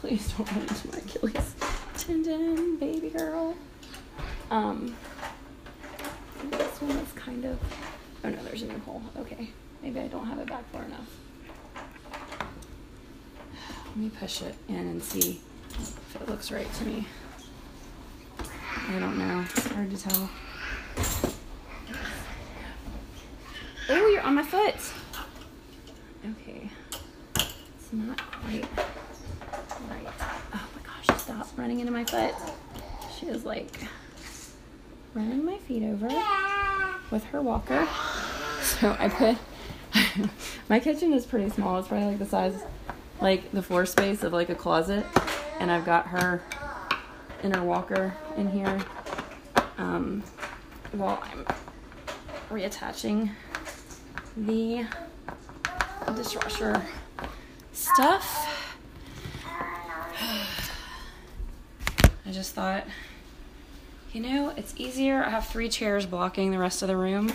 Please 0.00 0.32
don't 0.32 0.50
run 0.50 0.62
into 0.62 0.88
my 0.90 0.98
Achilles 0.98 1.54
tendon, 1.96 2.76
baby 2.78 3.10
girl. 3.10 3.54
Um, 4.50 4.96
this 6.50 6.80
one 6.80 6.96
is 6.96 7.12
kind 7.12 7.44
of. 7.44 7.60
Oh 8.24 8.30
no, 8.30 8.42
there's 8.42 8.62
a 8.62 8.66
new 8.66 8.80
hole. 8.80 9.00
Okay, 9.18 9.50
maybe 9.84 10.00
I 10.00 10.08
don't 10.08 10.26
have 10.26 10.40
it 10.40 10.48
back 10.48 10.68
far 10.72 10.82
enough. 10.82 11.16
Let 13.86 13.96
me 13.96 14.10
push 14.10 14.42
it 14.42 14.56
in 14.66 14.74
and 14.74 15.00
see 15.00 15.40
if 15.70 16.16
it 16.20 16.28
looks 16.28 16.50
right 16.50 16.72
to 16.74 16.84
me. 16.84 17.06
I 18.88 18.98
don't 18.98 19.16
know. 19.16 19.44
It's 19.54 19.66
hard 19.68 19.90
to 19.92 19.96
tell. 19.96 20.28
Oh, 23.90 24.08
you're 24.08 24.22
on 24.22 24.34
my 24.34 24.42
foot. 24.42 24.74
Okay. 26.32 26.68
It's 27.36 27.92
not 27.92 28.16
quite 28.16 28.64
right. 29.90 30.04
Oh 30.54 30.68
my 30.74 30.82
gosh, 30.82 31.20
stop 31.20 31.46
running 31.58 31.71
into 31.82 31.92
my 31.92 32.04
foot. 32.04 32.32
She 33.18 33.26
is 33.26 33.44
like 33.44 33.68
running 35.14 35.44
my 35.44 35.58
feet 35.58 35.82
over 35.82 36.08
with 37.10 37.24
her 37.24 37.42
walker. 37.42 37.88
So 38.62 38.96
I 39.00 39.08
put 39.08 39.36
my 40.68 40.78
kitchen 40.78 41.12
is 41.12 41.26
pretty 41.26 41.50
small. 41.50 41.80
It's 41.80 41.88
probably 41.88 42.06
like 42.06 42.20
the 42.20 42.26
size 42.26 42.54
like 43.20 43.50
the 43.50 43.62
floor 43.62 43.84
space 43.84 44.22
of 44.22 44.32
like 44.32 44.48
a 44.48 44.54
closet 44.54 45.04
and 45.58 45.72
I've 45.72 45.84
got 45.84 46.06
her 46.06 46.44
in 47.42 47.52
her 47.52 47.64
walker 47.64 48.14
in 48.36 48.48
here 48.48 48.78
um, 49.76 50.22
while 50.92 51.20
I'm 51.24 51.44
reattaching 52.48 53.30
the 54.36 54.86
dishwasher 56.14 56.80
stuff. 57.72 58.51
I 62.32 62.34
just 62.34 62.54
thought, 62.54 62.84
you 64.14 64.22
know, 64.22 64.54
it's 64.56 64.72
easier. 64.78 65.22
I 65.22 65.28
have 65.28 65.48
three 65.48 65.68
chairs 65.68 66.06
blocking 66.06 66.50
the 66.50 66.58
rest 66.58 66.80
of 66.80 66.88
the 66.88 66.96
room, 66.96 67.30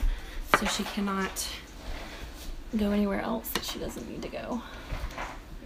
so 0.57 0.65
she 0.65 0.83
cannot 0.85 1.49
go 2.75 2.89
anywhere 2.89 3.21
else 3.21 3.47
that 3.49 3.63
she 3.63 3.77
doesn't 3.77 4.09
need 4.09 4.23
to 4.23 4.27
go. 4.27 4.63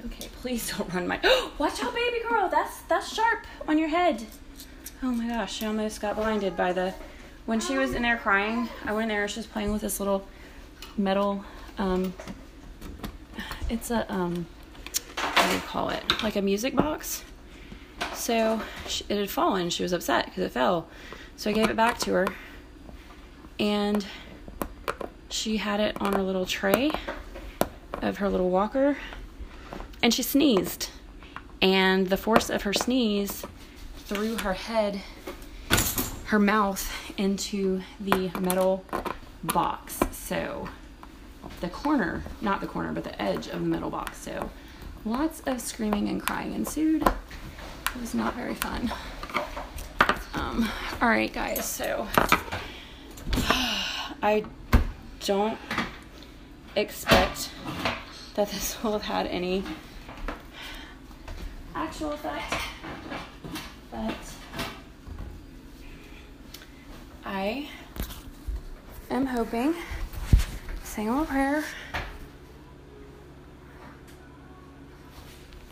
Okay, 0.06 0.28
please 0.42 0.70
don't 0.78 0.94
run 0.94 1.08
my. 1.08 1.18
Watch 1.58 1.82
out, 1.82 1.96
baby 1.96 2.18
girl. 2.28 2.50
That's 2.50 2.82
that's 2.90 3.14
sharp 3.14 3.46
on 3.70 3.78
your 3.78 3.88
head. 3.88 4.26
Oh 5.02 5.12
my 5.12 5.30
gosh, 5.30 5.54
she 5.54 5.66
almost 5.66 6.02
got 6.02 6.18
blinded 6.18 6.58
by 6.58 6.74
the. 6.74 6.94
When 7.46 7.62
she 7.62 7.78
was 7.78 7.94
in 7.94 8.02
there 8.02 8.18
crying, 8.18 8.68
I 8.84 8.92
went 8.92 9.04
in 9.04 9.16
there. 9.16 9.30
She 9.30 9.40
was 9.40 9.48
playing 9.48 9.72
with 9.72 9.80
this 9.80 10.02
little 10.02 10.28
metal. 10.98 11.46
Um, 11.78 12.14
it's 13.70 13.92
a 13.92 14.14
um, 14.14 14.46
what 15.16 15.48
do 15.48 15.56
you 15.56 15.62
call 15.62 15.88
it? 15.88 16.22
Like 16.22 16.36
a 16.36 16.42
music 16.42 16.76
box. 16.76 17.24
So 18.14 18.62
she, 18.88 19.06
it 19.10 19.18
had 19.18 19.30
fallen. 19.30 19.70
She 19.70 19.84
was 19.84 19.94
upset 19.94 20.26
because 20.26 20.44
it 20.44 20.52
fell. 20.52 20.88
So 21.36 21.50
I 21.50 21.54
gave 21.54 21.70
it 21.70 21.76
back 21.76 21.98
to 22.00 22.14
her, 22.14 22.28
and 23.60 24.06
she 25.30 25.58
had 25.58 25.80
it 25.80 26.00
on 26.00 26.14
her 26.14 26.22
little 26.22 26.46
tray 26.46 26.92
of 28.02 28.18
her 28.18 28.30
little 28.30 28.50
walker, 28.50 28.98
and 30.04 30.14
she 30.14 30.24
sneezed. 30.24 30.90
And 31.62 32.08
the 32.08 32.18
force 32.18 32.50
of 32.50 32.64
her 32.64 32.74
sneeze 32.74 33.46
threw 33.98 34.38
her 34.38 34.54
head, 34.54 35.02
her 36.26 36.40
mouth 36.40 36.92
into 37.18 37.82
the 38.00 38.30
metal 38.40 38.84
box. 39.44 40.00
So 40.12 40.70
the 41.60 41.70
corner, 41.70 42.24
not 42.42 42.62
the 42.62 42.68
corner, 42.68 42.92
but 42.92 43.04
the 43.04 43.20
edge 43.22 43.48
of 43.48 43.62
the 43.62 43.68
metal 43.68 43.90
box. 43.90 44.18
So 44.20 44.50
lots 45.06 45.42
of 45.46 45.62
screaming 45.62 46.10
and 46.10 46.22
crying 46.22 46.54
ensued. 46.54 47.10
It 47.94 48.00
was 48.00 48.14
not 48.14 48.36
very 48.36 48.56
fun. 48.56 48.92
Um, 50.34 50.70
all 51.02 51.10
right, 51.10 51.32
guys, 51.32 51.66
so 51.66 52.08
I 54.24 54.46
don't 55.26 55.58
expect 56.76 57.52
that 58.36 58.50
this 58.50 58.82
will 58.84 58.94
have 58.94 59.02
had 59.02 59.28
any 59.28 59.64
actual 61.76 62.14
effect, 62.14 62.54
but 63.92 64.16
I 67.26 67.68
am 69.10 69.26
hoping, 69.26 69.76
saying 70.84 71.10
a 71.10 71.12
little 71.12 71.26
prayer, 71.26 71.64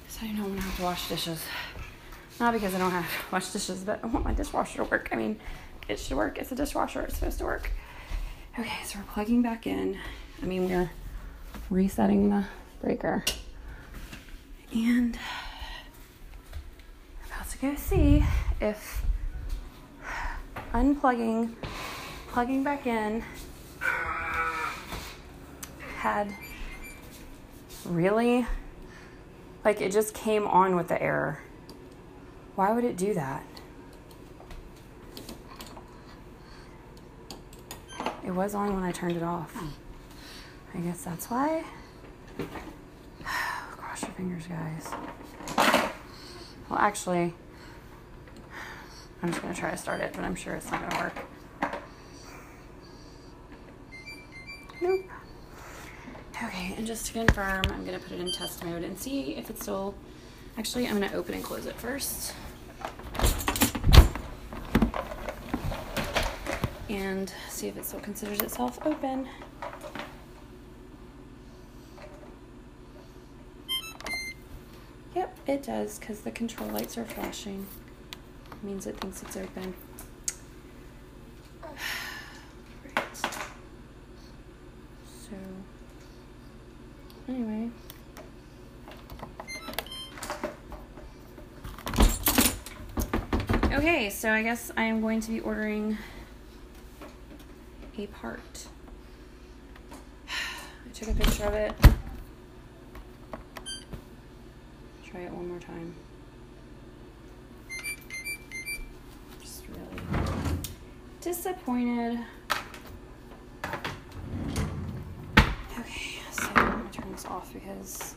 so 0.10 0.26
I 0.26 0.32
know 0.34 0.44
I'm 0.44 0.50
gonna 0.50 0.62
have 0.62 0.78
to 0.78 0.84
wash 0.84 1.08
dishes. 1.08 1.42
Not 2.40 2.54
because 2.54 2.74
I 2.74 2.78
don't 2.78 2.92
have 2.92 3.06
to 3.06 3.18
wash 3.32 3.52
dishes, 3.52 3.84
but 3.84 4.00
I 4.04 4.08
want 4.08 4.24
my 4.24 4.34
dishwasher 4.34 4.78
to 4.78 4.84
work. 4.86 5.10
I 5.12 5.16
mean, 5.16 5.40
it 5.88 6.00
should 6.00 6.16
work. 6.16 6.38
It's 6.38 6.52
a 6.52 6.56
dishwasher. 6.56 7.02
It's 7.02 7.16
supposed 7.16 7.40
to 7.40 7.46
work. 7.46 7.72
Okay, 8.58 8.84
so 8.86 9.00
we're 9.00 9.06
plugging 9.06 9.42
back 9.42 9.68
in. 9.68 9.98
I 10.42 10.46
mean, 10.46 10.70
we're 10.70 10.90
resetting 11.70 12.30
the 12.30 12.46
breaker. 12.82 13.24
And 14.74 15.18
about 17.26 17.50
to 17.50 17.58
go 17.58 17.76
see 17.76 18.24
if 18.62 19.04
unplugging, 20.74 21.56
plugging 22.30 22.64
back 22.64 22.86
in 22.88 23.24
had 25.98 26.34
really, 27.86 28.46
like, 29.66 29.82
it 29.82 29.92
just 29.92 30.14
came 30.14 30.48
on 30.48 30.76
with 30.76 30.88
the 30.88 31.02
error. 31.02 31.40
Why 32.60 32.74
would 32.74 32.84
it 32.84 32.98
do 32.98 33.14
that? 33.14 33.42
It 38.26 38.32
was 38.32 38.54
on 38.54 38.76
when 38.76 38.84
I 38.84 38.92
turned 38.92 39.16
it 39.16 39.24
off. 39.24 39.56
I 40.76 40.80
guess 40.80 41.02
that's 41.02 41.30
why. 41.30 41.64
Cross 43.24 44.02
your 44.02 44.12
fingers, 44.12 44.44
guys. 44.48 44.92
Well, 46.70 46.80
actually, 46.80 47.34
I'm 49.24 49.30
just 49.30 49.42
going 49.42 49.54
to 49.54 49.60
try 49.62 49.72
to 49.72 49.78
start 49.78 50.02
it, 50.02 50.12
but 50.14 50.26
I'm 50.26 50.36
sure 50.36 50.56
it's 50.56 50.70
not 50.70 50.82
going 50.82 50.92
to 50.92 50.98
work. 50.98 51.72
Nope. 54.82 55.06
Okay, 56.44 56.76
and 56.78 56.86
just 56.86 57.06
to 57.06 57.14
confirm, 57.14 57.64
I'm 57.70 57.86
going 57.86 57.98
to 57.98 58.06
put 58.06 58.18
it 58.18 58.20
in 58.20 58.30
test 58.34 58.66
mode 58.66 58.84
and 58.84 59.00
see 59.00 59.36
if 59.38 59.50
it's 59.50 59.62
still. 59.62 59.96
Actually, 60.58 60.90
I'm 60.90 60.98
going 60.98 61.10
to 61.10 61.16
open 61.16 61.36
and 61.36 61.44
close 61.44 61.66
it 61.66 61.76
first. 61.78 62.34
And 66.90 67.32
see 67.50 67.68
if 67.68 67.78
it 67.78 67.86
still 67.86 68.00
considers 68.00 68.40
itself 68.40 68.80
open. 68.84 69.28
Yep, 75.16 75.38
it 75.48 75.64
does 75.64 76.00
because 76.00 76.22
the 76.22 76.32
control 76.32 76.70
lights 76.70 76.98
are 76.98 77.06
flashing. 77.06 77.68
It 78.52 78.64
means 78.64 78.88
it 78.88 78.98
thinks 79.00 79.22
it's 79.22 79.38
open. 79.38 79.76
Right. 82.96 83.16
So, 85.06 85.36
anyway. 87.28 87.70
Okay, 93.72 94.10
so 94.10 94.32
I 94.32 94.42
guess 94.42 94.72
I 94.76 94.84
am 94.84 95.02
going 95.02 95.22
to 95.22 95.30
be 95.30 95.40
ordering 95.40 95.98
a 98.04 98.08
part. 98.08 98.68
I 100.30 100.90
took 100.94 101.10
a 101.10 101.14
picture 101.14 101.44
of 101.44 101.54
it. 101.54 101.74
Try 105.06 105.22
it 105.22 105.32
one 105.32 105.50
more 105.50 105.60
time. 105.60 105.94
Just 109.42 109.64
really 109.68 110.02
disappointed. 111.20 112.20
Okay, 115.78 116.20
so 116.32 116.48
I'm 116.56 116.72
gonna 116.72 116.90
turn 116.92 117.12
this 117.12 117.26
off 117.26 117.52
because 117.54 118.16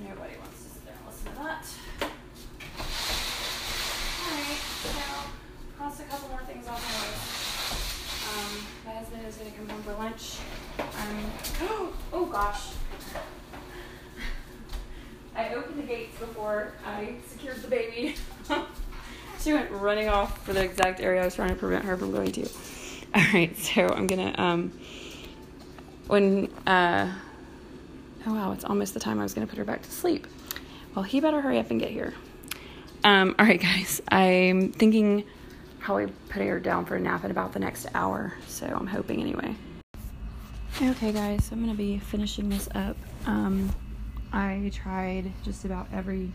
nobody 0.00 0.36
wants 0.38 0.62
to 0.62 0.68
sit 0.70 0.84
there 0.84 0.94
and 0.96 1.06
listen 1.08 1.32
to 1.32 1.38
that. 1.38 1.66
Alright, 4.28 4.60
so 4.82 4.90
cross 5.76 6.00
a 6.00 6.04
couple 6.04 6.28
more 6.30 6.40
things 6.40 6.66
off 6.68 6.82
my 6.82 6.94
list. 7.06 7.46
Um, 8.26 8.66
my 8.86 8.92
husband 8.98 9.26
is 9.26 9.36
gonna 9.36 9.50
come 9.50 9.68
home 9.68 9.82
for 9.82 9.92
lunch. 9.92 10.38
Um, 10.78 11.92
oh 12.12 12.26
gosh. 12.26 12.70
I 15.34 15.54
opened 15.54 15.78
the 15.78 15.86
gates 15.86 16.18
before 16.56 16.72
I 16.86 17.14
secured 17.28 17.62
the 17.62 17.68
baby. 17.68 18.14
she 19.40 19.52
went 19.52 19.70
running 19.70 20.08
off 20.08 20.44
for 20.44 20.52
the 20.52 20.64
exact 20.64 21.00
area 21.00 21.22
I 21.22 21.24
was 21.24 21.34
trying 21.34 21.50
to 21.50 21.54
prevent 21.54 21.84
her 21.84 21.96
from 21.96 22.12
going 22.12 22.32
to. 22.32 22.42
All 23.14 23.24
right, 23.32 23.56
so 23.56 23.88
I'm 23.88 24.06
gonna 24.06 24.34
um 24.36 24.72
when 26.06 26.50
uh 26.66 27.12
oh 28.26 28.34
wow, 28.34 28.52
it's 28.52 28.64
almost 28.64 28.94
the 28.94 29.00
time 29.00 29.20
I 29.20 29.22
was 29.22 29.34
gonna 29.34 29.46
put 29.46 29.58
her 29.58 29.64
back 29.64 29.82
to 29.82 29.90
sleep. 29.90 30.26
Well, 30.94 31.02
he 31.02 31.20
better 31.20 31.40
hurry 31.40 31.58
up 31.58 31.70
and 31.70 31.78
get 31.78 31.90
here. 31.90 32.14
Um, 33.04 33.34
all 33.38 33.46
right, 33.46 33.60
guys, 33.62 34.00
I'm 34.08 34.72
thinking 34.72 35.24
probably 35.78 36.12
putting 36.30 36.48
her 36.48 36.58
down 36.58 36.84
for 36.84 36.96
a 36.96 37.00
nap 37.00 37.24
in 37.24 37.30
about 37.30 37.52
the 37.52 37.58
next 37.58 37.86
hour. 37.94 38.34
So 38.48 38.66
I'm 38.66 38.86
hoping 38.86 39.20
anyway. 39.20 39.54
Okay, 40.82 41.12
guys, 41.12 41.44
so 41.44 41.54
I'm 41.54 41.60
gonna 41.60 41.74
be 41.74 41.98
finishing 41.98 42.48
this 42.48 42.68
up. 42.74 42.96
Um, 43.26 43.70
I 44.32 44.70
tried 44.74 45.32
just 45.44 45.64
about 45.64 45.86
every 45.92 46.30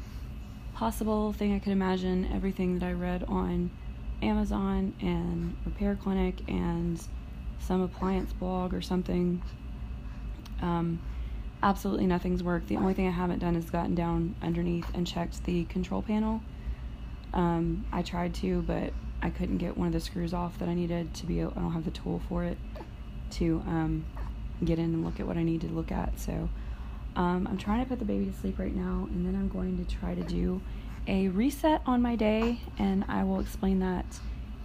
possible 0.82 1.32
thing 1.32 1.54
I 1.54 1.60
could 1.60 1.74
imagine, 1.74 2.28
everything 2.34 2.80
that 2.80 2.86
I 2.88 2.94
read 2.94 3.24
on 3.28 3.70
Amazon 4.24 4.96
and 5.00 5.56
Repair 5.64 5.96
Clinic 5.96 6.38
and 6.48 7.00
some 7.60 7.82
appliance 7.82 8.34
blog 8.34 8.74
or 8.74 8.82
something. 8.82 9.44
Um, 10.60 11.00
absolutely 11.62 12.08
nothing's 12.08 12.42
worked. 12.42 12.68
The 12.68 12.78
only 12.78 12.96
thing 12.96 13.08
I 13.08 13.12
haven't 13.12 13.38
done 13.38 13.56
is 13.56 13.70
gotten 13.70 13.94
down 13.94 14.34
underneath 14.42 14.88
and 14.96 15.06
checked 15.06 15.44
the 15.44 15.66
control 15.66 16.02
panel. 16.02 16.42
Um, 17.32 17.86
I 17.92 18.02
tried 18.02 18.34
to, 18.36 18.64
but 18.64 18.92
I 19.22 19.30
couldn't 19.30 19.60
get 19.60 19.78
one 19.78 19.86
of 19.86 19.94
the 19.94 20.00
screws 20.00 20.34
off 20.34 20.58
that 20.58 20.68
I 20.68 20.74
needed 20.74 21.14
to 21.14 21.28
be. 21.28 21.44
I 21.44 21.50
don't 21.50 21.74
have 21.74 21.86
the 21.86 21.92
tool 21.92 22.24
for 22.28 22.44
it 22.44 22.58
to 23.34 23.64
um, 23.68 24.04
get 24.66 24.80
in 24.80 24.86
and 24.86 25.06
look 25.06 25.20
at 25.20 25.28
what 25.28 25.38
I 25.38 25.44
need 25.44 25.62
to 25.62 25.68
look 25.68 25.92
at. 25.92 26.20
So 26.20 26.50
um, 27.16 27.48
I'm 27.50 27.58
trying 27.58 27.84
to 27.84 27.90
put 27.90 28.00
the 28.00 28.06
baby 28.06 28.26
to 28.26 28.34
sleep 28.34 28.58
right 28.60 28.76
now, 28.76 29.08
and 29.12 29.26
then 29.26 29.36
I'm 29.36 29.50
going 29.50 29.84
to 29.84 29.96
try 29.96 30.16
to 30.16 30.24
do 30.24 30.62
a 31.08 31.28
reset 31.30 31.82
on 31.86 32.02
my 32.02 32.16
day, 32.16 32.60
and 32.78 33.04
I 33.08 33.24
will 33.24 33.40
explain 33.40 33.80
that 33.80 34.06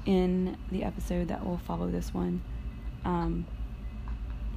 in 0.04 0.56
the 0.70 0.84
episode 0.84 1.28
that 1.28 1.44
will 1.44 1.58
follow 1.58 1.90
this 1.90 2.14
one. 2.14 2.42
Um, 3.04 3.46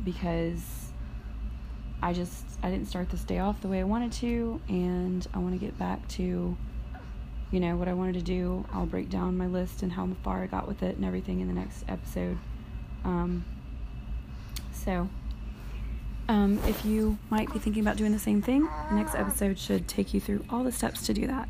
because 0.03 0.91
I 2.01 2.13
just 2.13 2.45
I 2.63 2.69
didn't 2.69 2.87
start 2.87 3.09
this 3.09 3.23
day 3.23 3.39
off 3.39 3.61
the 3.61 3.67
way 3.67 3.79
I 3.79 3.83
wanted 3.83 4.11
to, 4.13 4.61
and 4.67 5.25
I 5.33 5.39
want 5.39 5.53
to 5.53 5.59
get 5.59 5.77
back 5.77 6.07
to 6.09 6.55
you 7.51 7.59
know 7.59 7.75
what 7.75 7.87
I 7.87 7.93
wanted 7.93 8.13
to 8.13 8.21
do. 8.21 8.65
I'll 8.71 8.85
break 8.85 9.09
down 9.09 9.37
my 9.37 9.47
list 9.47 9.81
and 9.81 9.91
how 9.91 10.07
far 10.23 10.43
I 10.43 10.47
got 10.47 10.67
with 10.67 10.83
it 10.83 10.95
and 10.95 11.05
everything 11.05 11.39
in 11.39 11.47
the 11.47 11.53
next 11.53 11.83
episode. 11.87 12.37
Um, 13.03 13.43
so 14.71 15.09
um, 16.29 16.59
if 16.67 16.85
you 16.85 17.17
might 17.31 17.51
be 17.51 17.59
thinking 17.59 17.81
about 17.81 17.97
doing 17.97 18.11
the 18.11 18.19
same 18.19 18.41
thing, 18.41 18.69
the 18.89 18.95
next 18.95 19.15
episode 19.15 19.57
should 19.57 19.87
take 19.87 20.13
you 20.13 20.21
through 20.21 20.45
all 20.49 20.63
the 20.63 20.71
steps 20.71 21.05
to 21.07 21.13
do 21.13 21.25
that. 21.25 21.49